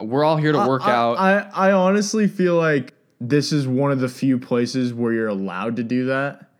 We're 0.00 0.24
all 0.24 0.36
here 0.36 0.52
to 0.52 0.66
work 0.66 0.82
I, 0.82 0.92
out. 0.92 1.18
I, 1.18 1.38
I 1.54 1.72
honestly 1.72 2.28
feel 2.28 2.56
like 2.56 2.92
this 3.20 3.52
is 3.52 3.66
one 3.66 3.92
of 3.92 4.00
the 4.00 4.08
few 4.08 4.38
places 4.38 4.92
where 4.92 5.12
you're 5.12 5.28
allowed 5.28 5.76
to 5.76 5.82
do 5.82 6.06
that. 6.06 6.50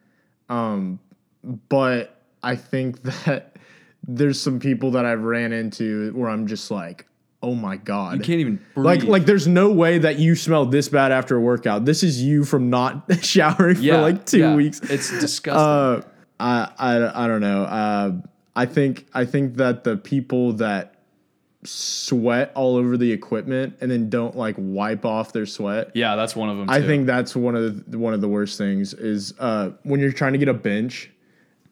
Um, 0.48 0.98
but 1.68 2.22
I 2.42 2.56
think 2.56 3.02
that 3.24 3.56
there's 4.06 4.40
some 4.40 4.58
people 4.60 4.92
that 4.92 5.04
I've 5.04 5.22
ran 5.22 5.52
into 5.52 6.12
where 6.12 6.30
I'm 6.30 6.46
just 6.46 6.70
like, 6.70 7.06
oh 7.42 7.54
my 7.54 7.76
god, 7.76 8.14
you 8.14 8.20
can't 8.20 8.40
even 8.40 8.60
breathe. 8.74 8.86
like 8.86 9.02
like 9.04 9.26
there's 9.26 9.46
no 9.46 9.70
way 9.70 9.98
that 9.98 10.18
you 10.18 10.34
smell 10.34 10.66
this 10.66 10.88
bad 10.88 11.12
after 11.12 11.36
a 11.36 11.40
workout. 11.40 11.84
This 11.84 12.02
is 12.02 12.22
you 12.22 12.44
from 12.44 12.70
not 12.70 13.04
showering 13.22 13.76
yeah, 13.80 13.96
for 13.96 14.00
like 14.00 14.26
two 14.26 14.38
yeah. 14.38 14.54
weeks. 14.54 14.80
It's 14.80 15.10
disgusting. 15.20 15.52
Uh, 15.60 16.02
I, 16.38 16.70
I 16.78 17.24
I 17.24 17.28
don't 17.28 17.40
know. 17.40 17.62
Uh, 17.64 18.12
I 18.56 18.66
think 18.66 19.06
I 19.14 19.24
think 19.24 19.56
that 19.56 19.84
the 19.84 19.96
people 19.96 20.54
that 20.54 20.94
sweat 21.64 22.52
all 22.54 22.76
over 22.76 22.96
the 22.96 23.10
equipment 23.10 23.76
and 23.80 23.90
then 23.90 24.08
don't 24.08 24.36
like 24.36 24.54
wipe 24.58 25.04
off 25.04 25.32
their 25.32 25.46
sweat. 25.46 25.90
yeah, 25.94 26.16
that's 26.16 26.34
one 26.36 26.48
of 26.48 26.56
them. 26.56 26.70
I 26.70 26.80
too. 26.80 26.86
think 26.86 27.06
that's 27.06 27.34
one 27.36 27.54
of 27.56 27.90
the 27.90 27.98
one 27.98 28.14
of 28.14 28.20
the 28.20 28.28
worst 28.28 28.56
things 28.58 28.94
is 28.94 29.34
uh, 29.38 29.70
when 29.82 30.00
you're 30.00 30.12
trying 30.12 30.32
to 30.32 30.38
get 30.38 30.48
a 30.48 30.54
bench, 30.54 31.10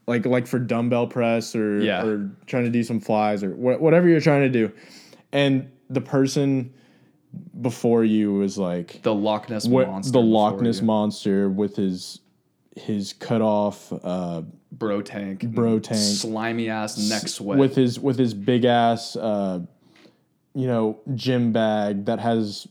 like 0.07 0.27
like 0.27 0.47
for 0.47 0.59
dumbbell 0.59 1.07
press 1.07 1.55
or 1.57 1.81
Yeah. 1.81 2.05
or 2.05 2.31
trying 2.47 2.65
to 2.65 2.71
do 2.71 2.83
some 2.83 3.01
flies 3.01 3.43
or 3.43 3.55
wha- 3.55 3.79
whatever 3.79 4.09
you're 4.09 4.21
trying 4.21 4.43
to 4.43 4.49
do, 4.51 4.73
and 5.33 5.71
the 5.91 6.01
person 6.01 6.73
before 7.61 8.05
you 8.05 8.33
was 8.33 8.59
like 8.59 9.01
the 9.03 9.15
Loch 9.15 9.49
Ness 9.51 9.67
monster. 9.67 10.13
the 10.13 10.21
Loch 10.21 10.61
Ness 10.61 10.83
monster 10.83 11.49
with 11.49 11.77
his 11.77 12.21
his 12.77 13.13
cut 13.13 13.41
off 13.43 13.93
uh, 14.03 14.43
bro 14.73 15.01
tank, 15.03 15.43
Bro 15.49 15.81
tank. 15.81 16.01
slimy 16.01 16.69
ass 16.69 16.99
neck 17.09 17.29
sweat. 17.29 17.59
with 17.59 17.77
his 17.77 17.99
with 18.01 18.19
his 18.19 18.35
big 18.35 18.65
ass 18.65 19.15
uh, 19.17 19.61
you 20.55 20.67
know 20.67 20.99
gym 21.15 21.53
bag 21.53 22.07
that 22.07 22.19
has 22.21 22.67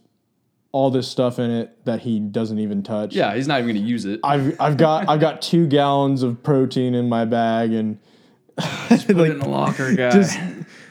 all 0.72 0.90
this 0.90 1.08
stuff 1.08 1.38
in 1.38 1.52
it 1.52 1.86
that 1.86 2.00
he 2.02 2.20
doesn't 2.20 2.58
even 2.60 2.82
touch. 2.84 3.14
yeah, 3.16 3.36
he's 3.36 3.48
not 3.48 3.62
even 3.62 3.76
gonna 3.76 3.88
use 3.88 4.06
it. 4.06 4.20
I've 4.24 4.60
I've 4.60 4.78
got 4.78 5.08
I've 5.08 5.20
got 5.20 5.42
two 5.42 5.68
gallons 5.80 6.24
of 6.24 6.42
protein 6.44 6.96
in 6.96 7.08
my 7.10 7.26
bag 7.26 7.72
and 7.74 8.00
Put 8.58 9.10
it 9.10 9.18
in 9.18 9.40
the 9.40 9.50
locker, 9.50 9.96
guy. 9.96 10.12
just 10.12 10.38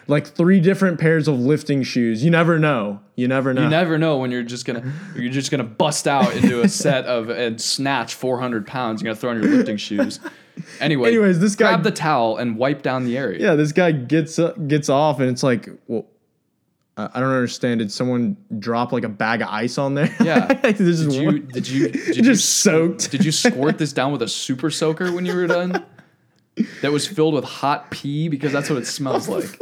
like 0.08 0.26
three 0.26 0.58
different 0.58 0.98
pairs 0.98 1.28
of 1.28 1.38
lifting 1.38 1.82
shoes. 1.84 2.24
You 2.24 2.30
never 2.30 2.58
know. 2.58 3.00
You 3.14 3.28
never 3.28 3.52
know. 3.52 3.62
you 3.64 3.68
never 3.68 3.98
know 3.98 4.16
when 4.18 4.30
you're 4.30 4.42
just 4.42 4.64
gonna 4.64 4.90
you're 5.14 5.30
just 5.32 5.50
gonna 5.50 5.64
bust 5.64 6.08
out 6.08 6.34
into 6.34 6.62
a 6.62 6.68
set 6.68 7.04
of 7.04 7.28
and 7.44 7.60
snatch 7.60 8.14
400 8.14 8.66
pounds. 8.66 9.02
You're 9.02 9.12
gonna 9.12 9.20
throw 9.20 9.30
on 9.30 9.42
your 9.42 9.50
lifting 9.54 9.76
shoes. 9.76 10.18
Anyway, 10.80 11.08
Anyways, 11.08 11.38
this 11.38 11.54
guy- 11.54 11.70
grab 11.72 11.82
the 11.82 11.90
towel 11.90 12.36
and 12.38 12.56
wipe 12.56 12.82
down 12.82 13.04
the 13.04 13.16
area. 13.18 13.38
yeah, 13.40 13.54
this 13.54 13.72
guy 13.72 13.92
gets 13.92 14.38
uh, 14.38 14.52
gets 14.66 14.88
off 14.88 15.20
and 15.20 15.28
it's 15.30 15.42
like, 15.42 15.68
well, 15.88 16.06
I 16.96 17.20
don't 17.20 17.30
understand. 17.30 17.78
Did 17.80 17.90
someone 17.90 18.36
drop 18.58 18.92
like 18.92 19.04
a 19.04 19.08
bag 19.08 19.40
of 19.40 19.48
ice 19.48 19.78
on 19.78 19.94
there? 19.94 20.14
Yeah. 20.22 20.46
this 20.62 20.80
is 20.80 21.06
Did 21.06 21.14
you 21.22 21.38
did 21.40 21.68
you 21.68 21.88
did 21.90 22.16
you 22.16 22.22
just 22.22 22.60
soaked. 22.60 23.10
Did 23.10 23.24
you 23.24 23.32
squirt 23.32 23.78
this 23.78 23.92
down 23.92 24.12
with 24.12 24.22
a 24.22 24.28
super 24.28 24.70
soaker 24.70 25.10
when 25.12 25.24
you 25.26 25.34
were 25.34 25.46
done? 25.46 25.84
That 26.82 26.92
was 26.92 27.06
filled 27.06 27.32
with 27.32 27.44
hot 27.44 27.90
pee 27.90 28.28
because 28.28 28.52
that's 28.52 28.68
what 28.68 28.78
it 28.78 28.86
smells 28.86 29.26
like. 29.28 29.58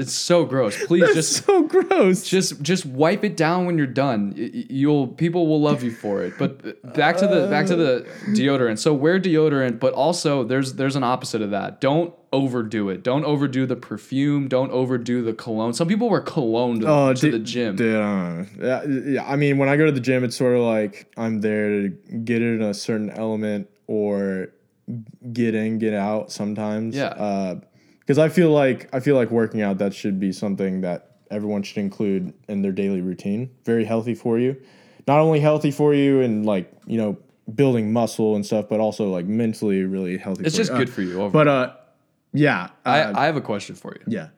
It's 0.00 0.12
so 0.12 0.44
gross. 0.44 0.76
Please 0.86 1.02
That's 1.02 1.14
just 1.14 1.44
so 1.44 1.62
gross. 1.64 2.22
just 2.28 2.62
just 2.62 2.86
wipe 2.86 3.22
it 3.24 3.36
down 3.36 3.66
when 3.66 3.76
you're 3.78 3.86
done. 3.86 4.32
You'll 4.36 5.06
people 5.08 5.46
will 5.46 5.60
love 5.60 5.82
you 5.82 5.90
for 5.92 6.22
it. 6.22 6.34
But 6.38 6.82
back 6.94 7.16
to 7.18 7.26
the 7.26 7.46
back 7.48 7.66
to 7.66 7.76
the 7.76 8.04
uh. 8.04 8.30
deodorant. 8.30 8.78
So 8.78 8.94
wear 8.94 9.20
deodorant, 9.20 9.78
but 9.78 9.92
also 9.92 10.42
there's 10.44 10.74
there's 10.74 10.96
an 10.96 11.04
opposite 11.04 11.42
of 11.42 11.50
that. 11.50 11.80
Don't 11.80 12.14
overdo 12.32 12.88
it. 12.90 13.02
Don't 13.02 13.24
overdo 13.24 13.66
the 13.66 13.76
perfume. 13.76 14.48
Don't 14.48 14.70
overdo 14.70 15.22
the 15.22 15.32
cologne. 15.34 15.72
Some 15.74 15.88
people 15.88 16.08
wear 16.08 16.20
cologne 16.20 16.80
to, 16.80 16.86
Oh, 16.88 17.12
to 17.12 17.20
dude- 17.20 17.34
the 17.34 17.38
gym. 17.40 17.76
I. 17.80 18.46
Yeah, 18.60 19.24
I 19.26 19.36
mean, 19.36 19.58
when 19.58 19.68
I 19.68 19.76
go 19.76 19.84
to 19.86 19.92
the 19.92 20.00
gym, 20.00 20.24
it's 20.24 20.36
sort 20.36 20.54
of 20.56 20.62
like 20.62 21.12
I'm 21.16 21.40
there 21.40 21.68
to 21.82 21.88
get 22.24 22.40
in 22.40 22.62
a 22.62 22.72
certain 22.72 23.10
element 23.10 23.68
or 23.86 24.48
get 25.32 25.54
in, 25.54 25.78
get 25.78 25.94
out 25.94 26.32
sometimes. 26.32 26.96
Yeah. 26.96 27.06
Uh, 27.06 27.60
Because 28.10 28.18
I 28.18 28.28
feel 28.28 28.50
like 28.50 28.92
I 28.92 28.98
feel 28.98 29.14
like 29.14 29.30
working 29.30 29.62
out 29.62 29.78
that 29.78 29.94
should 29.94 30.18
be 30.18 30.32
something 30.32 30.80
that 30.80 31.12
everyone 31.30 31.62
should 31.62 31.78
include 31.78 32.34
in 32.48 32.60
their 32.60 32.72
daily 32.72 33.00
routine. 33.00 33.50
Very 33.64 33.84
healthy 33.84 34.16
for 34.16 34.36
you. 34.36 34.60
Not 35.06 35.20
only 35.20 35.38
healthy 35.38 35.70
for 35.70 35.94
you 35.94 36.20
and 36.20 36.44
like 36.44 36.72
you 36.88 36.98
know 36.98 37.16
building 37.54 37.92
muscle 37.92 38.34
and 38.34 38.44
stuff, 38.44 38.68
but 38.68 38.80
also 38.80 39.08
like 39.12 39.26
mentally 39.26 39.84
really 39.84 40.18
healthy. 40.18 40.42
It's 40.44 40.56
just 40.56 40.72
you. 40.72 40.78
good 40.78 40.88
Uh, 40.88 40.92
for 40.92 41.02
you. 41.02 41.12
Overall. 41.22 41.30
But 41.30 41.46
uh, 41.46 41.72
yeah. 42.32 42.70
I, 42.84 43.00
uh, 43.02 43.12
I 43.20 43.26
have 43.26 43.36
a 43.36 43.40
question 43.40 43.76
for 43.76 43.94
you. 43.94 44.02
yeah. 44.08 44.30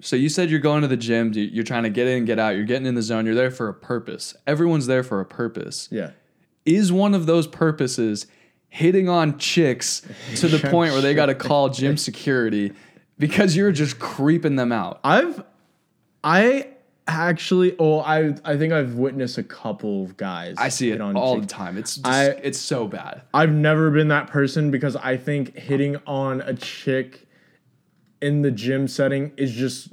So 0.00 0.16
you 0.16 0.30
said 0.30 0.48
you're 0.48 0.58
going 0.60 0.80
to 0.80 0.88
the 0.88 0.96
gym. 0.96 1.30
you- 1.34 1.42
You're 1.42 1.62
trying 1.64 1.82
to 1.82 1.90
get 1.90 2.06
in, 2.06 2.24
get 2.24 2.38
out. 2.38 2.56
You're 2.56 2.64
getting 2.64 2.86
in 2.86 2.94
the 2.94 3.02
zone. 3.02 3.26
You're 3.26 3.34
there 3.34 3.50
for 3.50 3.68
a 3.68 3.74
purpose. 3.74 4.34
Everyone's 4.46 4.86
there 4.86 5.02
for 5.02 5.20
a 5.20 5.26
purpose. 5.26 5.88
Yeah. 5.92 6.12
Is 6.64 6.90
one 6.90 7.12
of 7.12 7.26
those 7.26 7.46
purposes 7.46 8.26
hitting 8.70 9.10
on 9.10 9.36
chicks 9.38 10.00
to 10.36 10.48
the 10.48 10.58
point 10.70 10.92
where 10.94 11.02
they 11.02 11.12
got 11.12 11.26
to 11.26 11.34
call 11.34 11.68
gym 11.68 11.98
security 11.98 12.72
because 13.28 13.56
you're 13.56 13.72
just 13.72 13.98
creeping 13.98 14.56
them 14.56 14.70
out? 14.72 15.00
I've 15.02 15.42
I 16.22 16.68
actually 17.06 17.74
oh 17.78 18.00
I 18.00 18.34
I 18.44 18.56
think 18.56 18.72
I've 18.72 18.94
witnessed 18.94 19.38
a 19.38 19.42
couple 19.42 20.04
of 20.04 20.16
guys. 20.16 20.56
I 20.58 20.68
see 20.68 20.90
it 20.90 21.00
on 21.00 21.16
all 21.16 21.40
the 21.40 21.46
time. 21.46 21.78
It's 21.78 21.96
just, 21.96 22.06
I- 22.06 22.26
it's 22.42 22.58
so 22.58 22.86
bad. 22.86 23.22
I've 23.32 23.52
never 23.52 23.90
been 23.90 24.08
that 24.08 24.26
person 24.28 24.70
because 24.70 24.96
I 24.96 25.16
think 25.16 25.56
hitting 25.56 25.96
on 26.06 26.40
a 26.42 26.54
chick 26.54 27.26
in 28.20 28.42
the 28.42 28.50
gym 28.50 28.88
setting 28.88 29.32
is 29.36 29.52
just 29.52 29.88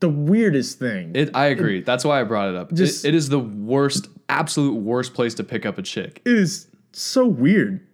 the 0.00 0.08
weirdest 0.08 0.78
thing. 0.78 1.12
It, 1.14 1.30
I 1.34 1.46
agree. 1.46 1.80
That's 1.82 2.04
why 2.04 2.20
I 2.20 2.24
brought 2.24 2.48
it 2.50 2.54
up. 2.56 2.70
It- 2.72 2.76
Just- 2.76 3.04
it 3.04 3.14
is 3.16 3.28
the 3.28 3.40
worst, 3.40 4.08
absolute 4.28 4.74
worst 4.74 5.12
place 5.14 5.34
to 5.34 5.44
pick 5.44 5.66
up 5.66 5.76
a 5.78 5.82
chick. 5.82 6.22
it 6.24 6.32
is 6.32 6.68
so 6.92 7.26
weird. 7.26 7.84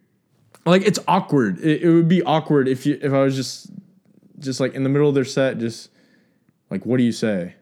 Like 0.67 0.83
it's 0.87 0.99
awkward. 1.09 1.61
It, 1.61 1.83
it 1.83 1.91
would 1.93 2.09
be 2.09 2.23
awkward 2.23 2.69
if 2.69 2.87
you 2.87 2.99
if 3.03 3.13
I 3.13 3.23
was 3.23 3.37
just 3.37 3.71
just 4.39 4.61
like 4.61 4.75
in 4.75 4.83
the 4.83 4.89
middle 4.89 5.09
of 5.09 5.15
their 5.15 5.25
set, 5.25 5.59
just 5.59 5.91
like 6.71 6.85
what 6.87 6.97
do 6.99 7.03
you 7.05 7.13
say? 7.13 7.55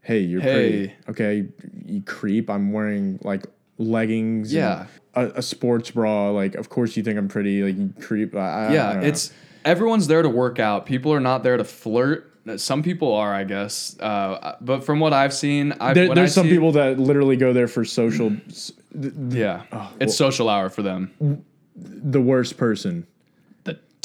Hey, 0.00 0.20
you're 0.20 0.40
pretty. 0.40 0.92
Okay, 1.08 1.48
you 1.84 2.02
creep. 2.02 2.48
I'm 2.48 2.72
wearing 2.72 3.18
like 3.22 3.44
leggings. 3.78 4.52
Yeah. 4.52 4.86
A, 5.14 5.26
a 5.36 5.42
sports 5.42 5.90
bra. 5.90 6.30
Like, 6.30 6.54
of 6.54 6.68
course 6.68 6.96
you 6.96 7.02
think 7.02 7.18
I'm 7.18 7.28
pretty. 7.28 7.62
Like 7.62 7.76
you 7.76 7.92
creep. 8.00 8.34
I, 8.36 8.38
I, 8.38 8.66
I 8.66 8.72
Yeah, 8.72 8.92
know. 8.94 9.00
it's 9.00 9.32
everyone's 9.64 10.06
there 10.06 10.22
to 10.22 10.28
work 10.28 10.58
out. 10.60 10.86
People 10.86 11.12
are 11.12 11.20
not 11.20 11.42
there 11.42 11.56
to 11.56 11.64
flirt. 11.64 12.32
Some 12.58 12.84
people 12.84 13.12
are, 13.12 13.34
I 13.34 13.42
guess. 13.42 13.96
Uh, 13.98 14.54
but 14.60 14.84
from 14.84 15.00
what 15.00 15.12
I've 15.12 15.34
seen, 15.34 15.72
I've, 15.80 15.96
There, 15.96 16.14
there's 16.14 16.30
I 16.30 16.34
some 16.34 16.46
see- 16.46 16.52
people 16.52 16.70
that 16.72 16.96
literally 17.00 17.36
go 17.36 17.52
there 17.52 17.66
for 17.66 17.84
social. 17.84 18.36
s- 18.48 18.70
th- 19.00 19.12
Yeah, 19.30 19.64
Oh, 19.72 19.92
it's 19.98 20.16
social 20.16 20.48
hour 20.48 20.68
for 20.70 20.82
them. 20.82 21.44
the 21.74 22.20
worst 22.20 22.56
person. 22.56 23.04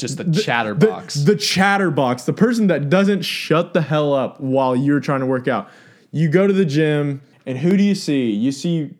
Just 0.02 0.18
the, 0.18 0.24
The- 0.24 0.42
chatterbox. 0.42 1.14
The, 1.14 1.32
the 1.32 1.38
chatterbox. 1.38 2.24
The 2.24 2.32
person 2.32 2.66
that 2.66 2.90
doesn't 2.90 3.22
shut 3.22 3.72
the 3.72 3.82
hell 3.82 4.12
up 4.12 4.40
while 4.40 4.76
you're 4.76 5.00
trying 5.00 5.20
to 5.20 5.26
work 5.26 5.48
out. 5.48 5.68
You 6.10 6.28
go 6.28 6.46
to 6.46 6.52
the 6.52 6.64
gym, 6.66 7.22
and 7.46 7.56
who 7.56 7.76
do 7.76 7.82
you 7.82 7.94
see? 7.94 8.30
You 8.30 8.52
see 8.52 8.90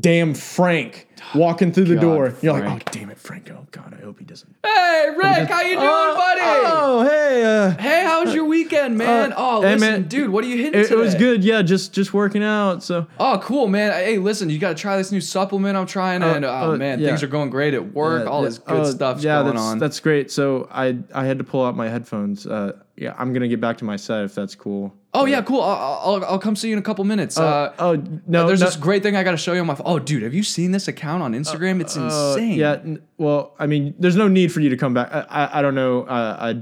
damn 0.00 0.34
Frank 0.34 1.08
walking 1.34 1.72
through 1.72 1.84
the 1.84 1.94
God, 1.94 2.00
door. 2.00 2.34
You're 2.42 2.52
like, 2.52 2.64
oh, 2.86 2.90
damn 2.90 3.10
it, 3.10 3.18
Frank. 3.18 3.50
Oh, 3.50 3.66
God, 3.70 3.94
I 3.98 4.02
hope 4.04 4.18
he 4.18 4.24
doesn't. 4.24 4.54
hey, 4.64 5.08
Rick, 5.16 5.48
how 5.48 5.60
you 5.62 5.74
doing, 5.76 5.80
oh, 5.88 6.14
buddy? 6.16 6.40
Oh, 6.44 7.02
hey. 7.04 7.44
Uh, 7.44 7.70
Hey, 7.80 8.04
how 8.04 8.24
was 8.24 8.34
your 8.34 8.44
weekend, 8.44 8.98
man? 8.98 9.32
uh, 9.32 9.36
oh, 9.38 9.62
hey, 9.62 9.74
listen, 9.74 9.80
man, 9.80 10.02
dude, 10.08 10.30
what 10.30 10.44
are 10.44 10.48
you 10.48 10.56
hitting 10.56 10.80
it, 10.80 10.90
it 10.90 10.96
was 10.96 11.14
good. 11.14 11.42
Yeah, 11.44 11.62
just 11.62 11.92
just 11.92 12.12
working 12.12 12.42
out. 12.42 12.82
So 12.82 13.06
Oh, 13.18 13.38
cool, 13.42 13.68
man. 13.68 13.92
Hey, 13.92 14.18
listen, 14.18 14.50
you 14.50 14.58
got 14.58 14.70
to 14.76 14.80
try 14.80 14.96
this 14.96 15.12
new 15.12 15.20
supplement 15.20 15.76
I'm 15.76 15.86
trying, 15.86 16.22
and 16.22 16.44
oh 16.44 16.72
uh, 16.72 16.76
man, 16.76 17.00
yeah. 17.00 17.08
things 17.08 17.22
are 17.22 17.28
going 17.28 17.50
great 17.50 17.74
at 17.74 17.92
work. 17.94 18.24
Yeah, 18.24 18.30
All 18.30 18.42
yeah. 18.42 18.48
this 18.48 18.58
good 18.58 18.80
Oh, 18.80 18.90
stuff's 18.90 19.24
yeah, 19.24 19.42
going 19.42 19.54
that's, 19.54 19.62
on. 19.66 19.78
That's 19.78 20.00
great. 20.00 20.30
So 20.30 20.68
I 20.70 20.98
I 21.14 21.24
had 21.24 21.38
to 21.38 21.44
pull 21.44 21.64
out 21.64 21.76
my 21.76 21.88
headphones. 21.88 22.46
Uh, 22.46 22.72
yeah, 22.96 23.14
I'm 23.18 23.32
gonna 23.32 23.48
get 23.48 23.60
back 23.60 23.78
to 23.78 23.84
my 23.84 23.96
set 23.96 24.24
if 24.24 24.34
that's 24.34 24.54
cool. 24.54 24.92
oh 25.14 25.24
yeah, 25.26 25.40
cool. 25.42 25.60
I'll, 25.62 26.14
I'll, 26.14 26.24
I'll 26.24 26.38
come 26.38 26.54
see 26.56 26.68
you 26.68 26.74
in 26.74 26.78
a 26.78 26.82
couple 26.82 27.04
minutes. 27.04 27.38
Uh, 27.38 27.72
oh 27.78 27.94
no, 28.26 28.46
there's 28.46 28.60
no, 28.60 28.66
this 28.66 28.76
great 28.76 29.02
thing 29.02 29.16
I 29.16 29.22
got 29.22 29.30
to 29.32 29.36
show 29.36 29.52
you 29.54 29.60
on 29.60 29.66
my 29.66 29.74
phone. 29.74 29.86
Oh, 29.86 29.98
dude, 29.98 30.22
have 30.22 30.34
you 30.34 30.42
seen 30.42 30.72
this 30.72 30.88
account 30.88 31.22
on 31.22 31.32
Instagram? 31.32 31.80
It's 31.80 31.96
uh, 31.96 32.34
insane. 32.36 32.58
yeah. 32.58 32.72
n- 32.74 33.02
Well, 33.18 33.54
I 33.58 33.66
mean, 33.66 33.94
there's 33.98 34.16
no 34.16 34.28
need 34.28 34.52
for 34.52 34.60
you 34.60 34.68
to 34.70 34.76
come 34.76 34.94
back. 34.94 35.08
I 35.12 35.20
I, 35.28 35.58
I 35.58 35.62
don't 35.62 35.74
know. 35.74 36.02
Uh, 36.02 36.54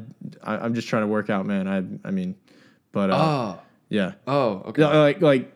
I, 0.45 0.53
I 0.53 0.59
I'm 0.65 0.75
just 0.75 0.89
trying 0.89 1.03
to 1.03 1.09
work 1.09 1.31
out, 1.31 1.47
man. 1.47 1.67
I 1.69 2.09
I 2.09 2.11
mean, 2.13 2.35
but 2.93 3.11
uh, 3.11 3.17
Oh, 3.17 3.61
yeah, 3.89 4.13
oh, 4.27 4.63
okay. 4.69 4.85
Like 4.85 5.21
like 5.21 5.53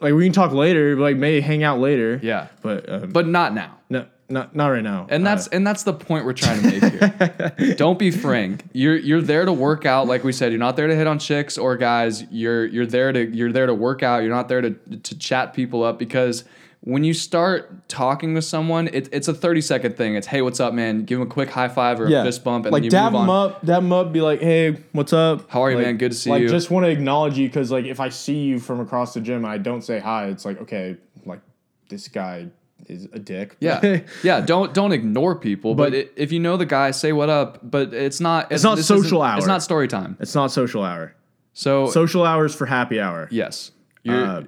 like 0.00 0.12
we 0.14 0.24
can 0.24 0.32
talk 0.32 0.52
later. 0.52 0.96
Like 0.96 1.16
maybe 1.16 1.40
hang 1.40 1.62
out 1.62 1.78
later. 1.80 2.20
Yeah, 2.22 2.48
but 2.62 2.88
um, 2.88 3.10
but 3.10 3.26
not 3.26 3.54
now. 3.54 3.78
no, 3.88 4.06
not 4.28 4.54
not 4.54 4.68
right 4.68 4.82
now. 4.82 5.06
And 5.08 5.26
that's 5.26 5.46
uh, 5.46 5.50
and 5.52 5.66
that's 5.66 5.82
the 5.84 5.92
point 5.92 6.24
we're 6.24 6.32
trying 6.34 6.60
to 6.62 6.80
make 6.80 7.56
here. 7.56 7.74
Don't 7.76 7.98
be 7.98 8.10
frank. 8.10 8.64
You're 8.72 8.96
you're 8.96 9.22
there 9.22 9.44
to 9.44 9.52
work 9.52 9.86
out, 9.86 10.06
like 10.06 10.24
we 10.24 10.32
said. 10.32 10.52
You're 10.52 10.58
not 10.58 10.76
there 10.76 10.86
to 10.86 10.94
hit 10.94 11.06
on 11.06 11.18
chicks 11.18 11.56
or 11.56 11.76
guys. 11.76 12.24
You're 12.30 12.66
you're 12.66 12.86
there 12.86 13.12
to 13.12 13.24
you're 13.24 13.52
there 13.52 13.66
to 13.66 13.74
work 13.74 14.02
out. 14.02 14.18
You're 14.18 14.34
not 14.34 14.48
there 14.48 14.60
to 14.60 14.70
to 14.70 15.18
chat 15.18 15.54
people 15.54 15.82
up 15.82 15.98
because 15.98 16.44
when 16.80 17.04
you 17.04 17.12
start 17.12 17.88
talking 17.88 18.34
to 18.36 18.42
someone, 18.42 18.88
it, 18.92 19.08
it's 19.12 19.26
a 19.26 19.34
30 19.34 19.60
second 19.62 19.96
thing. 19.96 20.14
It's, 20.14 20.28
hey, 20.28 20.42
what's 20.42 20.60
up, 20.60 20.72
man? 20.72 21.04
Give 21.04 21.18
them 21.18 21.26
a 21.26 21.30
quick 21.30 21.50
high 21.50 21.68
five 21.68 22.00
or 22.00 22.06
a 22.06 22.22
fist 22.22 22.44
bump, 22.44 22.66
and 22.66 22.72
like 22.72 22.82
then 22.82 22.84
you 22.84 22.90
dab 22.90 23.12
move 23.12 23.20
on. 23.22 23.26
them 23.26 23.34
up, 23.34 23.64
dab 23.64 23.82
them 23.82 23.92
up, 23.92 24.12
be 24.12 24.20
like, 24.20 24.40
"Hey, 24.40 24.76
what's 24.92 25.12
up? 25.12 25.50
How 25.50 25.62
are 25.62 25.70
you, 25.70 25.76
Like- 25.76 25.86
man? 25.86 25.96
Good 25.96 26.12
to 26.12 26.16
see 26.16 26.30
like, 26.30 26.42
you. 26.42 26.48
just 26.48 26.70
want 26.70 26.86
to 26.86 26.90
acknowledge 26.90 27.36
you 27.36 27.48
because, 27.48 27.72
like, 27.72 27.84
if 27.86 27.98
I 27.98 28.10
see 28.10 28.38
you 28.38 28.60
from 28.60 28.78
across 28.78 29.12
the 29.14 29.20
gym, 29.20 29.44
and 29.44 29.46
I 29.46 29.58
don't 29.58 29.82
say 29.82 29.98
hi. 29.98 30.26
It's 30.28 30.44
like, 30.44 30.60
okay, 30.62 30.96
like 31.26 31.40
this 31.88 32.06
guy 32.06 32.46
is 32.86 33.04
a 33.12 33.18
dick. 33.18 33.56
Yeah, 33.60 34.00
yeah. 34.22 34.40
Don't 34.40 34.72
don't 34.74 34.92
ignore 34.92 35.34
people. 35.36 35.74
But, 35.74 35.90
But- 35.90 35.94
it, 35.94 36.12
if 36.16 36.32
you 36.32 36.40
know 36.40 36.56
the 36.56 36.66
guy, 36.66 36.90
say 36.92 37.12
what 37.12 37.28
up. 37.28 37.58
But 37.62 37.92
it's 37.94 38.20
not. 38.20 38.50
It's 38.52 38.62
not 38.64 38.78
social 38.78 39.22
hour. 39.22 39.38
It's 39.38 39.46
not 39.46 39.62
story 39.62 39.88
time. 39.88 40.16
it's 40.20 40.34
not 40.34 40.50
social 40.52 40.82
hour. 40.84 41.14
So, 41.54 41.88
Social 41.90 42.24
hours 42.24 42.54
for 42.54 42.66
happy 42.66 43.00
hour. 43.00 43.26
yes, 43.32 43.72
you're 44.04 44.24
Uh, 44.24 44.42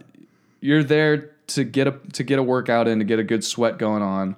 you're 0.61 0.85
there 0.85 1.31
to 1.49 1.65
get 1.65 1.89
a 1.89 1.95
to 2.13 2.23
get 2.23 2.39
a 2.39 2.43
workout 2.43 2.87
in 2.87 3.01
to 3.01 3.05
get 3.05 3.19
a 3.19 3.25
good 3.25 3.43
sweat 3.43 3.79
going 3.79 4.03
on. 4.03 4.37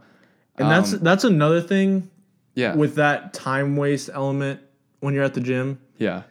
and 0.57 0.71
that's 0.71 0.95
Um, 0.95 1.01
that's 1.03 1.25
another 1.25 1.61
thing 1.61 2.09
Yeah, 2.55 2.75
with 2.75 2.95
that 2.95 3.35
time 3.35 3.77
waste 3.77 4.09
element 4.15 4.61
when 5.01 5.13
you're 5.13 5.23
at 5.25 5.35
the 5.35 5.41
gym. 5.43 5.81
yeah, 5.99 6.23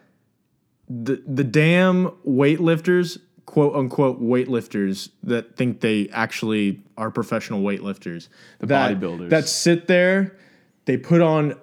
the 0.90 1.22
the 1.26 1.44
damn 1.44 2.06
weightlifters, 2.26 3.18
quote 3.46 3.74
unquote 3.74 4.22
weightlifters 4.22 5.10
that 5.22 5.56
think 5.56 5.80
they 5.80 6.08
actually 6.12 6.82
are 6.96 7.10
professional 7.10 7.62
weightlifters. 7.62 8.28
The 8.58 8.66
bodybuilders. 8.66 9.30
that 9.30 9.48
sit 9.48 9.86
there, 9.86 10.36
they 10.84 10.96
put 10.96 11.20
on 11.20 11.54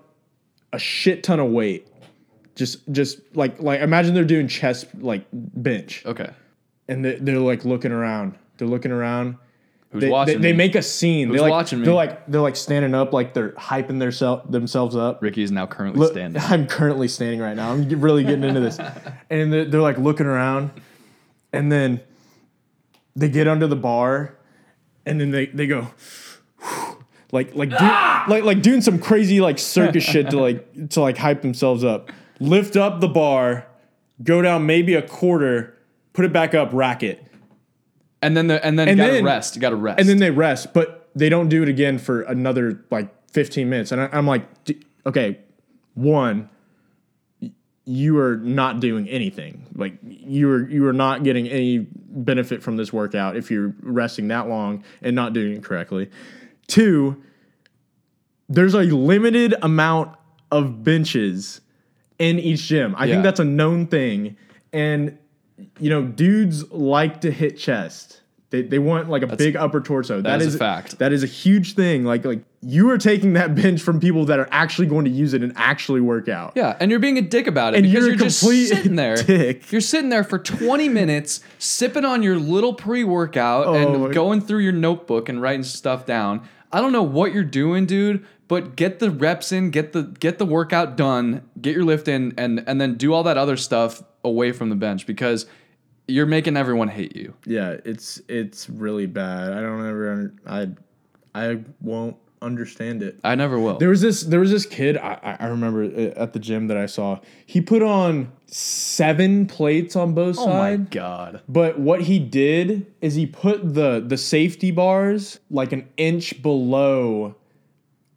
a 0.73 0.79
shit 0.79 1.23
ton 1.23 1.39
of 1.39 1.49
weight. 1.51 1.87
Just 2.55 2.89
just 2.91 3.19
like 3.35 3.61
like 3.61 3.79
imagine 3.79 4.13
they're 4.13 4.25
doing 4.25 4.47
chest 4.47 4.87
like 4.99 5.25
bench 5.31 6.03
okay. 6.05 6.29
and 6.89 7.05
they, 7.05 7.15
they're 7.15 7.39
like 7.39 7.63
looking 7.63 7.91
around. 7.91 8.37
They're 8.57 8.67
looking 8.67 8.91
around. 8.91 9.37
Who's 9.91 10.01
They, 10.01 10.07
they, 10.07 10.11
watching? 10.11 10.41
they 10.41 10.51
me? 10.51 10.57
make 10.57 10.75
a 10.75 10.83
scene. 10.83 11.29
Who's 11.29 11.37
they 11.37 11.41
like, 11.41 11.51
watching 11.51 11.79
me? 11.79 11.85
They're 11.85 11.93
like 11.93 12.27
they're 12.27 12.41
like 12.41 12.57
standing 12.57 12.93
up, 12.93 13.13
like 13.13 13.33
they're 13.33 13.51
hyping 13.53 13.97
their 13.99 14.11
sel- 14.11 14.45
themselves 14.47 14.95
up. 14.95 15.21
Ricky 15.21 15.41
is 15.41 15.51
now 15.51 15.65
currently 15.65 16.01
Look, 16.01 16.11
standing. 16.11 16.41
I'm 16.45 16.67
currently 16.67 17.07
standing 17.07 17.39
right 17.39 17.55
now. 17.55 17.71
I'm 17.71 17.87
really 18.01 18.23
getting 18.23 18.43
into 18.43 18.59
this. 18.59 18.77
And 19.31 19.53
they're, 19.53 19.65
they're 19.65 19.81
like 19.81 19.99
looking 19.99 20.25
around. 20.25 20.71
And 21.53 21.71
then 21.71 22.01
they 23.15 23.29
get 23.29 23.47
under 23.47 23.67
the 23.67 23.75
bar. 23.75 24.35
And 25.05 25.19
then 25.19 25.31
they, 25.31 25.47
they 25.47 25.65
go, 25.67 25.87
like, 27.31 27.55
like, 27.55 27.69
do, 27.69 27.75
ah! 27.79 28.25
like, 28.27 28.43
like 28.43 28.61
doing 28.61 28.81
some 28.81 28.99
crazy 28.99 29.41
like 29.41 29.57
circus 29.59 30.03
shit 30.03 30.29
to 30.31 30.39
like, 30.39 30.89
to 30.89 31.01
like 31.01 31.17
hype 31.17 31.41
themselves 31.41 31.83
up. 31.83 32.11
Lift 32.39 32.77
up 32.77 33.01
the 33.01 33.07
bar, 33.07 33.67
go 34.23 34.41
down 34.41 34.65
maybe 34.65 34.93
a 34.93 35.01
quarter, 35.01 35.77
put 36.13 36.25
it 36.25 36.31
back 36.33 36.53
up, 36.53 36.69
rack 36.73 37.03
it. 37.03 37.25
And 38.21 38.35
then 38.35 38.47
the 38.47 38.63
and 38.65 38.77
then 38.77 38.87
And 38.89 38.97
gotta 38.97 39.13
then- 39.13 39.23
rest. 39.25 39.59
Gotta 39.59 39.75
rest. 39.75 39.99
And 39.99 40.07
then 40.09 40.17
they 40.17 40.31
rest, 40.31 40.73
but 40.73 41.09
they 41.15 41.29
don't 41.29 41.49
do 41.49 41.63
it 41.63 41.69
again 41.69 41.97
for 41.97 42.21
another 42.23 42.83
like 42.91 43.09
15 43.31 43.69
minutes. 43.69 43.91
And 43.91 44.01
I, 44.01 44.09
I'm 44.11 44.27
like, 44.27 44.63
D- 44.65 44.79
okay, 45.05 45.39
one, 45.95 46.41
y- 46.41 46.49
you 47.89 48.19
are 48.19 48.37
not 48.37 48.79
doing 48.79 49.09
anything. 49.09 49.65
Like 49.73 49.93
you 50.03 50.47
are 50.51 50.69
you 50.69 50.85
are 50.87 50.93
not 50.93 51.23
getting 51.23 51.47
any 51.47 51.87
benefit 51.95 52.61
from 52.61 52.77
this 52.77 52.93
workout 52.93 53.35
if 53.35 53.49
you're 53.49 53.73
resting 53.81 54.27
that 54.27 54.47
long 54.47 54.83
and 55.01 55.15
not 55.15 55.33
doing 55.33 55.53
it 55.53 55.63
correctly. 55.63 56.11
Two, 56.67 57.19
there's 58.47 58.75
a 58.75 58.81
limited 58.83 59.55
amount 59.63 60.15
of 60.51 60.83
benches 60.83 61.61
in 62.19 62.37
each 62.37 62.61
gym. 62.67 62.93
I 62.95 63.05
Yeah. 63.05 63.13
think 63.15 63.23
that's 63.23 63.39
a 63.39 63.45
known 63.45 63.87
thing. 63.87 64.37
And 64.71 65.17
you 65.79 65.89
know, 65.89 66.03
dudes 66.03 66.71
like 66.71 67.21
to 67.21 67.31
hit 67.31 67.57
chest. 67.57 68.21
They, 68.51 68.61
they 68.61 68.79
want 68.79 69.09
like 69.09 69.23
a 69.23 69.35
big 69.35 69.55
upper 69.55 69.81
torso. 69.81 70.21
that 70.21 70.41
is 70.41 70.47
is 70.49 70.55
a 70.55 70.57
fact. 70.59 70.99
That 70.99 71.11
is 71.11 71.23
a 71.23 71.27
huge 71.27 71.73
thing. 71.73 72.03
Like 72.05 72.23
like 72.23 72.43
you 72.61 72.89
are 72.89 72.97
taking 72.97 73.33
that 73.33 73.55
bench 73.55 73.81
from 73.81 73.99
people 73.99 74.25
that 74.25 74.39
are 74.39 74.47
actually 74.51 74.87
going 74.87 75.05
to 75.05 75.11
use 75.11 75.33
it 75.33 75.41
and 75.41 75.53
actually 75.55 76.01
work 76.01 76.27
out. 76.27 76.53
Yeah, 76.55 76.75
and 76.79 76.91
you're 76.91 76.99
being 76.99 77.17
a 77.17 77.21
dick 77.21 77.47
about 77.47 77.73
it 77.73 77.77
And 77.77 77.83
because 77.85 78.05
you're 78.05 78.15
you're, 78.15 78.17
just 78.17 78.39
complete 78.41 78.65
sitting 78.67 78.95
there. 78.95 79.15
dick. 79.23 79.71
You're 79.71 79.81
sitting 79.81 80.09
there 80.09 80.23
for 80.23 80.39
20 80.39 80.89
minutes, 80.89 81.41
sipping 81.57 82.03
on 82.03 82.21
your 82.21 82.37
little 82.37 82.73
pre-workout 82.73 83.67
Oh 83.67 83.73
and 83.73 84.13
going 84.13 84.41
through 84.41 84.59
your 84.59 84.73
notebook 84.73 85.29
and 85.29 85.41
writing 85.41 85.63
stuff 85.63 86.05
down. 86.05 86.47
I 86.71 86.81
don't 86.81 86.91
know 86.91 87.03
what 87.03 87.33
you're 87.33 87.43
doing, 87.43 87.85
dude, 87.85 88.25
but 88.47 88.75
get 88.75 88.99
the 88.99 89.09
reps 89.09 89.51
in, 89.51 89.71
get 89.71 89.93
the 89.93 90.03
get 90.03 90.37
the 90.37 90.45
workout 90.45 90.97
done, 90.97 91.49
get 91.59 91.75
your 91.75 91.85
lift 91.85 92.07
in, 92.07 92.33
and 92.37 92.63
and 92.67 92.79
then 92.79 92.95
do 92.95 93.13
all 93.13 93.23
that 93.23 93.37
other 93.37 93.57
stuff 93.57 94.03
away 94.23 94.51
from 94.51 94.69
the 94.69 94.75
bench 94.75 95.07
because 95.07 95.45
you're 96.07 96.25
making 96.25 96.57
everyone 96.57 96.89
hate 96.89 97.15
you. 97.15 97.33
Yeah, 97.45 97.77
it's 97.85 98.21
it's 98.27 98.69
really 98.69 99.05
bad. 99.05 99.53
I 99.53 99.61
don't 99.61 99.87
ever 99.87 100.33
I 100.45 100.69
I 101.33 101.59
won't 101.81 102.17
understand 102.41 103.03
it. 103.03 103.19
I 103.23 103.35
never 103.35 103.59
will. 103.59 103.77
There 103.77 103.89
was 103.89 104.01
this 104.01 104.21
there 104.23 104.39
was 104.39 104.51
this 104.51 104.65
kid 104.65 104.97
I, 104.97 105.19
I- 105.23 105.45
I 105.45 105.47
remember 105.47 105.83
at 106.17 106.33
the 106.33 106.39
gym 106.39 106.67
that 106.67 106.77
I 106.77 106.85
saw. 106.85 107.19
He 107.45 107.61
put 107.61 107.81
on 107.81 108.31
seven 108.47 109.45
plates 109.45 109.95
on 109.95 110.13
both 110.13 110.35
sides. 110.37 110.47
oh 110.47 110.53
my 110.57 110.77
god. 110.77 111.41
But 111.49 111.79
what 111.79 112.01
he 112.01 112.19
did 112.19 112.87
is 113.01 113.15
he 113.15 113.25
put 113.25 113.73
the 113.73 114.03
the 114.05 114.17
safety 114.17 114.71
bars 114.71 115.39
like 115.51 115.71
an 115.71 115.87
inch 115.97 116.41
below 116.41 117.35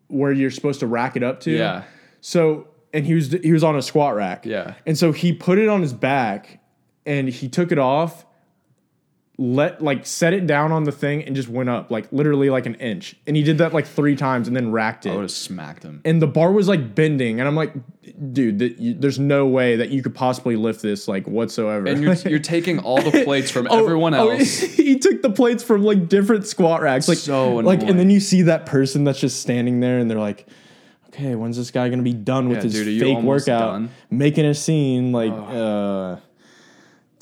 where 0.09 0.33
you're 0.33 0.51
supposed 0.51 0.81
to 0.81 0.87
rack 0.87 1.17
it 1.17 1.23
up 1.23 1.41
to. 1.41 1.51
Yeah. 1.51 1.85
So 2.21 2.69
and 2.93 3.07
he 3.07 3.15
was 3.15 3.33
he 3.33 3.53
was 3.53 3.65
on 3.65 3.77
a 3.77 3.83
squat 3.83 4.15
rack. 4.15 4.45
Yeah. 4.47 4.75
And 4.87 4.97
so 4.99 5.13
he 5.13 5.33
put 5.33 5.59
it 5.59 5.69
on 5.69 5.81
his 5.83 5.93
back 5.93 6.61
and 7.07 7.29
he 7.29 7.49
took 7.49 7.73
it 7.73 7.79
off, 7.79 8.25
let 9.39 9.83
like 9.83 10.05
set 10.05 10.35
it 10.35 10.47
down 10.47 10.73
on 10.73 10.85
the 10.85 10.93
thing 10.93 11.25
and 11.25 11.35
just 11.35 11.49
went 11.49 11.69
up 11.71 11.91
like 11.91 12.07
literally 12.13 12.51
like 12.51 12.67
an 12.67 12.75
inch. 12.77 13.17
And 13.27 13.35
he 13.35 13.43
did 13.43 13.59
that 13.59 13.73
like 13.73 13.87
three 13.87 14.15
times 14.15 14.47
and 14.47 14.55
then 14.55 14.71
racked 14.71 15.07
it. 15.07 15.11
I 15.11 15.15
would 15.15 15.23
have 15.23 15.31
smacked 15.31 15.83
him. 15.83 16.03
And 16.05 16.21
the 16.21 16.27
bar 16.27 16.53
was 16.53 16.69
like 16.69 16.95
bending 16.95 17.41
and 17.41 17.49
I'm 17.49 17.57
like, 17.57 17.73
dude, 18.33 18.61
you, 18.79 18.93
there's 18.95 19.19
no 19.19 19.47
way 19.47 19.77
that 19.77 19.89
you 19.89 20.03
could 20.03 20.15
possibly 20.15 20.55
lift 20.57 20.83
this 20.83 21.09
like 21.09 21.27
whatsoever. 21.27 21.87
And 21.87 22.03
you're 22.03 22.15
you're 22.15 22.39
taking 22.41 22.79
all 22.81 23.01
the 23.01 23.11
plates 23.25 23.51
from 23.51 23.67
everyone 23.71 24.13
Oh, 24.15 24.29
else. 24.31 24.59
he 24.61 24.99
took 24.99 25.23
the 25.23 25.31
plates 25.31 25.65
from 25.65 25.83
like 25.83 26.09
different 26.09 26.47
squat 26.47 26.83
racks, 26.83 27.09
like 27.09 27.19
So 27.19 27.57
like, 27.57 27.83
and 27.83 27.99
then 27.99 28.11
you 28.11 28.21
see 28.21 28.43
that 28.43 28.67
person 28.67 29.05
that's 29.05 29.19
just 29.21 29.41
standing 29.41 29.81
there, 29.81 29.99
and 29.99 30.11
they're 30.11 30.21
like, 30.21 30.47
"Okay, 31.09 31.35
when's 31.35 31.57
this 31.57 31.71
guy 31.71 31.89
gonna 31.89 32.03
be 32.03 32.13
done 32.13 32.49
with 32.51 32.59
Yeah, 32.59 32.63
his 32.65 32.73
dude, 32.75 33.01
fake 33.01 33.19
workout, 33.21 33.73
done? 33.73 33.91
making 34.11 34.45
a 34.45 34.55
scene?" 34.55 35.11
Like, 35.13 35.33
uh, 35.33 36.17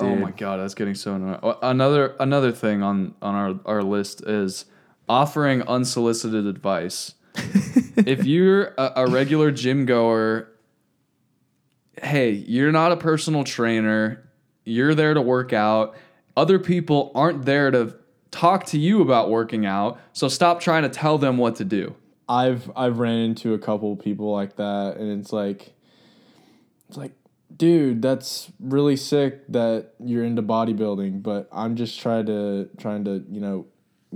Oh 0.00 0.16
my 0.16 0.30
god, 0.30 0.58
that's 0.58 0.74
getting 0.74 0.94
so 0.94 1.14
annoying. 1.14 1.38
Another 1.62 2.16
another 2.20 2.52
thing 2.52 2.82
on 2.82 3.14
on 3.20 3.34
our 3.34 3.60
our 3.66 3.82
list 3.82 4.22
is 4.26 4.64
offering 5.08 5.62
unsolicited 5.62 6.46
advice. 6.46 7.14
if 7.96 8.24
you're 8.24 8.74
a, 8.78 8.92
a 8.96 9.06
regular 9.06 9.50
gym 9.50 9.86
goer, 9.86 10.48
hey, 12.02 12.30
you're 12.30 12.72
not 12.72 12.92
a 12.92 12.96
personal 12.96 13.44
trainer. 13.44 14.28
You're 14.64 14.94
there 14.94 15.14
to 15.14 15.22
work 15.22 15.52
out. 15.52 15.96
Other 16.36 16.58
people 16.58 17.12
aren't 17.14 17.44
there 17.44 17.70
to 17.70 17.94
talk 18.30 18.66
to 18.66 18.78
you 18.78 19.02
about 19.02 19.30
working 19.30 19.66
out. 19.66 19.98
So 20.12 20.28
stop 20.28 20.60
trying 20.60 20.82
to 20.82 20.88
tell 20.88 21.18
them 21.18 21.36
what 21.38 21.56
to 21.56 21.64
do. 21.64 21.94
I've 22.28 22.70
I've 22.76 22.98
ran 23.00 23.18
into 23.18 23.54
a 23.54 23.58
couple 23.58 23.94
people 23.96 24.32
like 24.32 24.56
that, 24.56 24.96
and 24.96 25.20
it's 25.20 25.32
like, 25.32 25.74
it's 26.88 26.96
like, 26.96 27.12
dude, 27.56 28.02
that's 28.02 28.50
really 28.58 28.96
sick 28.96 29.46
that 29.48 29.92
you're 29.98 30.24
into 30.24 30.42
bodybuilding, 30.42 31.22
but 31.22 31.48
I'm 31.52 31.76
just 31.76 32.00
trying 32.00 32.26
to 32.26 32.68
trying 32.78 33.04
to 33.04 33.24
you 33.30 33.40
know 33.40 33.66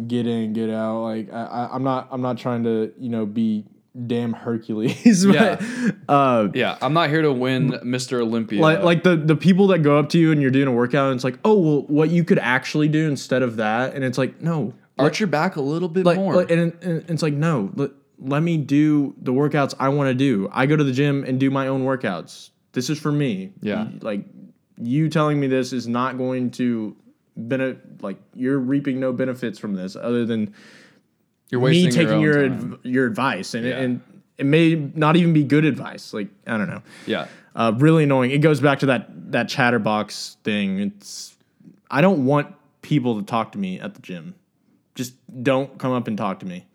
get 0.06 0.26
in, 0.26 0.52
get 0.52 0.70
out. 0.70 1.02
Like 1.02 1.32
I, 1.32 1.44
I 1.44 1.74
I'm 1.74 1.82
not 1.82 2.08
I'm 2.10 2.22
not 2.22 2.38
trying 2.38 2.64
to 2.64 2.92
you 2.98 3.08
know 3.08 3.26
be 3.26 3.64
damn 4.06 4.32
Hercules. 4.32 5.24
but, 5.32 5.62
uh, 6.08 6.48
Yeah, 6.52 6.76
I'm 6.82 6.92
not 6.92 7.10
here 7.10 7.22
to 7.22 7.32
win 7.32 7.70
Mr. 7.84 8.20
Olympia. 8.20 8.60
like 8.60 8.82
like 8.82 9.02
the 9.02 9.16
the 9.16 9.36
people 9.36 9.68
that 9.68 9.80
go 9.80 9.98
up 9.98 10.08
to 10.10 10.18
you 10.18 10.32
and 10.32 10.42
you're 10.42 10.50
doing 10.50 10.68
a 10.68 10.72
workout 10.72 11.10
and 11.10 11.16
it's 11.16 11.24
like, 11.24 11.38
oh 11.44 11.58
well, 11.58 11.82
what 11.82 12.10
you 12.10 12.24
could 12.24 12.38
actually 12.38 12.88
do 12.88 13.08
instead 13.08 13.42
of 13.42 13.56
that, 13.56 13.94
and 13.94 14.04
it's 14.04 14.18
like, 14.18 14.40
no, 14.40 14.74
arch 14.98 15.20
your 15.20 15.26
back 15.26 15.56
a 15.56 15.60
little 15.60 15.88
bit 15.88 16.04
like, 16.04 16.16
more. 16.16 16.36
like 16.36 16.50
and, 16.50 16.72
and 16.82 17.10
it's 17.10 17.22
like 17.22 17.34
no 17.34 17.70
let, 17.74 17.90
let 18.18 18.42
me 18.42 18.56
do 18.56 19.14
the 19.20 19.32
workouts 19.32 19.74
i 19.78 19.88
want 19.88 20.08
to 20.08 20.14
do 20.14 20.48
i 20.52 20.66
go 20.66 20.76
to 20.76 20.84
the 20.84 20.92
gym 20.92 21.24
and 21.24 21.40
do 21.40 21.50
my 21.50 21.66
own 21.66 21.84
workouts 21.84 22.50
this 22.74 22.90
is 22.90 23.00
for 23.00 23.10
me 23.12 23.52
Yeah. 23.62 23.88
Like 24.02 24.24
you 24.76 25.08
telling 25.08 25.40
me 25.40 25.46
this 25.46 25.72
is 25.72 25.88
not 25.88 26.18
going 26.18 26.50
to 26.52 26.94
benefit 27.36 28.02
like 28.02 28.18
you're 28.34 28.58
reaping 28.58 29.00
no 29.00 29.12
benefits 29.12 29.58
from 29.58 29.74
this 29.74 29.96
other 29.96 30.24
than 30.26 30.52
You're 31.50 31.60
me 31.60 31.90
taking 31.90 32.20
your 32.20 32.32
your, 32.32 32.32
your, 32.32 32.44
own 32.44 32.58
time. 32.58 32.72
adv- 32.74 32.86
your 32.86 33.06
advice 33.06 33.54
and, 33.54 33.66
Yeah. 33.66 33.78
and 33.80 34.00
it 34.38 34.46
may 34.46 34.74
not 34.74 35.16
even 35.16 35.32
be 35.32 35.44
good 35.44 35.64
advice 35.64 36.12
like 36.12 36.28
i 36.46 36.56
don't 36.58 36.68
know 36.68 36.82
Yeah. 37.06 37.26
uh, 37.54 37.72
really 37.76 38.04
annoying. 38.04 38.30
It 38.32 38.38
goes 38.38 38.60
back 38.60 38.80
to 38.80 38.86
that 38.86 39.32
that 39.32 39.48
chatterbox 39.48 40.36
thing. 40.44 40.78
It's 40.80 41.36
I 41.90 42.00
don't 42.00 42.24
want 42.26 42.54
people 42.82 43.18
to 43.20 43.24
talk 43.24 43.52
to 43.52 43.58
me 43.58 43.78
at 43.80 43.94
the 43.94 44.02
gym. 44.02 44.34
Just 44.96 45.14
don't 45.42 45.78
come 45.78 45.92
up 45.92 46.06
and 46.08 46.16
talk 46.18 46.40
to 46.40 46.46
me. 46.46 46.66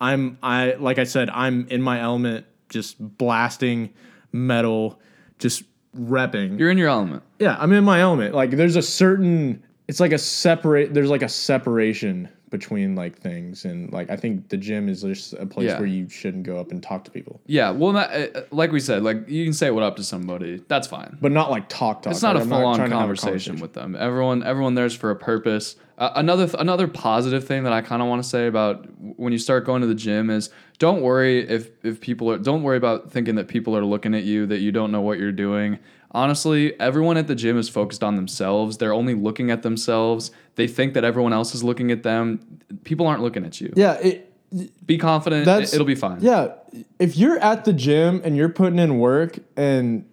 I'm 0.00 0.38
I 0.42 0.74
like 0.74 0.98
I 0.98 1.04
said 1.04 1.28
I'm 1.30 1.66
in 1.68 1.82
my 1.82 2.00
element, 2.00 2.46
just 2.68 2.96
blasting 3.18 3.90
metal, 4.32 5.00
just 5.42 5.64
repping. 5.96 6.58
You're 6.58 6.70
in 6.70 6.78
your 6.78 6.88
element. 6.88 7.22
yeah, 7.38 7.56
I'm 7.58 7.72
in 7.72 7.84
my 7.84 8.00
element. 8.00 8.34
Like 8.34 8.52
there's 8.52 8.76
a 8.76 8.82
certain 8.82 9.62
it's 9.88 10.00
like 10.00 10.12
a 10.12 10.18
separate 10.18 10.94
there's 10.94 11.10
like 11.10 11.22
a 11.22 11.28
separation 11.28 12.28
between 12.52 12.94
like 12.94 13.18
things 13.18 13.64
and 13.64 13.92
like 13.92 14.08
I 14.10 14.14
think 14.16 14.48
the 14.50 14.56
gym 14.56 14.88
is 14.88 15.02
just 15.02 15.32
a 15.32 15.44
place 15.46 15.66
Yeah. 15.70 15.78
where 15.78 15.88
you 15.88 16.08
shouldn't 16.08 16.44
go 16.44 16.60
up 16.60 16.70
and 16.70 16.80
talk 16.80 17.02
to 17.06 17.10
people. 17.10 17.40
Yeah, 17.46 17.70
well, 17.70 17.92
not, 17.92 18.12
uh, 18.14 18.42
like 18.52 18.70
we 18.70 18.78
said, 18.78 19.02
like 19.02 19.28
you 19.28 19.42
can 19.44 19.52
say 19.52 19.72
what 19.72 19.82
up 19.82 19.96
to 19.96 20.04
somebody. 20.04 20.62
That's 20.68 20.86
fine. 20.86 21.18
But 21.20 21.32
not 21.32 21.50
like 21.50 21.68
talk 21.68 22.02
talk. 22.02 22.12
It's 22.12 22.22
not 22.22 22.36
Like, 22.36 22.42
a 22.42 22.44
I'm 22.44 22.50
full 22.50 22.64
on 22.66 22.76
trying 22.76 22.90
to 22.90 22.96
have 22.96 23.02
a 23.10 23.16
conversation 23.16 23.58
with 23.58 23.72
them. 23.72 23.96
Everyone, 23.98 24.44
everyone 24.44 24.74
there's 24.76 24.94
for 24.94 25.10
a 25.10 25.16
purpose. 25.16 25.74
Uh, 25.98 26.10
another 26.14 26.46
th- 26.46 26.60
another 26.60 26.86
positive 26.88 27.44
thing 27.46 27.64
that 27.64 27.72
I 27.72 27.80
kind 27.80 28.02
of 28.02 28.08
want 28.08 28.22
to 28.22 28.28
say 28.28 28.46
about 28.46 28.86
when 29.00 29.32
you 29.32 29.38
start 29.38 29.64
going 29.64 29.80
to 29.82 29.86
the 29.88 29.94
gym 29.94 30.30
is 30.30 30.50
don't 30.78 31.00
worry 31.00 31.48
if 31.48 31.70
if 31.82 32.00
people 32.00 32.30
are 32.30 32.38
don't 32.38 32.62
worry 32.62 32.76
about 32.76 33.10
thinking 33.10 33.34
that 33.36 33.48
people 33.48 33.76
are 33.76 33.84
looking 33.84 34.14
at 34.14 34.24
you 34.24 34.46
that 34.46 34.58
you 34.58 34.72
don't 34.72 34.92
know 34.92 35.00
what 35.00 35.18
you're 35.18 35.32
doing. 35.32 35.78
Honestly, 36.12 36.78
everyone 36.78 37.16
at 37.16 37.26
the 37.26 37.34
gym 37.34 37.58
is 37.58 37.68
focused 37.68 38.02
on 38.04 38.16
themselves. 38.16 38.78
They're 38.78 38.92
only 38.92 39.14
looking 39.14 39.50
at 39.50 39.62
themselves. 39.62 40.30
They 40.56 40.68
think 40.68 40.94
that 40.94 41.04
everyone 41.04 41.32
else 41.32 41.54
is 41.54 41.64
looking 41.64 41.90
at 41.90 42.02
them. 42.02 42.60
People 42.84 43.06
aren't 43.06 43.22
looking 43.22 43.44
at 43.44 43.60
you. 43.60 43.72
Yeah, 43.74 43.94
it, 43.94 44.86
Be 44.86 44.98
confident. 44.98 45.46
That's- 45.46 45.72
It, 45.72 45.78
will 45.78 45.86
be 45.86 45.94
fine. 45.94 46.18
Yeah, 46.20 46.52
if 46.98 47.16
you're 47.16 47.38
at 47.38 47.64
the 47.64 47.72
gym 47.72 48.20
and 48.24 48.36
you're 48.36 48.50
putting 48.50 48.78
in 48.78 48.98
work 48.98 49.38
and 49.56 50.04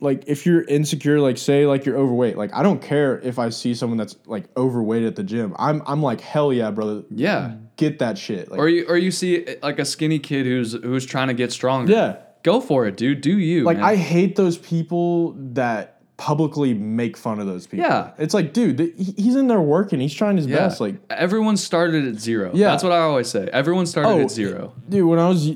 like 0.00 0.24
if 0.26 0.46
you're 0.46 0.62
insecure, 0.64 1.20
like 1.20 1.38
say 1.38 1.64
like 1.66 1.84
you're 1.86 1.96
overweight, 1.98 2.36
like 2.36 2.52
I 2.54 2.62
don't 2.62 2.82
care 2.82 3.20
if 3.20 3.38
I 3.38 3.50
see 3.50 3.74
someone 3.74 3.98
that's 3.98 4.16
like 4.26 4.44
overweight 4.56 5.04
at 5.04 5.14
the 5.14 5.22
gym. 5.22 5.54
I'm 5.58 5.80
I'm 5.86 6.02
like 6.02 6.20
hell 6.20 6.52
yeah, 6.52 6.70
brother. 6.72 7.02
Yeah. 7.10 7.56
Get 7.76 8.00
that 8.00 8.18
shit. 8.18 8.50
Like, 8.50 8.58
Or 8.58 8.68
you 8.68 8.84
or 8.88 8.96
you 8.96 9.10
see 9.12 9.46
like 9.62 9.78
a 9.78 9.84
skinny 9.84 10.18
kid 10.18 10.44
who's 10.46 10.72
who's 10.72 11.06
trying 11.06 11.28
to 11.28 11.34
get 11.34 11.52
stronger. 11.52 11.92
yeah, 11.92 12.16
Go 12.42 12.60
for 12.60 12.86
it, 12.86 12.96
dude. 12.96 13.20
Do 13.20 13.38
you? 13.38 13.64
like 13.64 13.76
man. 13.78 13.86
I 13.86 13.96
hate 13.96 14.36
those 14.36 14.58
people 14.58 15.32
that 15.38 15.88
publicly 16.16 16.72
make 16.74 17.16
fun 17.16 17.40
of 17.40 17.46
those 17.46 17.66
people. 17.66 17.86
Yeah. 17.86 18.12
it's 18.18 18.32
like 18.34 18.52
dude, 18.52 18.78
th- 18.78 18.94
he's 18.96 19.34
in 19.34 19.48
there 19.48 19.60
working. 19.60 19.98
He's 20.00 20.14
trying 20.14 20.36
his 20.36 20.46
Yeah. 20.46 20.56
best. 20.56 20.80
Like 20.80 20.96
everyone 21.10 21.56
started 21.56 22.06
at 22.06 22.20
zero. 22.20 22.50
Yeah. 22.54 22.70
That's 22.70 22.82
what 22.82 22.92
I 22.92 22.98
always 23.00 23.28
say. 23.28 23.48
Everyone 23.52 23.86
started 23.86 24.08
Oh, 24.10 24.20
at 24.20 24.30
zero. 24.30 24.72
Dude, 24.88 25.08
when 25.08 25.18
I 25.18 25.28
was 25.28 25.50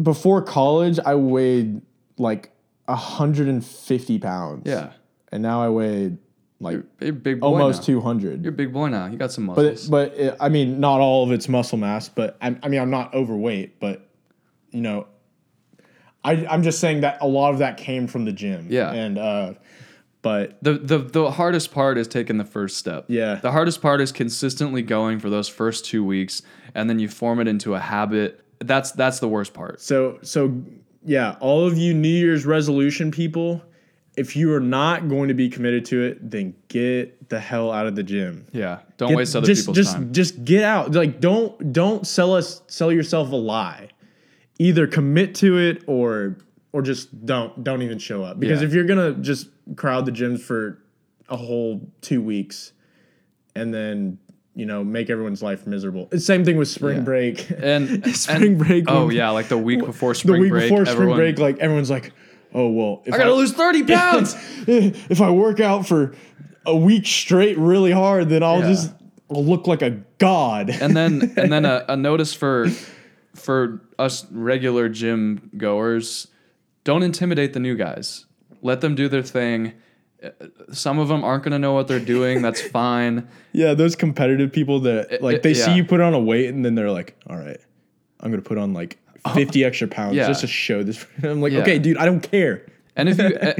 before 0.00 0.42
college, 0.42 0.98
I 1.04 1.14
weighed 1.16 1.82
like 2.18 2.50
150 2.86 4.18
pounds. 4.18 4.62
Yeah. 4.66 4.90
And 5.32 5.42
now 5.42 5.62
I 5.62 5.68
weigh 5.68 6.16
like 6.60 6.82
You're 7.00 7.10
a 7.10 7.12
big 7.12 7.40
boy 7.40 7.46
almost 7.48 7.80
now. 7.82 7.86
200. 8.00 8.42
You're 8.42 8.52
a 8.52 8.56
big 8.56 8.72
boy 8.72 8.88
now. 8.88 9.06
You 9.06 9.18
got 9.18 9.32
some 9.32 9.46
but 9.46 9.56
muscles. 9.56 9.86
it, 9.86 9.90
but 9.90 10.14
it, 10.14 10.36
I 10.40 10.48
mean, 10.48 10.80
not 10.80 11.00
all 11.00 11.24
of 11.24 11.32
it's 11.32 11.48
muscle 11.48 11.78
mass, 11.78 12.08
but 12.08 12.36
I, 12.40 12.56
I 12.62 12.68
mean, 12.68 12.80
I'm 12.80 12.90
not 12.90 13.12
overweight, 13.14 13.78
but 13.80 14.08
you 14.70 14.80
know, 14.80 15.06
I, 16.26 16.46
I'm 16.46 16.62
just 16.62 16.80
saying 16.80 17.02
that 17.02 17.18
a 17.20 17.26
lot 17.26 17.52
of 17.52 17.58
that 17.60 17.76
came 17.76 18.06
from 18.06 18.24
the 18.24 18.32
gym. 18.32 18.66
Yeah. 18.68 18.92
And, 18.92 19.16
uh, 19.16 19.54
but 20.22 20.58
the, 20.60 20.72
the 20.72 20.98
the 20.98 21.30
hardest 21.30 21.70
part 21.70 21.96
is 21.96 22.08
taking 22.08 22.36
the 22.36 22.44
first 22.44 22.78
step. 22.78 23.04
Yeah. 23.06 23.36
The 23.36 23.52
hardest 23.52 23.80
part 23.80 24.00
is 24.00 24.10
consistently 24.10 24.82
going 24.82 25.20
for 25.20 25.30
those 25.30 25.48
first 25.48 25.84
two 25.84 26.02
weeks, 26.02 26.42
and 26.74 26.90
then 26.90 26.98
you 26.98 27.08
form 27.08 27.38
it 27.38 27.46
into 27.46 27.76
a 27.76 27.78
habit. 27.78 28.44
That's 28.58 28.90
that's 28.90 29.20
the 29.20 29.28
worst 29.28 29.54
part. 29.54 29.80
So 29.80 30.18
so 30.22 30.64
yeah, 31.04 31.36
all 31.38 31.64
of 31.64 31.78
you 31.78 31.94
New 31.94 32.08
Year's 32.08 32.44
resolution 32.44 33.12
people, 33.12 33.62
if 34.16 34.34
you 34.34 34.52
are 34.52 34.60
not 34.60 35.08
going 35.08 35.28
to 35.28 35.34
be 35.34 35.48
committed 35.48 35.84
to 35.86 36.02
it, 36.02 36.28
then 36.28 36.56
get 36.66 37.28
the 37.28 37.38
hell 37.38 37.70
out 37.70 37.86
of 37.86 37.94
the 37.94 38.02
gym. 38.02 38.46
Yeah. 38.50 38.80
Don't 38.96 39.10
Get- 39.10 39.16
waste 39.18 39.36
other 39.36 39.46
just, 39.46 39.62
people's 39.62 39.76
just, 39.76 39.92
time. 39.92 40.12
Just 40.12 40.44
get 40.44 40.64
out. 40.64 40.90
Like 40.92 41.20
don't 41.20 41.72
don't 41.72 42.04
sell 42.04 42.34
us 42.34 42.62
sell 42.66 42.90
yourself 42.90 43.30
a 43.30 43.36
lie. 43.36 43.90
Either 44.58 44.86
commit 44.86 45.34
to 45.36 45.58
it 45.58 45.82
or 45.86 46.36
or 46.72 46.82
just 46.82 47.24
don't 47.26 47.62
don't 47.62 47.82
even 47.82 47.98
show 47.98 48.22
up. 48.22 48.40
Because 48.40 48.60
Yeah. 48.62 48.68
if 48.68 48.74
you're 48.74 48.84
gonna 48.86 49.12
just 49.14 49.48
crowd 49.76 50.06
the 50.06 50.12
gyms 50.12 50.40
for 50.40 50.78
a 51.28 51.36
whole 51.36 51.90
two 52.00 52.22
weeks 52.22 52.72
and 53.54 53.74
then 53.74 54.18
you 54.54 54.64
know 54.64 54.82
make 54.84 55.10
everyone's 55.10 55.42
life 55.42 55.66
miserable. 55.66 56.08
It's 56.12 56.24
Same 56.24 56.44
thing 56.44 56.56
with 56.56 56.68
spring 56.68 56.98
Yeah. 56.98 57.02
break. 57.02 57.50
And 57.58 58.06
spring 58.16 58.42
and- 58.42 58.58
break. 58.58 58.84
Oh 58.88 59.10
yeah, 59.10 59.30
like 59.30 59.48
the 59.48 59.58
week 59.58 59.80
before 59.84 60.14
spring 60.14 60.34
the 60.36 60.40
week 60.40 60.50
break. 60.50 60.64
before 60.70 60.84
spring 60.86 60.96
everyone- 60.96 61.18
break, 61.18 61.38
like 61.38 61.58
everyone's 61.58 61.90
like, 61.90 62.12
"Oh 62.54 62.68
well, 62.70 63.02
if 63.04 63.12
I 63.12 63.18
gotta 63.18 63.34
lose 63.34 63.52
thirty 63.52 63.82
pounds. 63.94 64.34
if 64.66 65.20
I 65.20 65.30
work 65.30 65.60
out 65.60 65.86
for 65.86 66.14
a 66.64 66.74
week 66.76 67.06
straight 67.06 67.58
really 67.58 67.92
hard, 67.92 68.28
then 68.30 68.42
I'll 68.42 68.60
Yeah. 68.60 68.68
just 68.68 68.92
I'll 69.30 69.44
look 69.44 69.66
like 69.66 69.82
a 69.82 69.98
god." 70.18 70.70
and 70.70 70.96
then 70.96 71.32
and 71.36 71.52
then 71.52 71.64
a, 71.66 71.84
a 71.90 71.96
notice 71.96 72.32
for 72.32 72.68
for 73.46 73.80
us 73.98 74.26
regular 74.32 74.88
gym 74.88 75.50
goers 75.56 76.26
don't 76.84 77.02
intimidate 77.02 77.52
the 77.52 77.60
new 77.60 77.76
guys 77.76 78.26
let 78.60 78.80
them 78.80 78.94
do 78.94 79.08
their 79.08 79.22
thing 79.22 79.72
Uh, 80.22 80.30
some 80.72 80.98
of 80.98 81.08
them 81.08 81.22
aren't 81.22 81.42
going 81.44 81.52
to 81.52 81.58
know 81.58 81.74
what 81.74 81.86
they're 81.88 82.00
doing 82.16 82.42
that's 82.42 82.62
fine 82.80 83.28
yeah, 83.52 83.74
those 83.74 83.94
competitive 83.96 84.50
people 84.50 84.80
that 84.80 85.22
like 85.22 85.36
it- 85.36 85.42
they 85.42 85.54
see 85.54 85.74
you 85.76 85.84
put 85.84 86.00
on 86.00 86.12
a 86.14 86.18
weight 86.30 86.48
and 86.52 86.64
then 86.64 86.74
they're 86.74 86.90
like, 87.00 87.10
"All 87.28 87.36
right, 87.36 87.60
I'm 88.20 88.30
gonna 88.30 88.42
put 88.52 88.58
on 88.58 88.72
like 88.74 88.98
50 89.34 89.64
extra 89.64 89.88
pounds 89.88 90.16
yeah. 90.16 90.26
just 90.26 90.40
to 90.40 90.46
show 90.46 90.82
this." 90.82 91.06
I'm 91.22 91.40
like, 91.40 91.52
Yeah. 91.52 91.60
"Okay, 91.62 91.78
dude, 91.78 91.96
I 91.98 92.04
don't 92.06 92.20
care." 92.20 92.64
and 92.96 93.08
if 93.10 93.16
you 93.18 93.24
uh, 93.48 93.54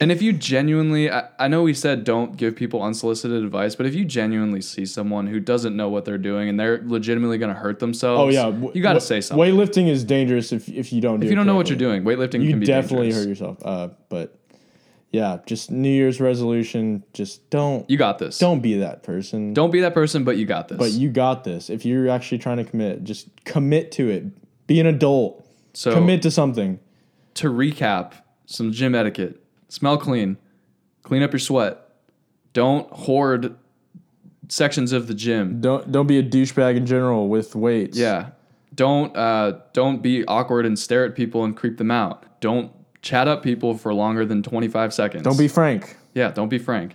and 0.00 0.12
if 0.12 0.22
you 0.22 0.32
genuinely 0.32 1.10
I, 1.10 1.28
I 1.38 1.48
know 1.48 1.62
we 1.62 1.74
said 1.74 2.04
don't 2.04 2.36
give 2.36 2.54
people 2.56 2.82
unsolicited 2.82 3.42
advice 3.42 3.74
but 3.74 3.86
if 3.86 3.94
you 3.94 4.04
genuinely 4.04 4.60
see 4.60 4.86
someone 4.86 5.26
who 5.26 5.40
doesn't 5.40 5.76
know 5.76 5.88
what 5.88 6.04
they're 6.04 6.18
doing 6.18 6.48
and 6.48 6.58
they're 6.58 6.80
legitimately 6.84 7.38
going 7.38 7.52
to 7.52 7.58
hurt 7.58 7.78
themselves 7.80 8.20
Oh 8.20 8.28
yeah, 8.28 8.44
w- 8.50 8.70
you 8.74 8.82
got 8.82 8.92
to 8.92 8.96
wa- 8.96 9.00
say 9.00 9.20
something 9.20 9.44
Weightlifting 9.44 9.88
is 9.88 10.04
dangerous 10.04 10.52
if 10.52 10.68
if 10.68 10.92
you 10.92 11.00
don't. 11.00 11.20
do 11.20 11.26
if 11.26 11.30
you 11.30 11.36
don't 11.36 11.46
know 11.46 11.56
what 11.56 11.68
you're 11.68 11.78
doing 11.78 12.04
weightlifting 12.04 12.42
you 12.42 12.50
can 12.50 12.60
be 12.60 12.66
dangerous. 12.66 12.84
definitely 12.86 13.10
dangerous. 13.10 13.24
hurt 13.24 13.28
yourself. 13.28 13.58
Uh, 13.64 13.88
but 14.08 14.34
yeah, 15.10 15.38
just 15.46 15.70
New 15.70 15.88
Year's 15.88 16.20
resolution. 16.20 17.02
Just 17.14 17.48
don't 17.48 17.88
you 17.88 17.96
got 17.96 18.18
this 18.18 18.38
don't 18.38 18.60
be 18.60 18.78
that 18.80 19.02
person. 19.02 19.54
don't 19.54 19.70
be 19.70 19.80
that 19.80 19.94
person 19.94 20.22
but 20.22 20.36
you 20.36 20.44
got 20.44 20.68
this 20.68 20.76
But 20.78 20.92
you 20.92 21.08
got 21.10 21.44
this. 21.44 21.70
If 21.70 21.86
you're 21.86 22.08
actually 22.10 22.38
trying 22.38 22.58
to 22.58 22.64
commit, 22.64 23.04
just 23.04 23.28
commit 23.44 23.90
to 23.92 24.10
it. 24.10 24.24
Be 24.66 24.80
an 24.80 24.86
adult. 24.86 25.44
so 25.72 25.94
commit 25.94 26.20
to 26.22 26.30
something. 26.30 26.78
to 27.34 27.48
recap 27.50 28.12
some 28.44 28.70
gym 28.70 28.94
etiquette 28.94 29.42
smell 29.68 29.98
clean. 29.98 30.36
Clean 31.02 31.22
up 31.22 31.32
your 31.32 31.40
sweat. 31.40 31.78
Don't 32.52 32.90
hoard 32.92 33.56
sections 34.48 34.92
of 34.92 35.06
the 35.06 35.14
gym. 35.14 35.60
Don't 35.60 35.90
don't 35.92 36.06
be 36.06 36.18
a 36.18 36.22
douchebag 36.22 36.76
in 36.76 36.86
general 36.86 37.28
with 37.28 37.54
weights. 37.54 37.96
yeah. 37.98 38.30
Don't 38.74 39.16
uh, 39.16 39.58
don't 39.72 40.02
be 40.02 40.24
awkward 40.26 40.64
and 40.66 40.78
stare 40.78 41.04
at 41.04 41.14
people 41.16 41.44
and 41.44 41.56
creep 41.56 41.78
them 41.78 41.90
out. 41.90 42.40
Don't 42.40 42.70
chat 43.02 43.26
up 43.26 43.42
people 43.42 43.76
for 43.76 43.92
longer 43.94 44.24
than 44.24 44.42
25 44.42 44.92
seconds. 44.94 45.22
Don't 45.24 45.38
be 45.38 45.48
frank. 45.48 45.96
yeah 46.14 46.30
don't 46.30 46.48
be 46.48 46.58
frank. 46.58 46.94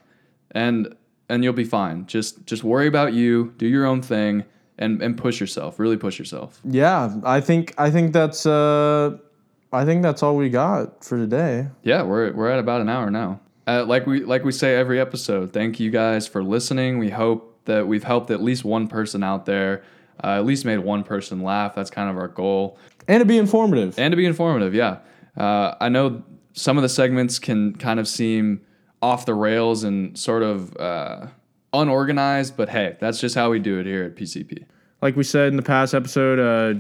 And 0.51 0.95
and 1.29 1.43
you'll 1.43 1.53
be 1.53 1.63
fine. 1.65 2.05
Just 2.05 2.45
just 2.45 2.63
worry 2.63 2.87
about 2.87 3.13
you 3.13 3.53
do 3.57 3.67
your 3.67 3.85
own 3.85 4.01
thing 4.01 4.43
and 4.77 5.01
and 5.01 5.17
push 5.17 5.39
yourself. 5.39 5.79
Really 5.79 5.97
push 5.97 6.19
yourself. 6.19 6.59
Yeah, 6.63 7.15
I 7.25 7.41
think 7.41 7.73
I 7.77 7.89
think 7.91 8.13
that's 8.13 8.45
uh 8.45 9.17
I 9.73 9.85
think 9.85 10.03
that's 10.03 10.21
all 10.23 10.35
we 10.35 10.49
got 10.49 11.03
for 11.03 11.17
today. 11.17 11.67
Yeah, 11.83 12.03
we're 12.03 12.31
we're 12.33 12.49
at 12.49 12.59
about 12.59 12.81
an 12.81 12.89
hour 12.89 13.09
now. 13.09 13.39
Uh, 13.65 13.83
like 13.85 14.05
we 14.05 14.21
like 14.23 14.43
we 14.43 14.51
say 14.51 14.75
every 14.75 14.99
episode. 14.99 15.51
Thank 15.53 15.79
you 15.79 15.89
guys 15.89 16.27
for 16.27 16.43
listening. 16.43 16.99
We 16.99 17.09
hope 17.09 17.59
that 17.65 17.87
we've 17.87 18.03
helped 18.03 18.29
at 18.29 18.41
least 18.41 18.63
one 18.63 18.87
person 18.87 19.23
out 19.23 19.45
there. 19.45 19.83
Uh, 20.23 20.37
at 20.37 20.45
least 20.45 20.63
made 20.63 20.77
one 20.79 21.03
person 21.03 21.41
laugh. 21.41 21.73
That's 21.75 21.89
kind 21.89 22.09
of 22.09 22.17
our 22.17 22.27
goal, 22.27 22.77
And 23.07 23.19
to 23.21 23.25
be 23.25 23.37
informative. 23.37 23.97
and 23.97 24.11
to 24.11 24.15
be 24.15 24.25
informative. 24.27 24.75
Yeah, 24.75 24.99
uh, 25.35 25.73
I 25.81 25.89
know 25.89 26.23
some 26.53 26.77
of 26.77 26.83
the 26.83 26.89
segments 26.89 27.39
can 27.39 27.75
kind 27.75 27.99
of 27.99 28.07
seem 28.07 28.61
off 29.01 29.25
the 29.25 29.33
rails 29.33 29.83
and 29.83 30.15
sort 30.17 30.43
of 30.43 30.77
uh, 30.77 31.27
unorganized, 31.73 32.55
but 32.55 32.69
hey, 32.69 32.95
that's 32.99 33.19
just 33.19 33.33
how 33.33 33.49
we 33.49 33.59
do 33.59 33.79
it 33.79 33.85
here 33.87 34.03
at 34.03 34.15
PCP. 34.15 34.65
Like 35.01 35.15
we 35.15 35.23
said 35.23 35.47
in 35.47 35.55
the 35.57 35.63
past 35.63 35.93
episode, 35.95 36.39
uh 36.39 36.79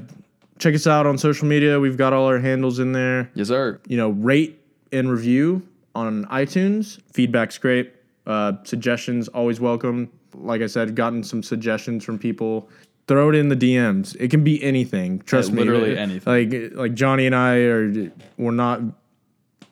check 0.63 0.73
us 0.73 0.87
out 0.87 1.05
on 1.05 1.17
social 1.17 1.45
media. 1.45 1.79
We've 1.79 1.97
got 1.97 2.13
all 2.13 2.25
our 2.25 2.39
handles 2.39 2.79
in 2.79 2.93
there. 2.93 3.29
Yes, 3.35 3.49
sir. 3.49 3.79
you 3.87 3.97
know, 3.97 4.11
rate 4.11 4.61
and 4.93 5.11
review 5.11 5.67
on 5.93 6.25
iTunes. 6.25 6.99
Feedback's 7.11 7.57
great. 7.57 7.93
Uh, 8.25 8.53
suggestions 8.63 9.27
always 9.27 9.59
welcome. 9.59 10.09
Like 10.33 10.61
I 10.61 10.67
said, 10.67 10.95
gotten 10.95 11.23
some 11.23 11.43
suggestions 11.43 12.05
from 12.05 12.17
people. 12.17 12.69
Throw 13.07 13.29
it 13.29 13.35
in 13.35 13.49
the 13.49 13.55
DMs. 13.57 14.15
It 14.17 14.31
can 14.31 14.45
be 14.45 14.63
anything. 14.63 15.19
Trust 15.19 15.51
me. 15.51 15.59
literally 15.59 15.97
anything. 15.97 16.51
Like 16.51 16.71
like 16.73 16.93
Johnny 16.93 17.25
and 17.25 17.35
I 17.35 17.57
are 17.57 18.11
we're 18.37 18.51
not 18.51 18.79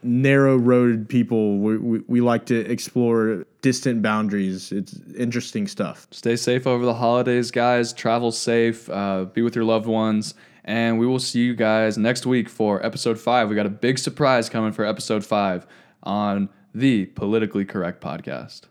narrow 0.04 0.60
roaded 0.60 1.08
people. 1.08 1.60
We, 1.60 1.78
we 1.78 2.00
we 2.08 2.22
like 2.22 2.46
to 2.48 2.60
explore 2.70 3.46
distant 3.62 4.02
boundaries. 4.02 4.74
It's 4.74 5.00
interesting 5.18 5.66
stuff. 5.66 6.08
Stay 6.12 6.36
safe 6.36 6.68
over 6.68 6.84
the 6.84 6.94
holidays, 6.94 7.52
guys. 7.52 7.94
Travel 7.94 8.34
safe. 8.34 8.90
Uh, 8.90 9.24
be 9.26 9.42
with 9.42 9.56
your 9.56 9.66
loved 9.66 9.88
ones. 9.88 10.34
And 10.64 11.00
we 11.00 11.08
will 11.08 11.20
see 11.20 11.40
you 11.40 11.56
guys 11.56 11.98
next 11.98 12.26
week 12.26 12.48
for 12.48 12.86
episode 12.86 13.20
five. 13.20 13.50
We 13.50 13.56
got 13.56 13.66
a 13.66 13.70
big 13.70 13.98
surprise 13.98 14.50
coming 14.50 14.72
for 14.72 14.86
episode 14.86 15.26
five 15.26 15.66
on 16.04 16.50
the 16.74 17.06
Politically 17.08 17.66
Correct 17.66 18.02
podcast. 18.02 18.71